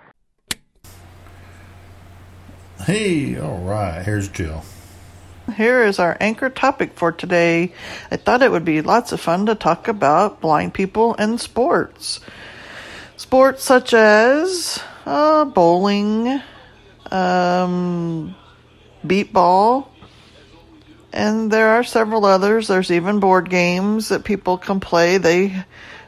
Hey, 2.85 3.39
all 3.39 3.59
right, 3.59 4.03
here's 4.03 4.27
Jill. 4.27 4.63
Here 5.55 5.83
is 5.83 5.99
our 5.99 6.17
anchor 6.19 6.49
topic 6.49 6.93
for 6.95 7.11
today. 7.11 7.73
I 8.09 8.17
thought 8.17 8.41
it 8.41 8.49
would 8.49 8.65
be 8.65 8.81
lots 8.81 9.11
of 9.11 9.21
fun 9.21 9.45
to 9.45 9.55
talk 9.55 9.87
about 9.87 10.41
blind 10.41 10.73
people 10.73 11.15
and 11.19 11.39
sports. 11.39 12.19
Sports 13.15 13.63
such 13.63 13.93
as 13.93 14.81
uh, 15.05 15.45
bowling, 15.45 16.41
um, 17.11 18.35
beep 19.05 19.31
ball, 19.31 19.92
and 21.13 21.51
there 21.51 21.69
are 21.69 21.83
several 21.83 22.25
others. 22.25 22.67
There's 22.67 22.91
even 22.91 23.19
board 23.19 23.49
games 23.49 24.09
that 24.09 24.23
people 24.23 24.57
can 24.57 24.79
play. 24.79 25.17
They 25.17 25.63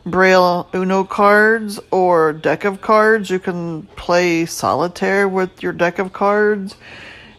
braille 0.05 0.67
Uno 0.73 1.03
cards 1.03 1.79
or 1.91 2.33
deck 2.33 2.65
of 2.65 2.81
cards. 2.81 3.29
You 3.29 3.39
can 3.39 3.83
play 3.83 4.45
solitaire 4.45 5.27
with 5.29 5.63
your 5.63 5.73
deck 5.73 5.99
of 5.99 6.11
cards. 6.11 6.75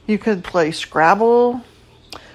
You 0.07 0.19
could 0.19 0.45
play 0.45 0.71
Scrabble. 0.71 1.63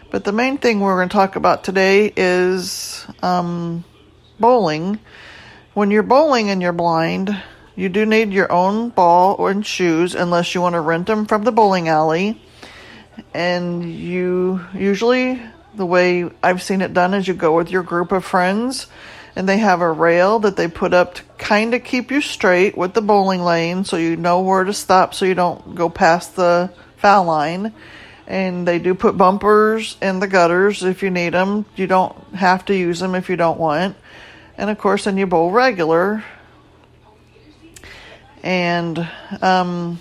But 0.10 0.26
the 0.26 0.34
main 0.34 0.58
thing 0.58 0.82
we're 0.82 0.98
going 0.98 1.10
to 1.10 1.14
talk 1.14 1.38
about 1.38 1.64
today 1.64 2.12
is 2.16 3.08
um, 3.24 3.86
bowling. 4.40 5.00
When 5.74 5.90
you're 5.90 6.04
bowling 6.04 6.50
and 6.50 6.62
you're 6.62 6.74
blind, 6.74 7.42
you 7.78 7.88
do 7.88 8.06
need 8.06 8.34
your 8.34 8.52
own 8.52 8.90
ball 8.90 9.48
and 9.48 9.66
shoes 9.66 10.14
unless 10.14 10.54
you 10.54 10.60
want 10.60 10.74
to 10.74 10.82
rent 10.82 11.08
them 11.08 11.26
from 11.26 11.44
the 11.46 11.54
bowling 11.54 11.88
alley. 11.88 12.42
And 13.34 13.94
you 13.94 14.62
usually, 14.74 15.42
the 15.76 15.86
way 15.86 16.30
I've 16.42 16.62
seen 16.62 16.82
it 16.82 16.94
done 16.94 17.14
is 17.14 17.28
you 17.28 17.34
go 17.34 17.56
with 17.56 17.70
your 17.70 17.84
group 17.84 18.12
of 18.12 18.26
friends 18.26 18.88
and 19.36 19.48
they 19.48 19.58
have 19.60 19.82
a 19.82 19.92
rail 19.92 20.40
that 20.40 20.58
they 20.58 20.68
put 20.68 20.94
up 20.94 21.16
to 21.16 21.24
kind 21.38 21.74
of 21.74 21.84
keep 21.84 22.12
you 22.12 22.22
straight 22.22 22.78
with 22.78 22.94
the 22.94 23.02
bowling 23.02 23.42
lane 23.42 23.86
so 23.86 23.98
you 23.98 24.16
know 24.16 24.42
where 24.42 24.64
to 24.64 24.74
stop 24.74 25.14
so 25.14 25.26
you 25.26 25.34
don't 25.34 25.76
go 25.76 25.90
past 25.90 26.36
the 26.36 26.72
foul 26.98 27.26
line. 27.26 27.74
And 28.28 28.68
they 28.68 28.80
do 28.80 28.94
put 28.94 29.18
bumpers 29.18 29.98
in 30.02 30.20
the 30.20 30.28
gutters 30.28 30.84
if 30.84 31.04
you 31.04 31.10
need 31.10 31.34
them. 31.34 31.66
You 31.76 31.88
don't 31.88 32.16
have 32.36 32.66
to 32.66 32.76
use 32.76 33.00
them 33.00 33.16
if 33.16 33.30
you 33.30 33.36
don't 33.36 33.60
want. 33.60 33.98
And 34.58 34.70
of 34.70 34.78
course, 34.78 35.06
then 35.06 35.18
you 35.18 35.28
bowl 35.28 35.52
regular. 35.52 36.24
And 38.44 39.10
um, 39.42 40.00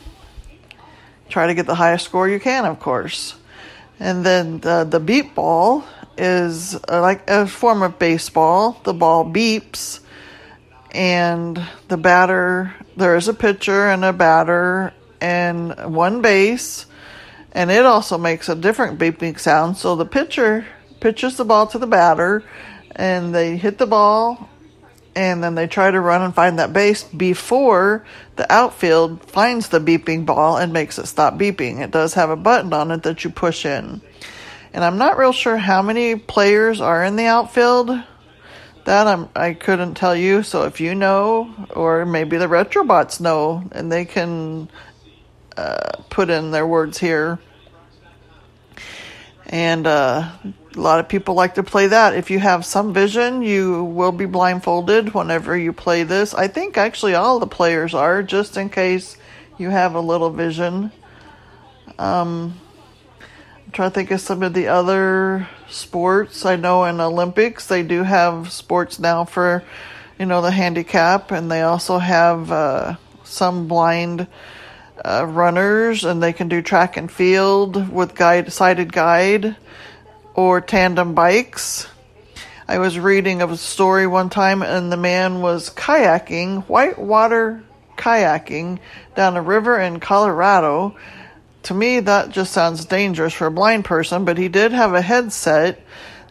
try 1.31 1.47
to 1.47 1.55
get 1.55 1.66
the 1.66 1.74
highest 1.74 2.05
score 2.05 2.28
you 2.28 2.41
can, 2.41 2.64
of 2.64 2.78
course. 2.81 3.37
And 3.99 4.24
then 4.24 4.61
the, 4.61 4.85
the 4.85 5.01
beep 5.01 5.35
ball 5.35 5.85
is 6.16 6.74
uh, 6.74 7.01
like 7.01 7.28
a 7.28 7.47
form 7.47 7.83
of 7.83 7.99
baseball. 7.99 8.81
The 8.85 8.95
ball 8.95 9.24
beeps, 9.24 10.01
and 10.91 11.62
the 11.89 11.97
batter, 11.97 12.74
there 12.97 13.16
is 13.16 13.28
a 13.28 13.35
pitcher 13.35 13.89
and 13.89 14.05
a 14.05 14.12
batter, 14.12 14.93
and 15.20 15.95
one 15.95 16.22
base, 16.22 16.87
and 17.53 17.70
it 17.70 17.85
also 17.85 18.18
makes 18.18 18.49
a 18.49 18.55
different 18.55 18.99
beeping 18.99 19.39
sound. 19.39 19.76
So 19.76 19.97
the 19.97 20.07
pitcher 20.07 20.66
pitches 21.01 21.37
the 21.37 21.45
ball 21.45 21.66
to 21.68 21.78
the 21.78 21.87
batter, 21.87 22.43
and 22.97 23.35
they 23.35 23.57
hit 23.57 23.78
the 23.78 23.87
ball, 23.87 24.49
and 25.14 25.42
then 25.42 25.54
they 25.54 25.66
try 25.66 25.90
to 25.90 26.00
run 26.00 26.22
and 26.22 26.34
find 26.34 26.58
that 26.58 26.72
base 26.72 27.02
before 27.04 28.04
the 28.36 28.50
outfield 28.52 29.24
finds 29.24 29.68
the 29.68 29.80
beeping 29.80 30.24
ball 30.24 30.56
and 30.56 30.72
makes 30.72 30.98
it 30.98 31.06
stop 31.06 31.34
beeping. 31.34 31.80
It 31.80 31.90
does 31.90 32.14
have 32.14 32.30
a 32.30 32.36
button 32.36 32.72
on 32.72 32.90
it 32.90 33.02
that 33.02 33.24
you 33.24 33.30
push 33.30 33.66
in. 33.66 34.00
And 34.72 34.84
I'm 34.84 34.98
not 34.98 35.18
real 35.18 35.32
sure 35.32 35.56
how 35.56 35.82
many 35.82 36.14
players 36.14 36.80
are 36.80 37.04
in 37.04 37.16
the 37.16 37.26
outfield. 37.26 37.90
That 38.84 39.06
I'm, 39.06 39.28
I 39.34 39.52
couldn't 39.54 39.94
tell 39.94 40.14
you. 40.14 40.42
So 40.42 40.64
if 40.64 40.80
you 40.80 40.94
know, 40.94 41.66
or 41.70 42.06
maybe 42.06 42.38
the 42.38 42.46
Retrobots 42.46 43.20
know, 43.20 43.64
and 43.72 43.90
they 43.90 44.04
can 44.04 44.70
uh, 45.56 46.02
put 46.08 46.30
in 46.30 46.50
their 46.50 46.66
words 46.66 46.98
here. 46.98 47.38
And 49.46 49.86
uh, 49.86 50.30
a 50.76 50.80
lot 50.80 51.00
of 51.00 51.08
people 51.08 51.34
like 51.34 51.54
to 51.54 51.62
play 51.62 51.88
that. 51.88 52.14
If 52.14 52.30
you 52.30 52.38
have 52.38 52.64
some 52.64 52.92
vision, 52.92 53.42
you 53.42 53.84
will 53.84 54.12
be 54.12 54.26
blindfolded 54.26 55.14
whenever 55.14 55.56
you 55.56 55.72
play 55.72 56.04
this. 56.04 56.32
I 56.32 56.46
think 56.46 56.78
actually 56.78 57.14
all 57.14 57.40
the 57.40 57.46
players 57.46 57.92
are, 57.92 58.22
just 58.22 58.56
in 58.56 58.70
case 58.70 59.16
you 59.58 59.70
have 59.70 59.94
a 59.94 60.00
little 60.00 60.30
vision. 60.30 60.92
Um, 61.98 62.54
I'm 63.66 63.72
trying 63.72 63.90
to 63.90 63.94
think 63.94 64.10
of 64.12 64.20
some 64.20 64.42
of 64.42 64.54
the 64.54 64.68
other 64.68 65.48
sports. 65.68 66.46
I 66.46 66.56
know 66.56 66.84
in 66.84 67.00
Olympics 67.00 67.66
they 67.66 67.82
do 67.82 68.04
have 68.04 68.52
sports 68.52 69.00
now 69.00 69.24
for, 69.24 69.64
you 70.20 70.26
know, 70.26 70.40
the 70.40 70.52
handicap, 70.52 71.32
and 71.32 71.50
they 71.50 71.62
also 71.62 71.98
have 71.98 72.52
uh, 72.52 72.94
some 73.24 73.66
blind 73.66 74.28
uh, 75.04 75.26
runners, 75.26 76.04
and 76.04 76.22
they 76.22 76.32
can 76.32 76.48
do 76.48 76.62
track 76.62 76.96
and 76.96 77.10
field 77.10 77.90
with 77.90 78.14
guide 78.14 78.52
sighted 78.52 78.92
guide 78.92 79.56
or 80.35 80.61
tandem 80.61 81.14
bikes. 81.14 81.87
I 82.68 82.78
was 82.78 82.99
reading 82.99 83.43
of 83.43 83.51
a 83.51 83.57
story 83.57 84.07
one 84.07 84.31
time, 84.31 84.62
and 84.62 84.93
the 84.93 84.97
man 84.97 85.41
was 85.41 85.70
kayaking, 85.70 86.64
whitewater 86.64 87.64
kayaking, 87.97 88.78
down 89.16 89.37
a 89.37 89.43
river 89.43 89.78
in 89.78 90.01
Colorado. 90.01 90.97
To 91.64 91.74
me, 91.74 92.01
that 92.01 92.31
just 92.31 92.53
sounds 92.53 92.85
dangerous 92.85 93.35
for 93.35 93.47
a 93.47 93.51
blind 93.51 93.85
person, 93.85 94.24
but 94.24 94.39
he 94.39 94.49
did 94.49 94.72
have 94.72 94.95
a 94.95 95.03
headset 95.03 95.85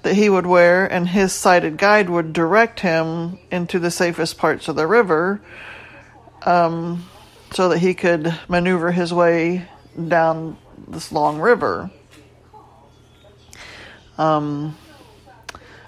that 0.03 0.15
he 0.15 0.29
would 0.29 0.45
wear, 0.45 0.85
and 0.85 1.07
his 1.07 1.33
sighted 1.33 1.77
guide 1.77 2.09
would 2.09 2.31
direct 2.31 2.79
him 2.79 3.37
into 3.51 3.79
the 3.79 3.91
safest 3.91 4.37
parts 4.37 4.67
of 4.67 4.75
the 4.75 4.87
river 4.87 5.41
um, 6.43 7.05
so 7.51 7.69
that 7.69 7.79
he 7.79 7.93
could 7.93 8.33
maneuver 8.47 8.91
his 8.91 9.13
way 9.13 9.67
down 10.07 10.57
this 10.87 11.11
long 11.11 11.39
river. 11.39 11.91
Um, 14.19 14.75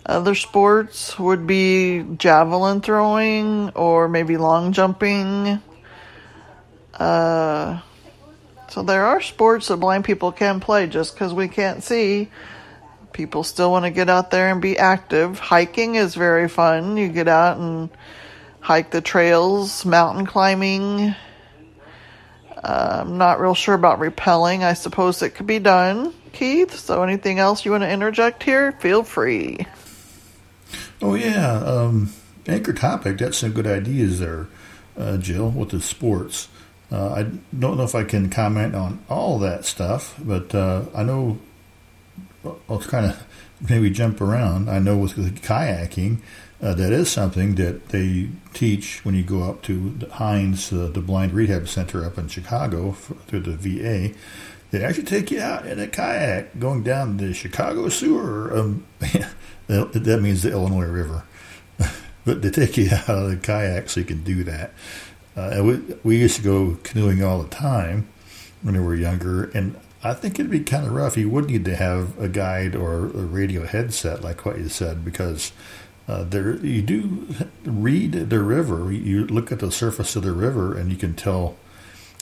other 0.05 0.35
sports 0.35 1.19
would 1.19 1.45
be 1.45 2.03
javelin 2.17 2.79
throwing 2.79 3.71
or 3.71 4.07
maybe 4.07 4.37
long 4.37 4.71
jumping. 4.71 5.61
Uh, 6.93 7.81
so 8.69 8.83
there 8.83 9.05
are 9.05 9.21
sports 9.21 9.67
that 9.67 9.77
blind 9.77 10.05
people 10.05 10.31
can 10.31 10.61
play 10.61 10.87
just 10.87 11.13
because 11.13 11.33
we 11.33 11.49
can't 11.49 11.83
see. 11.83 12.29
People 13.11 13.43
still 13.43 13.69
want 13.69 13.83
to 13.83 13.91
get 13.91 14.09
out 14.09 14.31
there 14.31 14.49
and 14.49 14.61
be 14.61 14.77
active. 14.77 15.37
Hiking 15.37 15.95
is 15.95 16.15
very 16.15 16.47
fun. 16.47 16.95
You 16.95 17.09
get 17.09 17.27
out 17.27 17.57
and 17.57 17.89
hike 18.61 18.91
the 18.91 19.01
trails, 19.01 19.85
mountain 19.85 20.25
climbing. 20.25 21.13
Uh, 22.63 22.99
I'm 23.01 23.17
not 23.17 23.41
real 23.41 23.55
sure 23.55 23.75
about 23.75 23.99
rappelling. 23.99 24.63
I 24.63 24.73
suppose 24.73 25.21
it 25.21 25.31
could 25.31 25.47
be 25.47 25.59
done. 25.59 26.13
Keith. 26.33 26.77
So, 26.77 27.03
anything 27.03 27.39
else 27.39 27.65
you 27.65 27.71
want 27.71 27.83
to 27.83 27.89
interject 27.91 28.43
here? 28.43 28.71
Feel 28.73 29.03
free. 29.03 29.65
Oh 31.01 31.15
yeah, 31.15 31.57
um, 31.57 32.11
anchor 32.47 32.73
topic. 32.73 33.17
That's 33.17 33.37
some 33.37 33.53
good 33.53 33.67
ideas 33.67 34.19
there, 34.19 34.47
uh, 34.97 35.17
Jill, 35.17 35.49
with 35.49 35.69
the 35.69 35.81
sports. 35.81 36.47
Uh, 36.91 37.09
I 37.09 37.23
don't 37.57 37.77
know 37.77 37.83
if 37.83 37.95
I 37.95 38.03
can 38.03 38.29
comment 38.29 38.75
on 38.75 39.03
all 39.09 39.39
that 39.39 39.65
stuff, 39.65 40.15
but 40.19 40.53
uh, 40.53 40.83
I 40.93 41.03
know 41.03 41.39
I'll 42.69 42.79
kind 42.79 43.05
of 43.05 43.25
maybe 43.69 43.89
jump 43.89 44.19
around. 44.21 44.69
I 44.69 44.79
know 44.79 44.97
with, 44.97 45.15
kayaking, 45.41 46.19
uh, 46.61 46.73
that 46.73 46.91
is 46.91 47.09
something 47.09 47.55
that 47.55 47.89
they 47.89 48.29
teach 48.53 49.05
when 49.05 49.15
you 49.15 49.23
go 49.23 49.43
up 49.43 49.61
to 49.63 49.91
the 49.91 50.09
Hines, 50.09 50.71
uh, 50.73 50.89
the 50.93 51.01
Blind 51.01 51.33
Rehab 51.33 51.67
Center 51.67 52.05
up 52.05 52.17
in 52.17 52.27
Chicago 52.27 52.91
for, 52.91 53.15
through 53.15 53.41
the 53.41 53.55
VA. 53.55 54.13
They 54.71 54.83
actually 54.83 55.03
take 55.03 55.31
you 55.31 55.41
out 55.41 55.65
in 55.65 55.79
a 55.79 55.87
kayak 55.87 56.57
going 56.59 56.83
down 56.83 57.17
the 57.17 57.33
Chicago 57.33 57.89
sewer. 57.89 58.57
Um, 58.57 58.85
that 59.67 60.19
means 60.21 60.43
the 60.43 60.51
Illinois 60.51 60.85
River. 60.85 61.23
but 62.25 62.41
they 62.41 62.49
take 62.49 62.77
you 62.77 62.89
out 63.07 63.09
of 63.09 63.29
the 63.29 63.37
kayak 63.37 63.89
so 63.89 63.99
you 63.99 64.05
can 64.05 64.23
do 64.23 64.43
that. 64.45 64.71
Uh, 65.35 65.61
we, 65.63 65.81
we 66.03 66.17
used 66.17 66.37
to 66.37 66.41
go 66.41 66.77
canoeing 66.83 67.23
all 67.23 67.41
the 67.41 67.49
time 67.49 68.07
when 68.61 68.75
we 68.75 68.81
were 68.81 68.95
younger. 68.95 69.45
And 69.53 69.77
I 70.03 70.13
think 70.13 70.39
it'd 70.39 70.51
be 70.51 70.61
kind 70.61 70.85
of 70.85 70.93
rough. 70.93 71.17
You 71.17 71.29
would 71.29 71.45
need 71.45 71.65
to 71.65 71.75
have 71.75 72.17
a 72.19 72.27
guide 72.27 72.75
or 72.75 73.05
a 73.05 73.25
radio 73.25 73.65
headset, 73.65 74.23
like 74.23 74.45
what 74.45 74.57
you 74.57 74.69
said, 74.69 75.05
because 75.05 75.51
uh, 76.07 76.23
there 76.23 76.55
you 76.57 76.81
do 76.81 77.27
read 77.63 78.13
the 78.29 78.39
river. 78.39 78.91
You 78.91 79.27
look 79.27 79.51
at 79.51 79.59
the 79.59 79.71
surface 79.71 80.15
of 80.15 80.23
the 80.23 80.31
river, 80.31 80.77
and 80.77 80.91
you 80.91 80.97
can 80.97 81.13
tell 81.13 81.55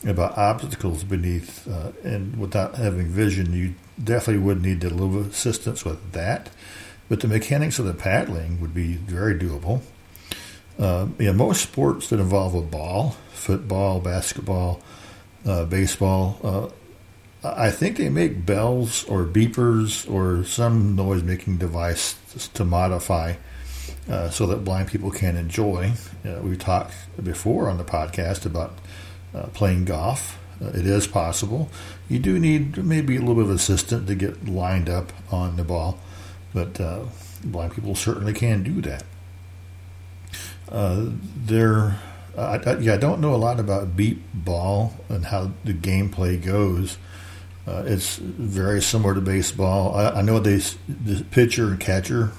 about 0.05 0.37
obstacles 0.37 1.03
beneath, 1.03 1.67
uh, 1.67 1.91
and 2.03 2.39
without 2.39 2.75
having 2.75 3.07
vision, 3.07 3.53
you 3.53 3.75
definitely 4.01 4.41
would 4.43 4.61
need 4.61 4.83
a 4.83 4.89
little 4.89 5.21
assistance 5.21 5.83
with 5.83 6.11
that. 6.13 6.49
But 7.09 7.19
the 7.19 7.27
mechanics 7.27 7.79
of 7.79 7.85
the 7.85 7.93
paddling 7.93 8.61
would 8.61 8.73
be 8.73 8.93
very 8.93 9.35
doable. 9.35 9.81
Uh, 10.77 11.07
yeah, 11.17 11.33
most 11.33 11.61
sports 11.61 12.09
that 12.09 12.19
involve 12.19 12.55
a 12.55 12.61
ball, 12.61 13.17
football, 13.31 13.99
basketball, 13.99 14.81
uh, 15.45 15.65
baseball, 15.65 16.39
uh, 16.43 16.69
I 17.41 17.71
think 17.71 17.97
they 17.97 18.09
make 18.09 18.45
bells 18.45 19.05
or 19.05 19.23
beepers 19.23 20.09
or 20.11 20.43
some 20.43 20.95
noise 20.95 21.23
making 21.23 21.57
device 21.57 22.15
to 22.53 22.65
modify 22.65 23.35
uh, 24.09 24.29
so 24.29 24.45
that 24.47 24.65
blind 24.65 24.89
people 24.89 25.09
can 25.09 25.37
enjoy. 25.37 25.93
Uh, 26.25 26.39
we 26.41 26.57
talked 26.57 26.93
before 27.23 27.69
on 27.69 27.77
the 27.77 27.85
podcast 27.85 28.45
about 28.45 28.77
uh, 29.33 29.47
playing 29.47 29.85
golf. 29.85 30.37
Uh, 30.61 30.67
it 30.69 30.85
is 30.85 31.07
possible. 31.07 31.69
You 32.09 32.19
do 32.19 32.37
need 32.39 32.83
maybe 32.83 33.15
a 33.15 33.19
little 33.19 33.35
bit 33.35 33.45
of 33.45 33.51
assistance 33.51 34.07
to 34.07 34.15
get 34.15 34.47
lined 34.47 34.89
up 34.89 35.13
on 35.31 35.55
the 35.55 35.63
ball, 35.63 35.99
but 36.53 36.79
uh, 36.79 37.05
blind 37.43 37.73
people 37.73 37.95
certainly 37.95 38.33
can 38.33 38.63
do 38.63 38.81
that. 38.81 39.03
Uh, 40.69 41.05
there, 41.35 41.99
I, 42.37 42.57
I, 42.57 42.77
yeah, 42.77 42.93
I 42.93 42.97
don't 42.97 43.21
know 43.21 43.33
a 43.33 43.37
lot 43.37 43.59
about 43.59 43.95
beep 43.95 44.21
ball 44.33 44.93
and 45.07 45.25
how 45.25 45.51
the 45.63 45.73
gameplay 45.73 46.43
goes. 46.43 46.97
Uh, 47.67 47.83
it's 47.85 48.17
very 48.17 48.81
similar 48.81 49.13
to 49.13 49.21
baseball. 49.21 49.95
I, 49.95 50.09
I 50.09 50.21
know 50.21 50.39
they 50.39 50.57
the 50.87 51.23
pitcher 51.31 51.67
and 51.67 51.79
catcher 51.79 52.31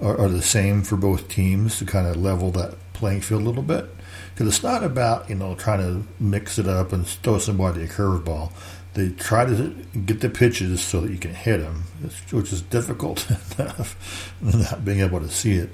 are, 0.00 0.18
are 0.18 0.28
the 0.28 0.42
same 0.42 0.82
for 0.82 0.96
both 0.96 1.28
teams 1.28 1.78
to 1.78 1.84
kind 1.84 2.06
of 2.06 2.16
level 2.16 2.50
that 2.52 2.74
playing 2.92 3.20
field 3.20 3.42
a 3.42 3.44
little 3.44 3.62
bit. 3.62 3.93
Because 4.34 4.48
it's 4.48 4.64
not 4.64 4.82
about 4.82 5.28
you 5.28 5.36
know 5.36 5.54
trying 5.54 5.78
to 5.80 6.06
mix 6.18 6.58
it 6.58 6.66
up 6.66 6.92
and 6.92 7.06
throw 7.06 7.38
somebody 7.38 7.82
a 7.82 7.88
curveball. 7.88 8.52
They 8.94 9.10
try 9.10 9.44
to 9.44 9.74
get 10.06 10.20
the 10.20 10.30
pitches 10.30 10.80
so 10.80 11.00
that 11.00 11.10
you 11.10 11.18
can 11.18 11.34
hit 11.34 11.58
them, 11.58 11.84
which 12.30 12.52
is 12.52 12.62
difficult 12.62 13.28
enough, 13.58 14.32
not 14.40 14.84
being 14.84 15.00
able 15.00 15.20
to 15.20 15.28
see 15.28 15.54
it, 15.54 15.70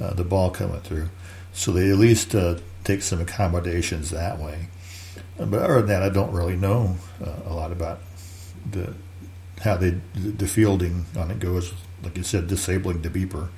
uh, 0.00 0.12
the 0.14 0.24
ball 0.24 0.50
coming 0.50 0.80
through. 0.80 1.08
So 1.52 1.70
they 1.70 1.90
at 1.90 1.98
least 1.98 2.34
uh, 2.34 2.58
take 2.82 3.02
some 3.02 3.20
accommodations 3.20 4.10
that 4.10 4.40
way. 4.40 4.68
But 5.36 5.62
other 5.62 5.78
than 5.78 5.86
that, 5.86 6.02
I 6.02 6.08
don't 6.08 6.32
really 6.32 6.56
know 6.56 6.96
uh, 7.24 7.32
a 7.46 7.54
lot 7.54 7.70
about 7.72 8.00
the 8.70 8.94
how 9.62 9.76
they 9.76 9.90
the 10.14 10.46
fielding 10.46 11.06
on 11.16 11.30
it 11.30 11.38
goes. 11.38 11.72
Like 12.02 12.16
you 12.16 12.22
said, 12.22 12.48
disabling 12.48 13.02
the 13.02 13.08
beeper. 13.08 13.48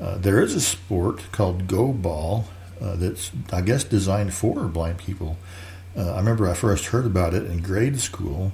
Uh, 0.00 0.18
there 0.18 0.42
is 0.42 0.54
a 0.54 0.60
sport 0.60 1.22
called 1.32 1.66
Goalball 1.66 2.46
uh, 2.80 2.96
that's 2.96 3.30
I 3.52 3.60
guess 3.60 3.84
designed 3.84 4.34
for 4.34 4.64
blind 4.64 4.98
people. 4.98 5.36
Uh, 5.96 6.12
I 6.12 6.18
remember 6.18 6.48
I 6.48 6.54
first 6.54 6.86
heard 6.86 7.06
about 7.06 7.32
it 7.32 7.44
in 7.46 7.62
grade 7.62 8.00
school, 8.00 8.52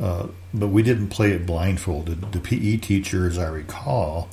uh, 0.00 0.28
but 0.54 0.68
we 0.68 0.82
didn't 0.82 1.08
play 1.08 1.32
it 1.32 1.46
blindfolded. 1.46 2.32
The 2.32 2.40
PE 2.40 2.76
teacher, 2.76 3.26
as 3.26 3.38
I 3.38 3.48
recall, 3.48 4.28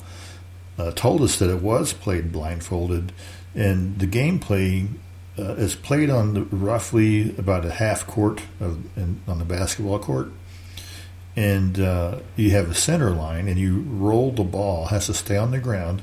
uh, 0.78 0.92
told 0.92 1.22
us 1.22 1.38
that 1.38 1.50
it 1.50 1.60
was 1.60 1.92
played 1.92 2.30
blindfolded, 2.30 3.12
and 3.54 3.98
the 3.98 4.06
gameplay 4.06 4.88
uh, 5.38 5.54
is 5.54 5.74
played 5.74 6.10
on 6.10 6.34
the, 6.34 6.42
roughly 6.42 7.36
about 7.36 7.64
a 7.64 7.70
half 7.70 8.06
court 8.06 8.42
of, 8.60 8.84
in, 8.96 9.20
on 9.26 9.38
the 9.38 9.44
basketball 9.44 9.98
court. 9.98 10.30
And 11.36 11.78
uh, 11.78 12.18
you 12.34 12.50
have 12.50 12.70
a 12.70 12.74
center 12.74 13.10
line, 13.10 13.46
and 13.46 13.58
you 13.58 13.80
roll 13.80 14.32
the 14.32 14.42
ball. 14.42 14.86
It 14.86 14.88
has 14.88 15.06
to 15.06 15.14
stay 15.14 15.36
on 15.36 15.52
the 15.52 15.60
ground. 15.60 16.02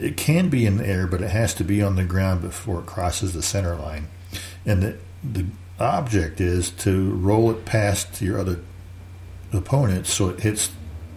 It 0.00 0.16
can 0.16 0.48
be 0.48 0.64
in 0.64 0.78
the 0.78 0.86
air, 0.86 1.06
but 1.06 1.20
it 1.20 1.30
has 1.30 1.54
to 1.54 1.64
be 1.64 1.82
on 1.82 1.96
the 1.96 2.04
ground 2.04 2.40
before 2.40 2.80
it 2.80 2.86
crosses 2.86 3.34
the 3.34 3.42
center 3.42 3.76
line. 3.76 4.08
And 4.64 4.82
the, 4.82 4.96
the 5.22 5.46
object 5.78 6.40
is 6.40 6.70
to 6.70 7.12
roll 7.12 7.50
it 7.50 7.64
past 7.66 8.22
your 8.22 8.38
other 8.38 8.60
opponent 9.52 10.06
so 10.06 10.30
it 10.30 10.40
hits 10.40 10.70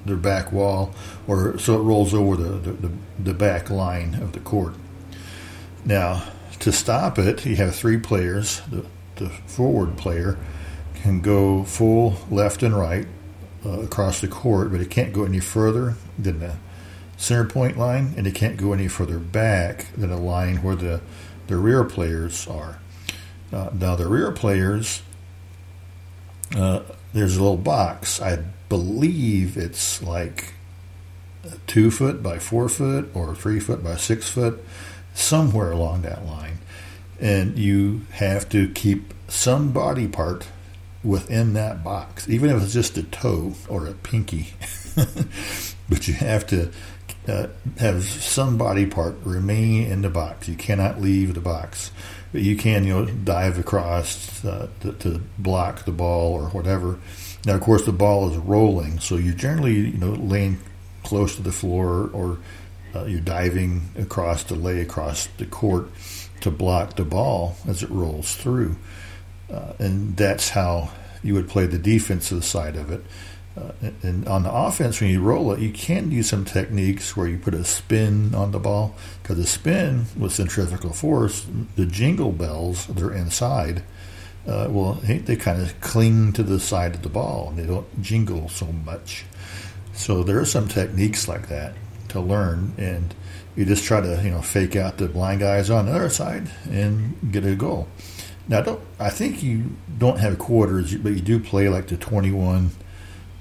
their 0.06 0.18
back 0.18 0.52
wall, 0.52 0.94
or 1.28 1.58
so 1.58 1.80
it 1.80 1.84
rolls 1.84 2.14
over 2.14 2.36
the, 2.36 2.72
the, 2.72 2.92
the 3.18 3.34
back 3.34 3.70
line 3.70 4.16
of 4.16 4.34
the 4.34 4.40
court. 4.42 4.74
Now, 5.86 6.24
to 6.60 6.72
stop 6.74 7.18
it, 7.18 7.46
you 7.46 7.56
have 7.56 7.76
three 7.76 7.98
players. 7.98 8.62
The, 8.70 8.86
the 9.16 9.30
forward 9.30 9.98
player 9.98 10.38
can 10.96 11.22
go 11.22 11.64
full 11.64 12.16
left 12.30 12.64
and 12.64 12.78
right 12.78 13.08
uh, 13.66 13.82
across 13.82 14.20
the 14.20 14.28
court, 14.28 14.72
but 14.72 14.82
it 14.82 14.90
can't 14.90 15.14
go 15.14 15.24
any 15.24 15.40
further 15.40 15.96
than 16.20 16.40
the 16.40 16.56
center 17.24 17.46
point 17.46 17.78
line, 17.78 18.14
and 18.18 18.28
it 18.28 18.36
can't 18.36 18.58
go 18.58 18.74
any 18.74 18.88
further 18.88 19.18
back 19.18 19.88
than 19.96 20.12
a 20.12 20.20
line 20.20 20.58
where 20.58 20.76
the, 20.76 21.02
the 21.48 21.56
rear 21.56 21.84
players 21.86 22.46
are. 22.48 22.80
Uh, 23.52 23.70
now, 23.74 23.96
the 23.96 24.08
rear 24.08 24.32
players, 24.32 25.02
uh, 26.56 26.82
there's 27.14 27.38
a 27.38 27.42
little 27.42 27.58
box. 27.58 28.22
I 28.22 28.44
believe 28.68 29.56
it's 29.56 30.04
like 30.04 30.54
two 31.66 31.92
foot 31.92 32.22
by 32.22 32.40
four 32.40 32.68
foot 32.68 33.10
or 33.14 33.36
three 33.36 33.60
foot 33.60 33.84
by 33.84 33.96
six 33.96 34.28
foot 34.30 34.64
somewhere 35.14 35.72
along 35.72 36.02
that 36.02 36.26
line. 36.26 36.58
And 37.22 37.58
you 37.58 38.02
have 38.12 38.50
to 38.50 38.68
keep 38.70 39.14
some 39.30 39.72
body 39.72 40.08
part 40.08 40.48
within 41.04 41.54
that 41.54 41.84
box, 41.84 42.28
even 42.28 42.50
if 42.50 42.62
it's 42.62 42.74
just 42.74 42.98
a 42.98 43.04
toe 43.04 43.54
or 43.70 43.86
a 43.88 43.94
pinky. 43.94 44.56
but 45.90 46.08
you 46.08 46.16
have 46.16 46.46
to 46.48 46.72
uh, 47.28 47.48
have 47.80 48.04
some 48.04 48.58
body 48.58 48.86
part 48.86 49.16
remain 49.24 49.90
in 49.92 50.02
the 50.02 50.10
box. 50.10 50.48
You 50.48 50.56
cannot 50.56 51.02
leave 51.02 51.34
the 51.34 51.42
box. 51.42 51.92
But 52.32 52.42
you 52.42 52.58
can, 52.58 52.84
you 52.84 52.94
know, 52.94 53.06
dive 53.06 53.60
across 53.60 54.44
uh, 54.44 54.68
to, 54.82 54.94
to 54.94 55.22
block 55.38 55.86
the 55.86 55.92
ball 55.92 56.34
or 56.34 56.50
whatever. 56.50 57.00
Now, 57.46 57.56
of 57.56 57.62
course, 57.62 57.86
the 57.86 57.92
ball 57.92 58.30
is 58.32 58.38
rolling, 58.38 59.00
so 59.00 59.18
you're 59.18 59.36
generally, 59.36 59.76
you 59.76 59.98
know, 59.98 60.12
laying 60.12 60.60
close 61.04 61.36
to 61.36 61.44
the 61.44 61.52
floor 61.52 62.10
or 62.14 62.40
uh, 62.96 63.06
you're 63.06 63.20
diving 63.20 63.90
across 63.98 64.44
to 64.46 64.56
lay 64.56 64.82
across 64.82 65.28
the 65.38 65.46
court 65.46 65.90
to 66.42 66.52
block 66.52 66.96
the 66.96 67.06
ball 67.06 67.56
as 67.68 67.84
it 67.84 67.90
rolls 67.90 68.36
through. 68.36 68.76
Uh, 69.52 69.74
and 69.80 70.18
that's 70.18 70.50
how 70.50 70.90
you 71.22 71.34
would 71.34 71.48
play 71.48 71.66
the 71.66 71.78
defensive 71.78 72.44
side 72.44 72.76
of 72.76 72.92
it. 72.92 73.04
Uh, 73.56 73.72
and 74.02 74.28
on 74.28 74.44
the 74.44 74.52
offense, 74.52 75.00
when 75.00 75.12
you 75.12 75.22
roll 75.22 75.52
it, 75.52 75.60
you 75.60 75.72
can 75.72 76.10
use 76.10 76.30
some 76.30 76.44
techniques 76.44 77.16
where 77.16 77.28
you 77.28 77.38
put 77.38 77.54
a 77.54 77.64
spin 77.64 78.34
on 78.34 78.52
the 78.52 78.60
ball 78.60 78.96
because 79.22 79.38
the 79.38 79.46
spin 79.46 80.06
with 80.18 80.34
centrifugal 80.34 80.92
force, 80.92 81.46
the 81.76 81.86
jingle 81.86 82.32
bells 82.32 82.88
that 82.88 83.04
are 83.04 83.14
inside, 83.14 83.84
uh, 84.48 84.68
well, 84.70 84.94
they 85.04 85.36
kind 85.36 85.62
of 85.62 85.80
cling 85.82 86.34
to 86.34 86.44
the 86.44 86.60
side 86.60 86.96
of 86.96 87.04
the 87.04 87.10
ball 87.10 87.50
and 87.50 87.58
they 87.60 87.66
don't 87.66 88.02
jingle 88.02 88.50
so 88.50 88.66
much. 88.66 89.24
So 89.94 90.24
there 90.24 90.40
are 90.40 90.46
some 90.46 90.68
techniques 90.68 91.28
like 91.28 91.48
that 91.50 91.76
to 92.10 92.20
learn, 92.20 92.74
and 92.78 93.14
you 93.56 93.66
just 93.66 93.84
try 93.84 94.02
to 94.02 94.22
you 94.24 94.32
know 94.32 94.42
fake 94.42 94.76
out 94.76 94.98
the 94.98 95.08
blind 95.08 95.42
guys 95.42 95.70
on 95.70 95.86
the 95.86 95.94
other 95.94 96.10
side 96.10 96.50
and 96.70 97.32
get 97.32 97.46
a 97.46 97.56
goal. 97.56 97.88
Now, 98.48 98.62
don't 98.62 98.82
I 99.00 99.10
think 99.10 99.44
you 99.44 99.76
don't 99.98 100.20
have 100.20 100.40
quarters, 100.40 100.96
but 100.96 101.14
you 101.14 101.22
do 101.22 101.40
play 101.40 101.70
like 101.70 101.88
the 101.88 101.98
21, 101.98 102.72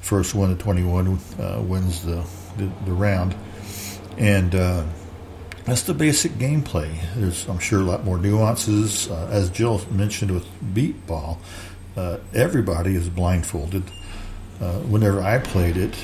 first 0.03 0.35
one 0.35 0.55
to 0.55 0.63
21 0.63 1.19
uh, 1.41 1.63
wins 1.63 2.05
the, 2.05 2.25
the, 2.59 2.71
the 2.85 2.93
round, 2.93 3.35
and 4.19 4.55
uh, 4.55 4.85
that's 5.65 5.83
the 5.83 5.95
basic 5.95 6.33
gameplay. 6.33 6.93
There's 7.15 7.49
I'm 7.49 7.59
sure 7.59 7.81
a 7.81 7.85
lot 7.85 8.05
more 8.05 8.19
nuances, 8.19 9.09
uh, 9.11 9.29
as 9.31 9.49
Jill 9.49 9.81
mentioned 9.91 10.33
with 10.33 10.47
beep 10.75 11.07
ball. 11.07 11.39
Uh, 11.97 12.19
everybody 12.35 12.97
is 12.97 13.09
blindfolded. 13.09 13.85
Uh, 14.61 14.75
whenever 14.81 15.23
I 15.23 15.39
played 15.39 15.77
it, 15.77 15.95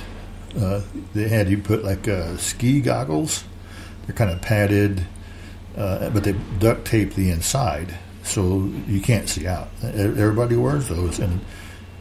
uh, 0.59 0.83
they 1.15 1.29
had 1.29 1.49
you 1.49 1.59
put 1.59 1.85
like 1.85 2.09
ski 2.39 2.81
goggles. 2.81 3.45
They're 4.07 4.17
kind 4.17 4.31
of 4.31 4.41
padded, 4.41 5.07
but 5.75 6.25
they 6.25 6.35
duct 6.59 6.87
tape 6.87 7.15
the 7.15 7.31
inside 7.31 7.95
so 8.23 8.71
you 8.87 9.01
can't 9.01 9.29
see 9.29 9.47
out. 9.47 9.69
Everybody 9.83 10.57
wears 10.57 10.89
those, 10.89 11.19
and 11.19 11.41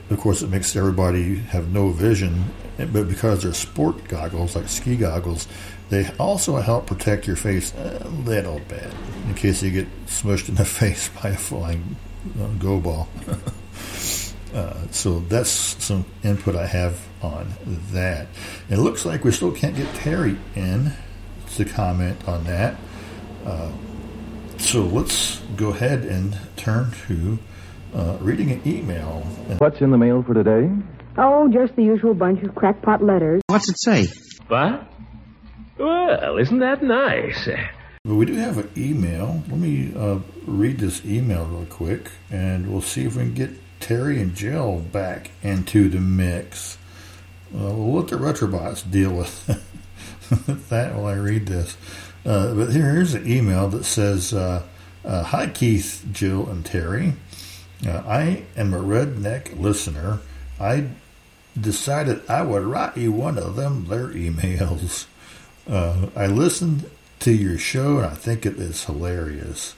of 0.10 0.20
course, 0.20 0.42
it 0.42 0.50
makes 0.50 0.76
everybody 0.76 1.36
have 1.36 1.72
no 1.72 1.90
vision. 1.90 2.46
But 2.78 3.08
because 3.08 3.44
they're 3.44 3.54
sport 3.54 4.08
goggles, 4.08 4.56
like 4.56 4.68
ski 4.68 4.96
goggles, 4.96 5.48
they 5.90 6.10
also 6.20 6.58
help 6.58 6.88
protect 6.88 7.26
your 7.28 7.36
face 7.36 7.74
a 7.76 8.08
little 8.08 8.60
bit 8.68 8.94
in 9.28 9.34
case 9.34 9.64
you 9.64 9.72
get 9.72 10.06
smushed 10.06 10.50
in 10.50 10.56
the 10.56 10.66
face 10.80 11.10
by 11.10 11.30
a 11.30 11.38
flying 11.38 11.96
uh, 12.40 12.48
goalball. 12.60 13.08
Uh, 14.54 14.74
so 14.92 15.20
that's 15.20 15.52
some 15.84 16.06
input 16.24 16.56
I 16.56 16.66
have 16.66 17.00
on 17.22 17.54
that. 17.92 18.28
It 18.70 18.78
looks 18.78 19.06
like 19.06 19.24
we 19.24 19.32
still 19.32 19.52
can't 19.52 19.76
get 19.76 19.94
Terry 19.96 20.38
in 20.56 20.94
to 21.56 21.66
comment 21.66 22.28
on 22.28 22.46
that. 22.46 22.76
Uh, 23.46 23.72
so 24.58 24.84
let's 24.84 25.40
go 25.58 25.70
ahead 25.70 26.04
and 26.04 26.38
turn 26.56 26.92
to 27.08 27.38
uh, 27.94 28.18
reading 28.22 28.52
an 28.52 28.62
email. 28.66 29.22
What's 29.60 29.82
in 29.82 29.92
the 29.92 29.98
mail 29.98 30.24
for 30.24 30.34
today? 30.34 30.70
Oh, 31.18 31.48
just 31.48 31.76
the 31.76 31.84
usual 31.84 32.14
bunch 32.14 32.44
of 32.44 32.54
crackpot 32.56 33.04
letters. 33.04 33.42
What's 33.48 33.70
it 33.70 33.80
say? 33.80 34.08
What? 34.48 34.88
Well, 35.78 36.38
isn't 36.38 36.60
that 36.60 36.84
nice? 36.84 37.48
But 38.04 38.16
we 38.16 38.26
do 38.26 38.36
have 38.36 38.58
an 38.58 38.70
email. 38.78 39.44
Let 39.50 39.58
me 39.58 39.94
uh, 39.96 40.20
read 40.46 40.80
this 40.80 41.04
email 41.06 41.46
real 41.46 41.66
quick, 41.66 42.12
and 42.32 42.72
we'll 42.72 42.82
see 42.82 43.06
if 43.06 43.16
we 43.16 43.24
can 43.24 43.34
get 43.34 43.52
Terry 43.80 44.22
and 44.22 44.36
Jill 44.36 44.80
back 44.80 45.32
into 45.44 45.90
the 45.90 46.00
mix. 46.00 46.78
Uh, 47.54 47.74
we'll 47.74 47.94
let 47.94 48.08
the 48.08 48.16
Retrobots 48.16 48.90
deal 48.90 49.14
with 49.14 49.46
that 50.70 50.96
while 50.96 51.06
I 51.08 51.16
read 51.16 51.48
this. 51.48 51.78
Uh, 52.26 52.54
but 52.54 52.72
here, 52.72 52.92
here's 52.92 53.14
an 53.14 53.30
email 53.30 53.70
that 53.70 53.86
says, 53.86 54.34
uh, 54.34 54.64
uh, 55.06 55.24
"Hi 55.24 55.48
Keith, 55.48 56.06
Jill, 56.12 56.48
and 56.50 56.66
Terry. 56.66 57.14
Uh, 57.86 58.04
I 58.08 58.44
am 58.56 58.74
a 58.74 58.80
redneck 58.80 59.60
listener. 59.60 60.20
I 60.60 60.88
decided 61.60 62.22
I 62.30 62.42
would 62.42 62.64
write 62.64 62.98
you 62.98 63.12
one 63.12 63.38
of 63.38 63.56
them 63.56 63.88
their 63.88 64.08
emails. 64.08 65.06
Uh, 65.70 66.08
I 66.16 66.28
listened 66.28 66.90
to 67.20 67.32
your 67.32 67.58
show 67.58 67.98
and 67.98 68.06
I 68.06 68.16
think 68.16 68.46
it 68.46 68.58
is 68.58 68.86
hilarious. 68.86 69.76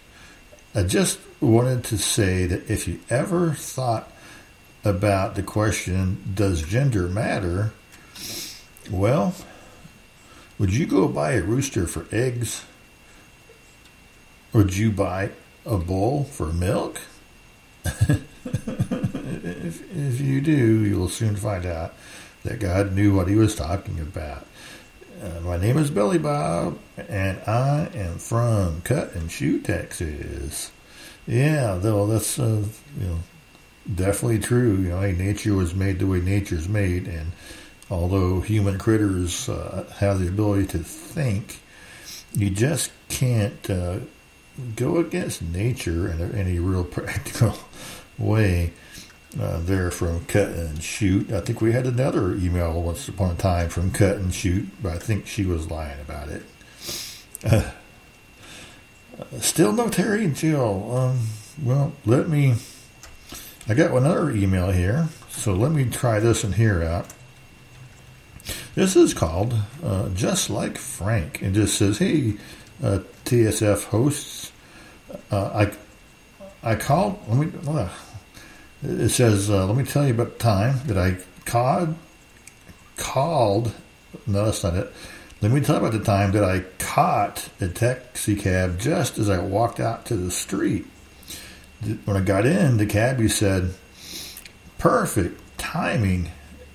I 0.76 0.84
just 0.84 1.20
wanted 1.42 1.84
to 1.86 1.98
say 1.98 2.46
that 2.46 2.70
if 2.70 2.88
you 2.88 3.00
ever 3.10 3.54
thought 3.54 4.12
about 4.84 5.36
the 5.36 5.44
question, 5.44 6.32
does 6.36 6.62
gender 6.62 7.08
matter? 7.08 7.72
Well, 8.90 9.34
would 10.58 10.74
you 10.74 10.86
go 10.86 11.08
buy 11.08 11.34
a 11.34 11.42
rooster 11.42 11.88
for 11.88 12.06
eggs? 12.12 12.66
Would 14.54 14.76
you 14.76 14.92
buy 14.92 15.32
a 15.66 15.78
bull 15.78 16.26
for 16.26 16.48
milk? 16.48 17.02
if, 19.44 19.82
if 19.96 20.22
you 20.22 20.42
do, 20.42 20.86
you 20.86 20.98
will 20.98 21.10
soon 21.10 21.36
find 21.36 21.66
out 21.66 21.94
that 22.44 22.60
God 22.60 22.94
knew 22.94 23.16
what 23.16 23.28
he 23.28 23.36
was 23.36 23.56
talking 23.56 24.00
about. 24.00 24.46
Uh, 25.22 25.42
my 25.42 25.58
name 25.58 25.78
is 25.78 25.90
Billy 25.90 26.18
Bob, 26.18 26.80
and 26.98 27.40
I 27.46 27.90
am 27.94 28.18
from 28.18 28.82
Cut 28.82 29.14
and 29.16 29.30
Shoot, 29.30 29.66
Texas. 29.66 30.72
Yeah, 31.28 31.78
though 31.82 32.08
that's 32.08 32.40
uh, 32.40 32.64
you 32.98 33.06
know 33.06 33.20
definitely 33.94 34.40
true. 34.40 34.78
You 34.78 34.90
know, 34.90 35.02
nature 35.12 35.56
was 35.56 35.76
made 35.76 36.00
the 36.00 36.08
way 36.08 36.22
nature's 36.22 36.70
made, 36.70 37.08
and 37.08 37.34
although 37.90 38.40
human 38.40 38.78
critters 38.78 39.50
uh, 39.50 39.92
have 39.98 40.20
the 40.20 40.30
ability 40.30 40.68
to 40.68 40.80
think, 40.80 41.60
you 42.34 42.50
just 42.50 42.92
can't 43.10 43.70
uh, 43.70 44.00
go 44.76 44.98
against 44.98 45.42
nature 45.42 46.08
in 46.10 46.34
any 46.34 46.60
real 46.60 46.84
practical 46.98 47.56
way. 48.18 48.74
Uh, 49.40 49.60
there 49.60 49.92
from 49.92 50.26
Cut 50.26 50.48
and 50.50 50.82
Shoot. 50.82 51.32
I 51.32 51.42
think 51.42 51.62
we 51.62 51.72
had 51.72 51.86
another 51.86 52.34
email 52.34 52.82
once 52.82 53.08
upon 53.08 53.30
a 53.30 53.36
time 53.36 53.70
from 53.70 53.92
Cut 53.92 54.18
and 54.18 54.34
Shoot, 54.34 54.68
but 54.82 54.94
I 54.94 54.98
think 54.98 55.28
she 55.28 55.46
was 55.46 55.70
lying 55.70 56.02
about 56.02 56.30
it. 56.30 56.42
Uh, 57.46 57.70
still 59.40 59.72
no 59.72 59.88
Terry 59.88 60.26
and 60.26 60.36
Jill. 60.36 60.98
Um, 60.98 61.20
well, 61.64 61.94
let 62.08 62.28
me. 62.28 62.56
I 63.68 63.76
got 63.76 63.92
another 63.92 64.32
email 64.32 64.72
here, 64.72 65.10
so 65.30 65.54
let 65.54 65.72
me 65.72 65.86
try 65.86 66.20
this 66.20 66.44
one 66.44 66.54
here 66.54 66.82
out. 66.82 67.06
This 68.74 68.96
is 68.96 69.14
called 69.14 69.54
uh, 69.84 70.10
Just 70.10 70.50
Like 70.50 70.78
Frank. 70.78 71.42
and 71.42 71.54
just 71.54 71.78
says, 71.78 72.00
Hey, 72.00 72.36
uh, 72.84 73.00
TSF 73.26 73.86
hosts, 73.86 74.52
uh, 75.32 75.66
I 76.64 76.72
I 76.72 76.76
called. 76.76 77.20
Let 77.28 77.38
me. 77.38 77.90
It 78.82 79.10
says, 79.10 79.50
uh, 79.50 79.66
let 79.66 79.76
me 79.76 79.84
tell 79.84 80.06
you 80.06 80.14
about 80.14 80.38
the 80.38 80.44
time 80.44 80.80
that 80.86 80.98
I 80.98 81.18
called. 81.46 81.96
Called. 82.98 83.74
No, 84.26 84.46
that's 84.46 84.64
not 84.64 84.76
it. 84.76 84.94
Let 85.42 85.52
me 85.52 85.62
tell 85.62 85.80
you 85.80 85.86
about 85.86 85.98
the 85.98 86.04
time 86.04 86.32
that 86.34 86.44
I 86.44 86.62
caught 86.80 87.50
a 87.62 87.70
taxi 87.70 88.36
cab 88.36 88.80
just 88.80 89.18
as 89.18 89.30
I 89.30 89.40
walked 89.40 89.80
out 89.80 90.06
to 90.08 90.16
the 90.16 90.32
street. 90.32 90.86
When 92.04 92.18
I 92.18 92.22
got 92.22 92.46
in, 92.46 92.78
the 92.78 92.86
cabbie 92.86 93.30
said, 93.30 93.74
"Perfect 94.78 95.40
timing. 95.58 96.32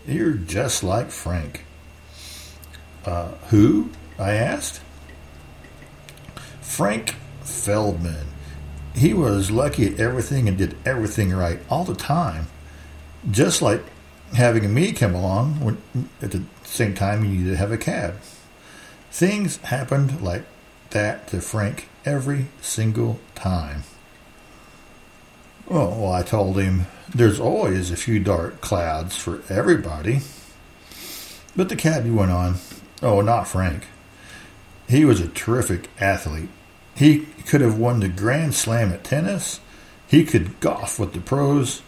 You're 0.07 0.33
just 0.33 0.83
like 0.83 1.11
Frank." 1.11 1.65
Uh, 3.05 3.29
who? 3.51 3.91
I 4.19 4.33
asked. 4.33 4.81
Frank 6.75 7.15
Feldman. 7.43 8.27
He 8.97 9.15
was 9.15 9.53
lucky 9.53 9.87
at 9.87 10.01
everything 10.01 10.49
and 10.49 10.59
did 10.59 10.77
everything 10.85 11.33
right 11.33 11.61
all 11.71 11.85
the 11.85 11.95
time. 11.95 12.49
Just 13.31 13.63
like 13.63 13.81
having 14.33 14.75
me 14.75 14.91
come 14.91 15.15
along 15.15 15.61
when, 15.61 15.79
at 16.21 16.33
the 16.33 16.43
same 16.65 16.93
time 16.93 17.25
you 17.25 17.31
needed 17.31 17.51
to 17.51 17.57
have 17.59 17.71
a 17.71 17.79
cab. 17.79 18.17
Things 19.13 19.59
happened 19.59 20.21
like 20.21 20.47
that 20.91 21.29
to 21.29 21.41
Frank 21.41 21.89
every 22.05 22.47
single 22.61 23.21
time. 23.37 23.85
Well, 25.69 25.91
well, 25.91 26.13
I 26.13 26.25
told 26.25 26.59
him 26.59 26.87
there's 27.09 27.39
always 27.39 27.93
a 27.93 27.97
few 27.97 28.19
dark 28.19 28.61
clouds 28.61 29.17
for 29.17 29.45
everybody. 29.49 30.23
But 31.55 31.69
the 31.69 31.77
cabbie 31.77 32.11
went 32.11 32.33
on, 32.33 32.57
Oh, 33.01 33.21
not 33.21 33.47
Frank. 33.47 33.87
He 34.89 35.05
was 35.05 35.21
a 35.21 35.29
terrific 35.29 35.89
athlete. 36.01 36.51
He 36.97 37.27
could 37.47 37.61
have 37.61 37.79
won 37.79 38.01
the 38.01 38.09
Grand 38.09 38.55
Slam 38.55 38.93
at 38.93 39.05
tennis. 39.05 39.61
He 40.07 40.25
could 40.25 40.61
golf 40.61 40.99
with 40.99 41.13
the 41.13 41.21
pros. 41.21 41.83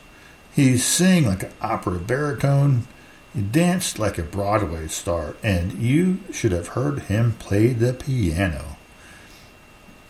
He 0.53 0.79
sang 0.79 1.27
like 1.27 1.45
an 1.45 1.53
opera 1.61 1.99
baritone. 1.99 2.87
He 3.35 3.43
danced 3.43 3.99
like 3.99 4.19
a 4.19 4.23
Broadway 4.23 4.89
star, 4.89 5.37
and 5.43 5.75
you 5.75 6.21
should 6.33 6.53
have 6.53 6.69
heard 6.69 7.01
him 7.01 7.35
play 7.39 7.69
the 7.69 7.93
piano. 7.93 8.77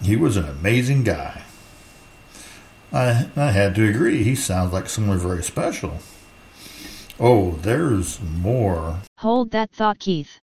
He 0.00 0.14
was 0.14 0.36
an 0.36 0.44
amazing 0.44 1.02
guy. 1.02 1.42
I, 2.92 3.28
I 3.36 3.50
had 3.50 3.74
to 3.74 3.88
agree. 3.88 4.22
He 4.22 4.36
sounds 4.36 4.72
like 4.72 4.88
someone 4.88 5.18
very 5.18 5.42
special. 5.42 5.98
Oh, 7.18 7.52
there's 7.62 8.20
more. 8.20 9.00
Hold 9.18 9.50
that 9.50 9.70
thought, 9.72 9.98
Keith. 9.98 10.38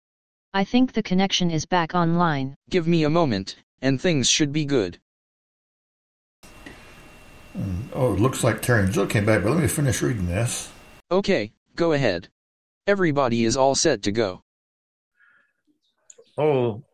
I 0.55 0.65
think 0.65 0.93
the 0.93 1.03
connection 1.03 1.51
is 1.51 1.67
back 1.67 1.95
online. 1.95 2.55
Give 2.71 2.87
me 2.87 3.05
a 3.05 3.11
moment, 3.11 3.57
and 3.83 4.01
things 4.01 4.29
should 4.29 4.53
be 4.53 4.65
good. 4.65 4.99
Oh, 7.93 8.15
it 8.15 8.21
looks 8.21 8.45
like 8.45 8.63
Terry 8.63 8.85
and 8.85 8.93
Jill 8.93 9.07
came 9.07 9.27
back, 9.27 9.43
but 9.43 9.51
let 9.51 9.61
me 9.61 9.69
finish 9.69 10.01
reading 10.03 10.27
this. 10.27 10.71
Okay, 11.11 11.53
go 11.75 11.93
ahead. 11.93 12.29
Everybody 12.87 13.45
is 13.45 13.57
all 13.57 13.75
set 13.75 14.03
to 14.05 14.13
go. 14.13 14.43
Oh, 16.39 16.85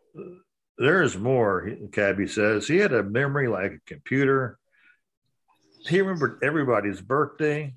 there's 0.77 1.17
more, 1.17 1.69
Cabby 1.91 2.27
says. 2.27 2.67
He 2.67 2.77
had 2.77 2.93
a 2.93 3.03
memory 3.03 3.47
like 3.47 3.71
a 3.73 3.79
computer. 3.85 4.57
He 5.87 6.01
remembered 6.01 6.39
everybody's 6.43 7.01
birthday. 7.01 7.75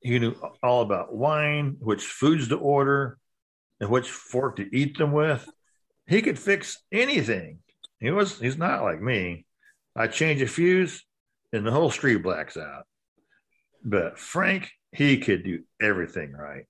He 0.00 0.18
knew 0.18 0.34
all 0.62 0.82
about 0.82 1.14
wine, 1.14 1.76
which 1.78 2.04
foods 2.04 2.48
to 2.48 2.58
order, 2.58 3.18
and 3.80 3.88
which 3.88 4.10
fork 4.10 4.56
to 4.56 4.76
eat 4.76 4.98
them 4.98 5.12
with. 5.12 5.48
He 6.06 6.20
could 6.20 6.38
fix 6.38 6.78
anything. 6.90 7.61
He 8.02 8.10
was 8.10 8.38
he's 8.38 8.58
not 8.58 8.82
like 8.82 9.00
me. 9.00 9.46
I 9.94 10.08
change 10.08 10.42
a 10.42 10.48
fuse 10.48 11.04
and 11.52 11.64
the 11.64 11.70
whole 11.70 11.90
street 11.90 12.16
blacks 12.16 12.56
out. 12.56 12.84
But 13.84 14.18
Frank, 14.18 14.70
he 14.90 15.18
could 15.18 15.44
do 15.44 15.62
everything 15.80 16.32
right. 16.32 16.64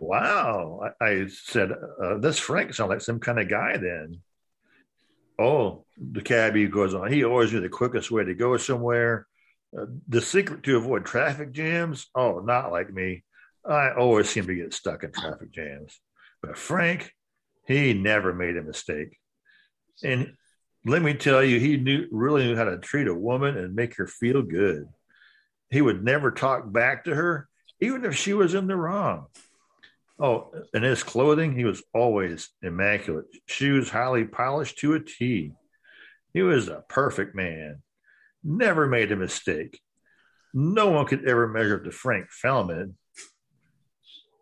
wow. 0.00 0.90
I, 1.00 1.04
I 1.04 1.26
said, 1.28 1.72
uh, 1.72 2.18
this 2.18 2.38
Frank 2.38 2.74
sounds 2.74 2.90
like 2.90 3.00
some 3.00 3.20
kind 3.20 3.38
of 3.38 3.48
guy 3.48 3.78
then. 3.78 4.20
Oh, 5.38 5.84
the 5.96 6.22
cabbie 6.22 6.66
goes 6.66 6.94
on. 6.94 7.10
He 7.10 7.24
always 7.24 7.52
knew 7.52 7.60
the 7.60 7.68
quickest 7.68 8.10
way 8.10 8.24
to 8.24 8.34
go 8.34 8.56
somewhere. 8.58 9.26
Uh, 9.76 9.86
the 10.08 10.20
secret 10.20 10.62
to 10.64 10.76
avoid 10.76 11.06
traffic 11.06 11.52
jams. 11.52 12.08
Oh, 12.14 12.40
not 12.40 12.70
like 12.70 12.92
me. 12.92 13.24
I 13.64 13.92
always 13.92 14.28
seem 14.28 14.46
to 14.46 14.54
get 14.54 14.74
stuck 14.74 15.04
in 15.04 15.12
traffic 15.12 15.52
jams. 15.52 15.98
But 16.42 16.58
Frank, 16.58 17.12
he 17.66 17.94
never 17.94 18.34
made 18.34 18.56
a 18.56 18.62
mistake. 18.62 19.18
And 20.02 20.34
let 20.84 21.02
me 21.02 21.14
tell 21.14 21.42
you, 21.42 21.58
he 21.58 21.76
knew 21.76 22.06
really 22.10 22.44
knew 22.44 22.56
how 22.56 22.64
to 22.64 22.78
treat 22.78 23.08
a 23.08 23.14
woman 23.14 23.56
and 23.56 23.74
make 23.74 23.96
her 23.96 24.06
feel 24.06 24.42
good. 24.42 24.86
He 25.70 25.80
would 25.80 26.04
never 26.04 26.30
talk 26.30 26.70
back 26.72 27.04
to 27.04 27.14
her, 27.14 27.48
even 27.80 28.04
if 28.04 28.16
she 28.16 28.34
was 28.34 28.54
in 28.54 28.66
the 28.66 28.76
wrong. 28.76 29.26
Oh, 30.18 30.52
and 30.72 30.84
his 30.84 31.02
clothing, 31.02 31.54
he 31.54 31.64
was 31.64 31.82
always 31.92 32.48
immaculate. 32.62 33.26
Shoes 33.46 33.90
highly 33.90 34.24
polished 34.24 34.78
to 34.78 34.94
a 34.94 35.00
T. 35.00 35.52
He 36.32 36.42
was 36.42 36.68
a 36.68 36.84
perfect 36.88 37.34
man. 37.34 37.82
Never 38.42 38.86
made 38.86 39.12
a 39.12 39.16
mistake. 39.16 39.80
No 40.54 40.90
one 40.90 41.06
could 41.06 41.28
ever 41.28 41.48
measure 41.48 41.76
up 41.76 41.84
to 41.84 41.90
Frank 41.90 42.30
Feldman. 42.30 42.96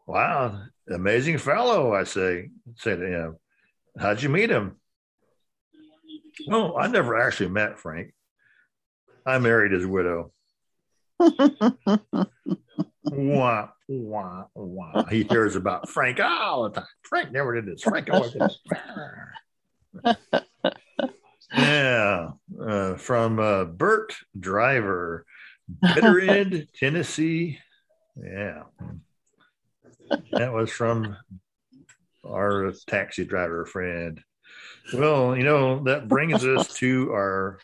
Wow, 0.06 0.62
amazing 0.88 1.38
fellow, 1.38 1.94
I 1.94 2.04
say, 2.04 2.50
say 2.76 2.94
to 2.94 3.06
him. 3.06 3.36
How'd 3.98 4.22
you 4.22 4.28
meet 4.28 4.50
him? 4.50 4.76
Well, 6.46 6.76
I 6.78 6.86
never 6.88 7.18
actually 7.18 7.50
met 7.50 7.78
Frank. 7.78 8.12
I 9.26 9.38
married 9.38 9.72
his 9.72 9.86
widow. 9.86 10.32
wah, 13.04 13.68
wah, 13.88 14.44
wah. 14.54 15.04
He 15.04 15.22
hears 15.24 15.56
about 15.56 15.88
Frank 15.88 16.20
all 16.20 16.64
the 16.64 16.70
time. 16.80 16.86
Frank 17.02 17.32
never 17.32 17.54
did 17.54 17.66
this. 17.66 17.82
Frank 17.82 18.10
always 18.10 18.32
did 18.32 18.42
this. 18.42 18.58
yeah, 21.56 22.30
uh, 22.60 22.94
from 22.96 23.38
uh, 23.38 23.64
Bert 23.64 24.14
Driver, 24.38 25.24
Bitter 25.94 26.20
End, 26.20 26.68
Tennessee. 26.78 27.58
Yeah 28.16 28.64
that 30.32 30.52
was 30.52 30.70
from 30.70 31.16
our 32.26 32.72
taxi 32.86 33.24
driver 33.24 33.66
friend. 33.66 34.20
Well, 34.92 35.36
you 35.36 35.44
know, 35.44 35.82
that 35.84 36.08
brings 36.08 36.44
us 36.44 36.74
to 36.74 37.10
our 37.12 37.58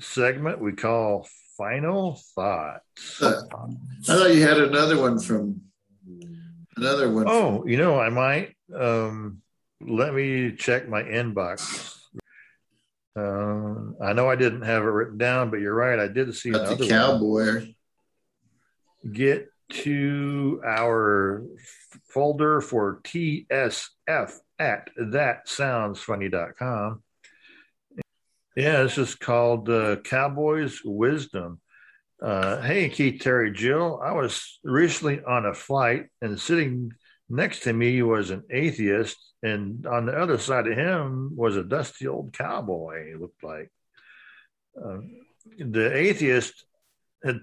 segment 0.00 0.60
we 0.60 0.72
call 0.72 1.28
Final 1.56 2.20
Thoughts. 2.34 3.22
Uh, 3.22 3.42
I 3.52 4.04
thought 4.04 4.34
you 4.34 4.42
had 4.42 4.58
another 4.58 5.00
one 5.00 5.18
from 5.18 5.60
another 6.76 7.10
one. 7.10 7.26
Oh, 7.28 7.64
you 7.66 7.76
know, 7.76 7.98
I 7.98 8.10
might. 8.10 8.56
Um, 8.74 9.42
let 9.80 10.14
me 10.14 10.52
check 10.52 10.88
my 10.88 11.02
inbox. 11.02 11.98
Uh, 13.16 14.02
I 14.04 14.12
know 14.12 14.28
I 14.28 14.34
didn't 14.34 14.62
have 14.62 14.82
it 14.82 14.86
written 14.86 15.18
down, 15.18 15.50
but 15.50 15.60
you're 15.60 15.74
right. 15.74 16.00
I 16.00 16.08
did 16.08 16.34
see 16.34 16.50
Got 16.50 16.78
the 16.78 16.88
cowboy. 16.88 17.54
One. 17.54 17.74
Get 19.12 19.48
to 19.70 20.60
our 20.66 21.44
folder 22.08 22.60
for 22.60 23.00
TSF 23.04 24.38
at 24.58 24.88
thatsoundsfunny.com. 24.98 27.02
Yeah, 28.56 28.82
this 28.84 28.98
is 28.98 29.14
called 29.14 29.68
uh, 29.68 29.96
Cowboys 29.96 30.80
Wisdom. 30.84 31.60
Uh, 32.22 32.60
hey, 32.60 32.88
Keith, 32.88 33.20
Terry, 33.20 33.52
Jill. 33.52 34.00
I 34.02 34.12
was 34.12 34.60
recently 34.62 35.22
on 35.24 35.44
a 35.44 35.54
flight 35.54 36.06
and 36.22 36.40
sitting 36.40 36.92
Next 37.28 37.60
to 37.60 37.72
me 37.72 38.02
was 38.02 38.30
an 38.30 38.44
atheist, 38.50 39.16
and 39.42 39.86
on 39.86 40.06
the 40.06 40.12
other 40.12 40.38
side 40.38 40.66
of 40.66 40.76
him 40.76 41.34
was 41.34 41.56
a 41.56 41.64
dusty 41.64 42.06
old 42.06 42.34
cowboy. 42.34 43.08
He 43.08 43.14
looked 43.14 43.42
like 43.42 43.70
uh, 44.76 44.98
the 45.58 45.96
atheist 45.96 46.66
had 47.24 47.40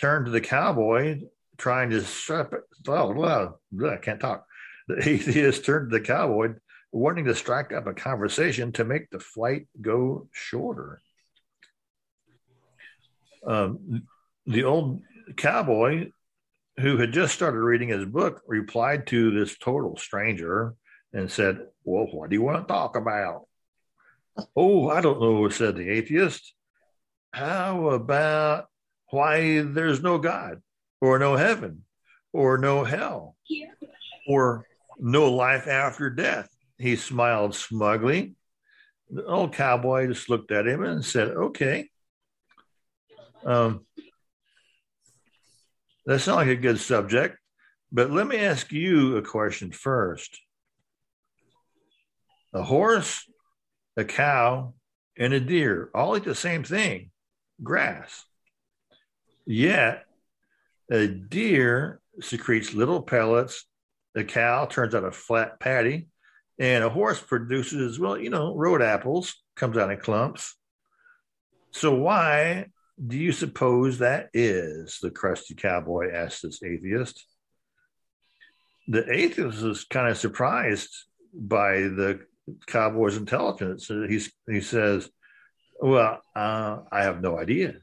turned 0.00 0.26
to 0.26 0.32
the 0.32 0.40
cowboy, 0.40 1.20
trying 1.58 1.90
to 1.90 2.02
strap 2.02 2.54
it. 2.54 2.62
Oh, 2.88 3.12
well, 3.12 3.60
I 3.86 3.96
can't 3.96 4.20
talk. 4.20 4.46
The 4.96 5.06
atheist 5.06 5.66
turned 5.66 5.90
to 5.90 5.98
the 5.98 6.04
cowboy, 6.04 6.54
wanting 6.92 7.26
to 7.26 7.34
strike 7.34 7.72
up 7.72 7.86
a 7.86 7.92
conversation 7.92 8.72
to 8.72 8.84
make 8.84 9.10
the 9.10 9.20
flight 9.20 9.68
go 9.80 10.28
shorter. 10.32 11.02
Um, 13.46 14.06
the 14.46 14.64
old 14.64 15.02
cowboy 15.36 16.10
who 16.80 16.96
had 16.96 17.12
just 17.12 17.34
started 17.34 17.60
reading 17.60 17.90
his 17.90 18.06
book 18.06 18.40
replied 18.46 19.06
to 19.08 19.30
this 19.30 19.58
total 19.58 19.96
stranger 19.98 20.74
and 21.12 21.30
said, 21.30 21.66
Well, 21.84 22.06
what 22.06 22.30
do 22.30 22.36
you 22.36 22.42
want 22.42 22.66
to 22.66 22.72
talk 22.72 22.96
about? 22.96 23.42
oh, 24.56 24.88
I 24.88 25.00
don't 25.00 25.20
know, 25.20 25.48
said 25.48 25.76
the 25.76 25.88
atheist. 25.88 26.54
How 27.32 27.90
about 27.90 28.66
why 29.10 29.62
there's 29.62 30.02
no 30.02 30.18
God 30.18 30.62
or 31.00 31.18
no 31.18 31.36
heaven 31.36 31.84
or 32.32 32.58
no 32.58 32.84
hell 32.84 33.36
or 34.28 34.64
no 34.98 35.30
life 35.30 35.66
after 35.66 36.10
death? 36.10 36.48
He 36.78 36.96
smiled 36.96 37.54
smugly. 37.54 38.34
The 39.10 39.24
old 39.24 39.54
cowboy 39.54 40.06
just 40.06 40.28
looked 40.28 40.52
at 40.52 40.66
him 40.66 40.82
and 40.84 41.04
said, 41.04 41.28
Okay. 41.28 41.88
Um, 43.44 43.86
that 46.06 46.20
sounds 46.20 46.36
like 46.36 46.48
a 46.48 46.56
good 46.56 46.80
subject, 46.80 47.38
but 47.92 48.10
let 48.10 48.26
me 48.26 48.38
ask 48.38 48.72
you 48.72 49.16
a 49.16 49.22
question 49.22 49.70
first. 49.70 50.38
A 52.52 52.62
horse, 52.62 53.24
a 53.96 54.04
cow, 54.04 54.74
and 55.18 55.32
a 55.32 55.40
deer 55.40 55.90
all 55.94 56.16
eat 56.16 56.24
the 56.24 56.34
same 56.34 56.64
thing 56.64 57.10
grass. 57.62 58.24
Yet, 59.46 60.04
a 60.90 61.06
deer 61.06 62.00
secretes 62.20 62.74
little 62.74 63.02
pellets, 63.02 63.66
a 64.14 64.24
cow 64.24 64.66
turns 64.66 64.94
out 64.94 65.04
a 65.04 65.12
flat 65.12 65.60
patty, 65.60 66.08
and 66.58 66.82
a 66.82 66.90
horse 66.90 67.20
produces, 67.20 67.98
well, 67.98 68.18
you 68.18 68.30
know, 68.30 68.54
road 68.54 68.82
apples, 68.82 69.34
comes 69.54 69.76
out 69.76 69.90
in 69.90 69.98
clumps. 69.98 70.56
So, 71.70 71.94
why 71.94 72.66
do 73.04 73.16
you 73.16 73.32
suppose 73.32 73.98
that 73.98 74.30
is? 74.32 74.98
The 75.00 75.10
crusty 75.10 75.54
cowboy 75.54 76.12
asked 76.12 76.42
this 76.42 76.62
atheist. 76.62 77.24
The 78.88 79.10
atheist 79.12 79.62
is 79.62 79.84
kind 79.84 80.08
of 80.08 80.16
surprised 80.16 80.90
by 81.32 81.80
the 81.80 82.20
cowboy's 82.66 83.16
intelligence. 83.16 83.86
He's, 83.86 84.32
he 84.48 84.60
says, 84.60 85.08
Well, 85.80 86.20
uh, 86.34 86.78
I 86.90 87.02
have 87.02 87.20
no 87.20 87.38
idea. 87.38 87.74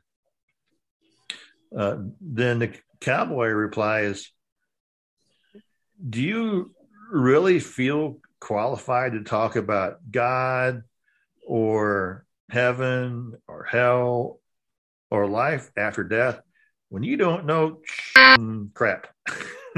Uh, 1.76 1.98
then 2.20 2.60
the 2.60 2.74
cowboy 3.00 3.48
replies, 3.48 4.32
Do 6.10 6.22
you 6.22 6.72
really 7.12 7.60
feel 7.60 8.20
qualified 8.40 9.14
to 9.14 9.24
talk 9.24 9.56
about 9.56 10.00
God 10.12 10.84
or 11.46 12.26
heaven 12.50 13.34
or 13.48 13.64
hell 13.64 14.40
or 15.10 15.28
life 15.28 15.72
after 15.78 16.04
death 16.04 16.42
when 16.90 17.04
you 17.04 17.18
don't 17.18 17.46
know 17.46 17.80
crap. 18.74 19.08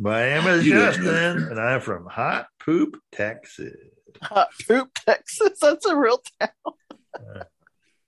My 0.00 0.22
name 0.22 0.46
is 0.46 0.64
Justin, 0.64 1.48
and 1.48 1.60
I'm 1.60 1.80
from 1.80 2.06
Hot 2.06 2.46
Poop, 2.64 3.00
Texas. 3.12 3.74
Hot 4.22 4.48
Poop, 4.66 4.90
Texas. 4.94 5.58
That's 5.60 5.86
a 5.86 5.96
real 5.96 6.22
town. 6.40 6.50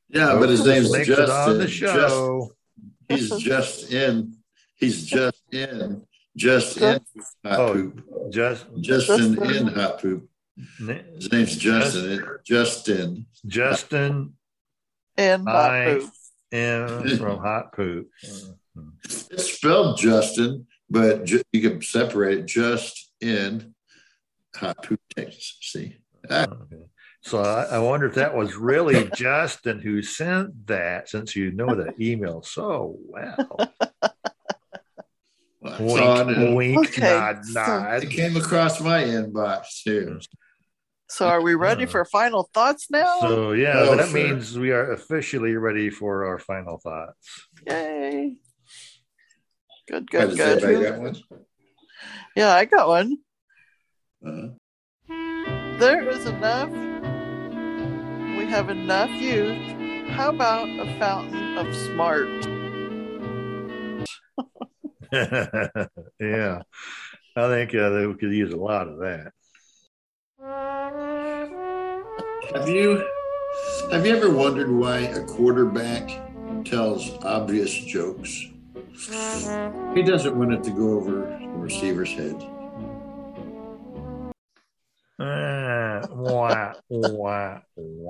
Yeah, 0.09 0.37
but 0.39 0.49
his 0.49 0.65
name's 0.65 0.91
Makes 0.93 1.09
it 1.09 1.17
Justin. 1.17 1.53
on 1.53 1.59
the 1.59 1.69
show. 1.69 2.47
Just, 2.47 2.60
he's 3.11 3.31
just 3.39 3.93
in. 3.93 4.37
He's 4.77 5.05
just 5.07 5.43
in. 5.53 6.03
Just 6.37 6.77
in 6.79 7.01
hot 7.45 7.59
Oh, 7.59 7.73
poop. 7.75 8.31
Just 8.33 8.67
Justin 8.81 9.35
Justin. 9.35 9.57
in 9.57 9.67
hot 9.75 10.01
poop. 10.01 10.29
His 11.17 11.31
name's 11.33 11.57
Justin. 11.57 12.13
It- 12.13 12.25
Justin. 12.45 13.27
Justin 13.47 14.35
In 15.17 15.45
hot 15.47 15.71
I 15.71 15.85
poop. 15.99 16.11
am 16.53 17.09
from 17.19 17.39
Hot 17.39 17.73
Poop. 17.73 18.09
It's 19.05 19.53
spelled 19.55 19.99
Justin, 19.99 20.67
but 20.89 21.25
ju- 21.25 21.43
you 21.53 21.61
can 21.69 21.83
separate 21.83 22.39
it 22.41 22.47
just 22.47 23.13
in 23.21 23.75
hot 24.55 24.83
poop, 24.85 25.01
Texas. 25.15 25.57
See? 25.61 25.97
Ah, 26.31 26.47
So 27.23 27.43
I, 27.43 27.65
I 27.65 27.79
wonder 27.79 28.07
if 28.07 28.15
that 28.15 28.35
was 28.35 28.57
really 28.57 29.11
Justin 29.15 29.79
who 29.81 30.01
sent 30.03 30.67
that, 30.67 31.09
since 31.09 31.37
you 31.37 31.51
know 31.53 31.75
the 31.75 31.93
email 32.01 32.43
so 32.43 32.97
well. 33.09 33.71
that's 35.63 35.79
wink, 35.81 36.01
all 36.01 36.19
I 36.19 36.25
knew. 36.33 36.55
wink, 36.55 36.79
Okay, 36.89 37.03
nod, 37.03 37.45
so- 37.45 37.61
nod. 37.61 38.03
It 38.05 38.11
came 38.11 38.37
across 38.37 38.81
my 38.81 39.03
inbox 39.05 39.83
too. 39.85 40.19
So, 41.11 41.27
are 41.27 41.43
we 41.43 41.57
ready 41.57 41.87
for 41.87 42.05
final 42.05 42.49
thoughts 42.55 42.89
now? 42.89 43.19
So 43.21 43.51
yeah, 43.53 43.73
Oh, 43.77 43.97
that 43.97 44.11
sure. 44.11 44.15
means 44.31 44.57
we 44.57 44.71
are 44.71 44.93
officially 44.93 45.57
ready 45.57 45.91
for 45.91 46.25
our 46.25 46.39
final 46.39 46.79
thoughts. 46.79 47.49
Yay. 47.67 48.37
Good, 49.89 50.09
How 50.13 50.27
good, 50.27 50.37
good. 50.37 50.63
everybody 50.63 50.89
got 50.91 51.01
one? 51.01 51.17
Yeah, 52.37 52.55
I 52.55 52.65
got 52.65 52.87
one. 52.87 53.17
Uh, 54.25 54.49
There 55.81 56.09
is 56.09 56.27
enough. 56.27 56.71
We 58.51 58.57
have 58.57 58.69
enough 58.69 59.11
youth. 59.11 60.09
How 60.09 60.31
about 60.31 60.69
a 60.69 60.99
fountain 60.99 61.57
of 61.57 61.73
smart? 61.73 62.27
yeah, 66.19 66.63
I 67.37 67.49
think 67.49 67.73
uh, 67.77 67.91
they 67.91 68.13
could 68.15 68.33
use 68.33 68.53
a 68.53 68.57
lot 68.57 68.89
of 68.89 68.99
that. 68.99 69.33
Have 72.53 72.69
you 72.69 73.07
have 73.93 74.05
you 74.05 74.17
ever 74.17 74.31
wondered 74.31 74.73
why 74.73 74.99
a 74.99 75.25
quarterback 75.27 76.09
tells 76.65 77.13
obvious 77.23 77.73
jokes? 77.73 78.49
He 79.95 80.03
doesn't 80.03 80.35
want 80.37 80.55
it 80.55 80.65
to 80.65 80.73
go 80.73 80.95
over 80.95 81.39
the 81.41 81.49
receiver's 81.51 82.13
head. 82.13 82.45
Ah, 85.21 86.01
wah, 86.11 86.73
wah, 86.89 87.61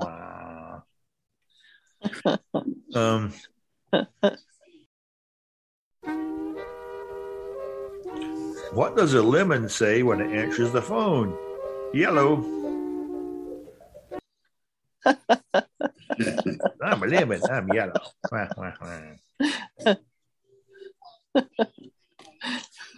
wah. 0.01 0.81
um, 2.95 3.33
what 8.73 8.95
does 8.95 9.13
a 9.13 9.21
lemon 9.21 9.69
say 9.69 10.01
when 10.03 10.21
it 10.21 10.35
answers 10.35 10.71
the 10.71 10.81
phone? 10.81 11.37
Yellow. 11.93 12.43
I'm 16.81 17.03
a 17.03 17.07
lemon. 17.07 17.41
I'm 17.49 17.69
yellow. 17.69 17.93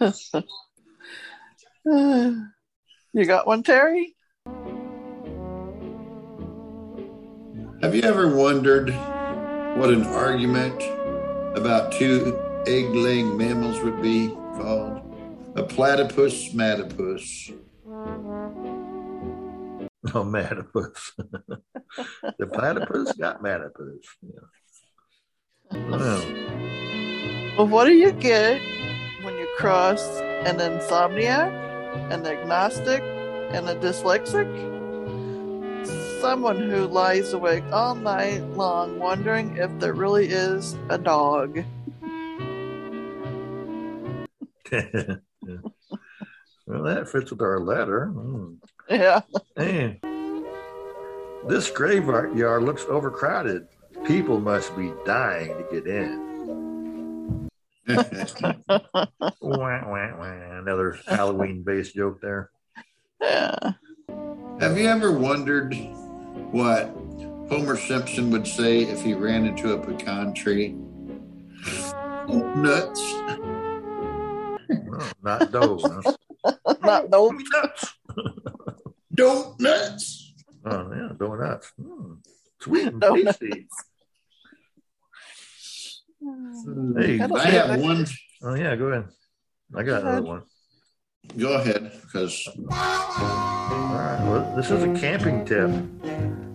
You 3.16 3.26
got 3.26 3.46
one, 3.46 3.62
Terry? 3.62 4.16
Have 7.84 7.94
you 7.94 8.00
ever 8.00 8.34
wondered 8.34 8.88
what 9.76 9.90
an 9.90 10.04
argument 10.04 10.82
about 11.54 11.92
two 11.92 12.34
egg-laying 12.66 13.36
mammals 13.36 13.78
would 13.82 14.00
be 14.00 14.28
called? 14.56 15.02
A 15.54 15.62
platypus 15.62 16.54
matipus. 16.54 17.52
Oh, 20.14 20.24
matipus. 20.24 21.12
the 22.38 22.46
platypus 22.46 23.12
got 23.18 23.42
matipus. 23.42 24.06
Yeah. 24.22 24.40
Well, 25.90 26.24
Well, 27.58 27.68
what 27.68 27.84
do 27.84 27.92
you 27.92 28.12
get 28.12 28.62
when 29.22 29.36
you 29.36 29.46
cross 29.58 30.02
an 30.46 30.56
insomniac, 30.56 31.52
an 32.10 32.26
agnostic, 32.26 33.02
and 33.02 33.68
a 33.68 33.74
dyslexic? 33.74 34.73
Someone 36.24 36.70
who 36.70 36.86
lies 36.86 37.34
awake 37.34 37.64
all 37.70 37.94
night 37.94 38.42
long 38.52 38.98
wondering 38.98 39.58
if 39.58 39.70
there 39.78 39.92
really 39.92 40.26
is 40.28 40.74
a 40.88 40.96
dog. 40.96 41.62
well, 44.72 45.20
that 46.66 47.10
fits 47.12 47.30
with 47.30 47.42
our 47.42 47.60
letter. 47.60 48.10
Mm. 48.14 48.56
Yeah. 48.88 49.20
Hey, 49.54 50.00
this 51.46 51.70
graveyard 51.70 52.34
yard 52.34 52.62
looks 52.62 52.86
overcrowded. 52.88 53.66
People 54.06 54.40
must 54.40 54.74
be 54.78 54.94
dying 55.04 55.54
to 55.58 55.64
get 55.70 55.86
in. 55.86 57.50
wah, 58.96 59.06
wah, 59.42 60.16
wah. 60.16 60.58
Another 60.58 60.98
Halloween 61.06 61.62
based 61.62 61.94
joke 61.94 62.22
there. 62.22 62.48
Yeah. 63.20 63.72
Have 64.60 64.78
you 64.78 64.86
ever 64.86 65.12
wondered 65.12 65.68
what 66.54 66.86
Homer 67.50 67.76
Simpson 67.76 68.30
would 68.30 68.46
say 68.46 68.82
if 68.82 69.02
he 69.02 69.12
ran 69.12 69.44
into 69.44 69.72
a 69.72 69.78
pecan 69.78 70.32
tree? 70.32 70.76
Nuts. 72.28 73.00
Oh, 74.70 75.10
not 75.24 75.50
dough. 75.50 75.78
Huh? 75.82 76.52
Not 76.80 77.10
those. 77.10 77.32
Nuts. 77.52 77.94
Dope 79.12 79.60
nuts. 79.60 80.34
Oh, 80.64 80.90
yeah, 80.92 81.08
donuts. 81.18 81.72
Mm, 81.80 82.18
sweet 82.60 82.86
and 82.86 83.00
Donuts. 83.00 83.38
tasty. 83.38 83.66
Hey, 86.96 87.20
I 87.20 87.50
have 87.50 87.80
one. 87.80 88.06
Oh, 88.42 88.54
yeah, 88.54 88.76
go 88.76 88.86
ahead. 88.86 89.08
I 89.74 89.82
got 89.82 90.02
another 90.02 90.22
one. 90.22 90.42
Go 91.36 91.54
ahead, 91.54 91.92
because 92.02 92.46
All 92.46 92.64
right. 92.68 94.20
Well, 94.24 94.54
this 94.56 94.70
is 94.70 94.82
a 94.82 94.94
camping 95.00 95.44
tip. 95.44 95.70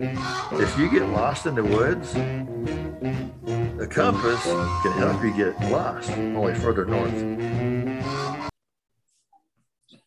If 0.02 0.78
you 0.78 0.90
get 0.90 1.06
lost 1.10 1.44
in 1.44 1.54
the 1.54 1.62
woods, 1.62 2.14
the 2.14 3.86
compass 3.86 4.42
can 4.44 4.92
help 4.92 5.22
you 5.22 5.36
get 5.36 5.60
lost, 5.70 6.10
only 6.12 6.54
further 6.54 6.86
north. 6.86 7.12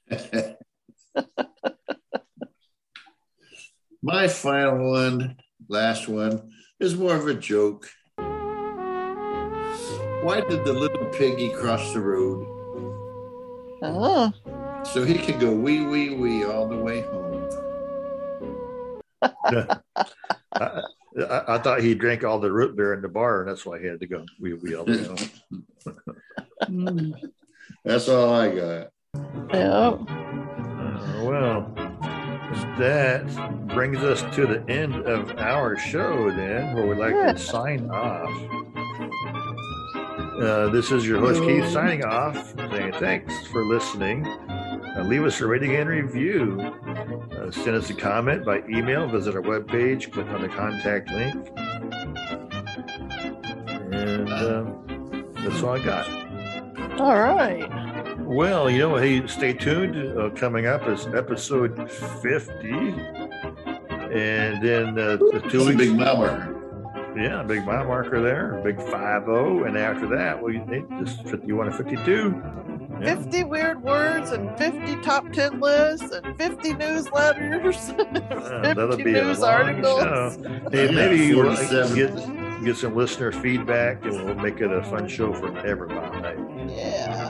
my 4.02 4.28
final 4.28 4.90
one, 4.90 5.38
last 5.70 6.08
one, 6.08 6.50
is 6.80 6.96
more 6.96 7.16
of 7.16 7.28
a 7.28 7.36
joke. 7.36 7.88
Why 10.24 10.42
did 10.50 10.66
the 10.66 10.74
little 10.74 11.06
piggy 11.12 11.50
cross 11.50 11.94
the 11.94 12.00
road? 12.00 12.48
Oh. 13.84 14.34
So 14.92 15.04
he 15.04 15.20
could 15.20 15.40
go 15.40 15.52
wee 15.54 15.86
wee 15.86 16.16
wee 16.16 16.46
all 16.46 16.68
the 16.68 16.78
way 16.78 17.02
home. 17.02 17.33
I, 19.24 19.78
I, 20.56 20.82
I 21.48 21.58
thought 21.60 21.82
he 21.82 21.94
drank 21.96 22.24
all 22.24 22.40
the 22.40 22.52
root 22.52 22.76
beer 22.76 22.94
in 22.94 23.02
the 23.02 23.08
bar, 23.10 23.42
and 23.42 23.50
that's 23.50 23.66
why 23.66 23.80
he 23.80 23.86
had 23.88 24.00
to 24.00 24.08
go 24.08 24.26
We, 24.40 24.54
wee 24.54 24.76
all 24.76 24.86
know. 24.86 25.16
That's 27.86 28.08
all 28.10 28.34
I 28.34 28.56
got. 28.56 28.90
Yeah. 29.54 29.90
Uh, 29.90 31.24
well, 31.26 31.74
that 32.78 33.26
brings 33.68 33.98
us 34.00 34.22
to 34.36 34.46
the 34.48 34.64
end 34.70 34.96
of 35.06 35.32
our 35.38 35.78
show, 35.78 36.32
then, 36.32 36.74
where 36.76 36.86
we'd 36.88 36.98
like 36.98 37.14
Yeah. 37.14 37.34
to 37.34 37.38
sign 37.40 37.90
off. 37.92 38.30
Uh, 40.42 40.70
this 40.70 40.92
is 40.92 41.06
your 41.08 41.20
host, 41.20 41.42
Keith, 41.44 41.68
signing 41.72 42.04
off, 42.04 42.56
saying 42.72 42.94
thanks 42.94 43.34
for 43.48 43.64
listening. 43.66 44.24
Uh, 44.96 45.02
leave 45.04 45.24
us 45.24 45.42
a 45.42 45.48
rating 45.48 45.76
and 45.76 45.90
review. 45.90 46.60
Uh, 47.36 47.50
send 47.52 47.76
us 47.76 47.90
a 47.90 47.94
comment 47.94 48.46
by 48.46 48.62
email, 48.70 49.08
visit 49.08 49.36
our 49.36 49.42
webpage, 49.42 50.12
click 50.12 50.28
on 50.28 50.42
the 50.42 50.50
contact 50.50 51.10
link. 51.10 51.50
And 53.92 54.30
um, 54.32 55.34
that's 55.36 55.64
all 55.64 55.76
I 55.76 55.84
got. 55.84 56.08
All 57.00 57.16
right. 57.16 57.68
Well, 58.20 58.70
you 58.70 58.80
know, 58.80 58.96
hey, 58.98 59.26
stay 59.28 59.54
tuned. 59.54 60.18
Uh, 60.18 60.30
coming 60.32 60.66
up 60.68 60.88
is 60.88 61.08
episode 61.08 61.92
50. 61.92 62.70
And 64.14 64.64
then 64.64 64.90
uh, 65.00 65.18
the 65.18 65.42
two 65.50 65.60
That's 65.60 65.66
a 65.66 65.66
weeks. 65.66 65.78
big 65.78 65.92
mile 65.96 66.18
marker. 66.18 66.50
Yeah, 67.18 67.44
big 67.44 67.66
mile 67.66 67.86
marker 67.86 68.22
there, 68.22 68.60
big 68.64 68.78
5 68.80 69.26
0. 69.26 69.64
And 69.66 69.78
after 69.78 70.08
that, 70.16 70.42
well, 70.42 70.52
you 70.52 70.66
need 70.66 70.86
just 71.00 71.24
51 71.28 71.68
and 71.68 71.76
52. 71.76 72.73
Yeah. 73.04 73.16
50 73.16 73.44
weird 73.46 73.84
words 73.84 74.32
and 74.32 74.56
50 74.58 74.98
top 75.02 75.32
10 75.32 75.60
lists 75.60 76.12
and 76.12 76.36
50 76.38 76.74
newsletters. 76.74 78.20
Uh, 78.34 78.62
50 78.64 78.74
that'll 78.74 78.98
be 78.98 79.16
a 79.18 79.24
news 79.24 79.40
long 79.40 79.52
articles. 79.52 80.36
Hey, 80.72 80.90
maybe 80.94 81.34
we'll 81.36 81.56
47. 81.56 81.96
get, 81.96 82.66
get 82.66 82.76
some 82.78 82.96
listener 82.96 83.32
feedback 83.32 84.04
and 84.04 84.26
we'll 84.26 84.36
make 84.36 84.60
it 84.60 84.72
a 84.72 84.84
fun 84.84 85.08
show 85.08 85.34
for 85.34 85.56
everybody. 85.66 86.74
Yeah. 86.74 87.30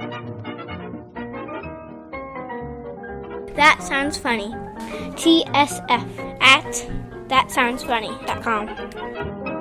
That 3.55 3.83
sounds 3.83 4.17
funny. 4.17 4.49
TSF 5.15 6.39
at 6.41 6.65
thatsoundsfunny.com. 7.29 9.52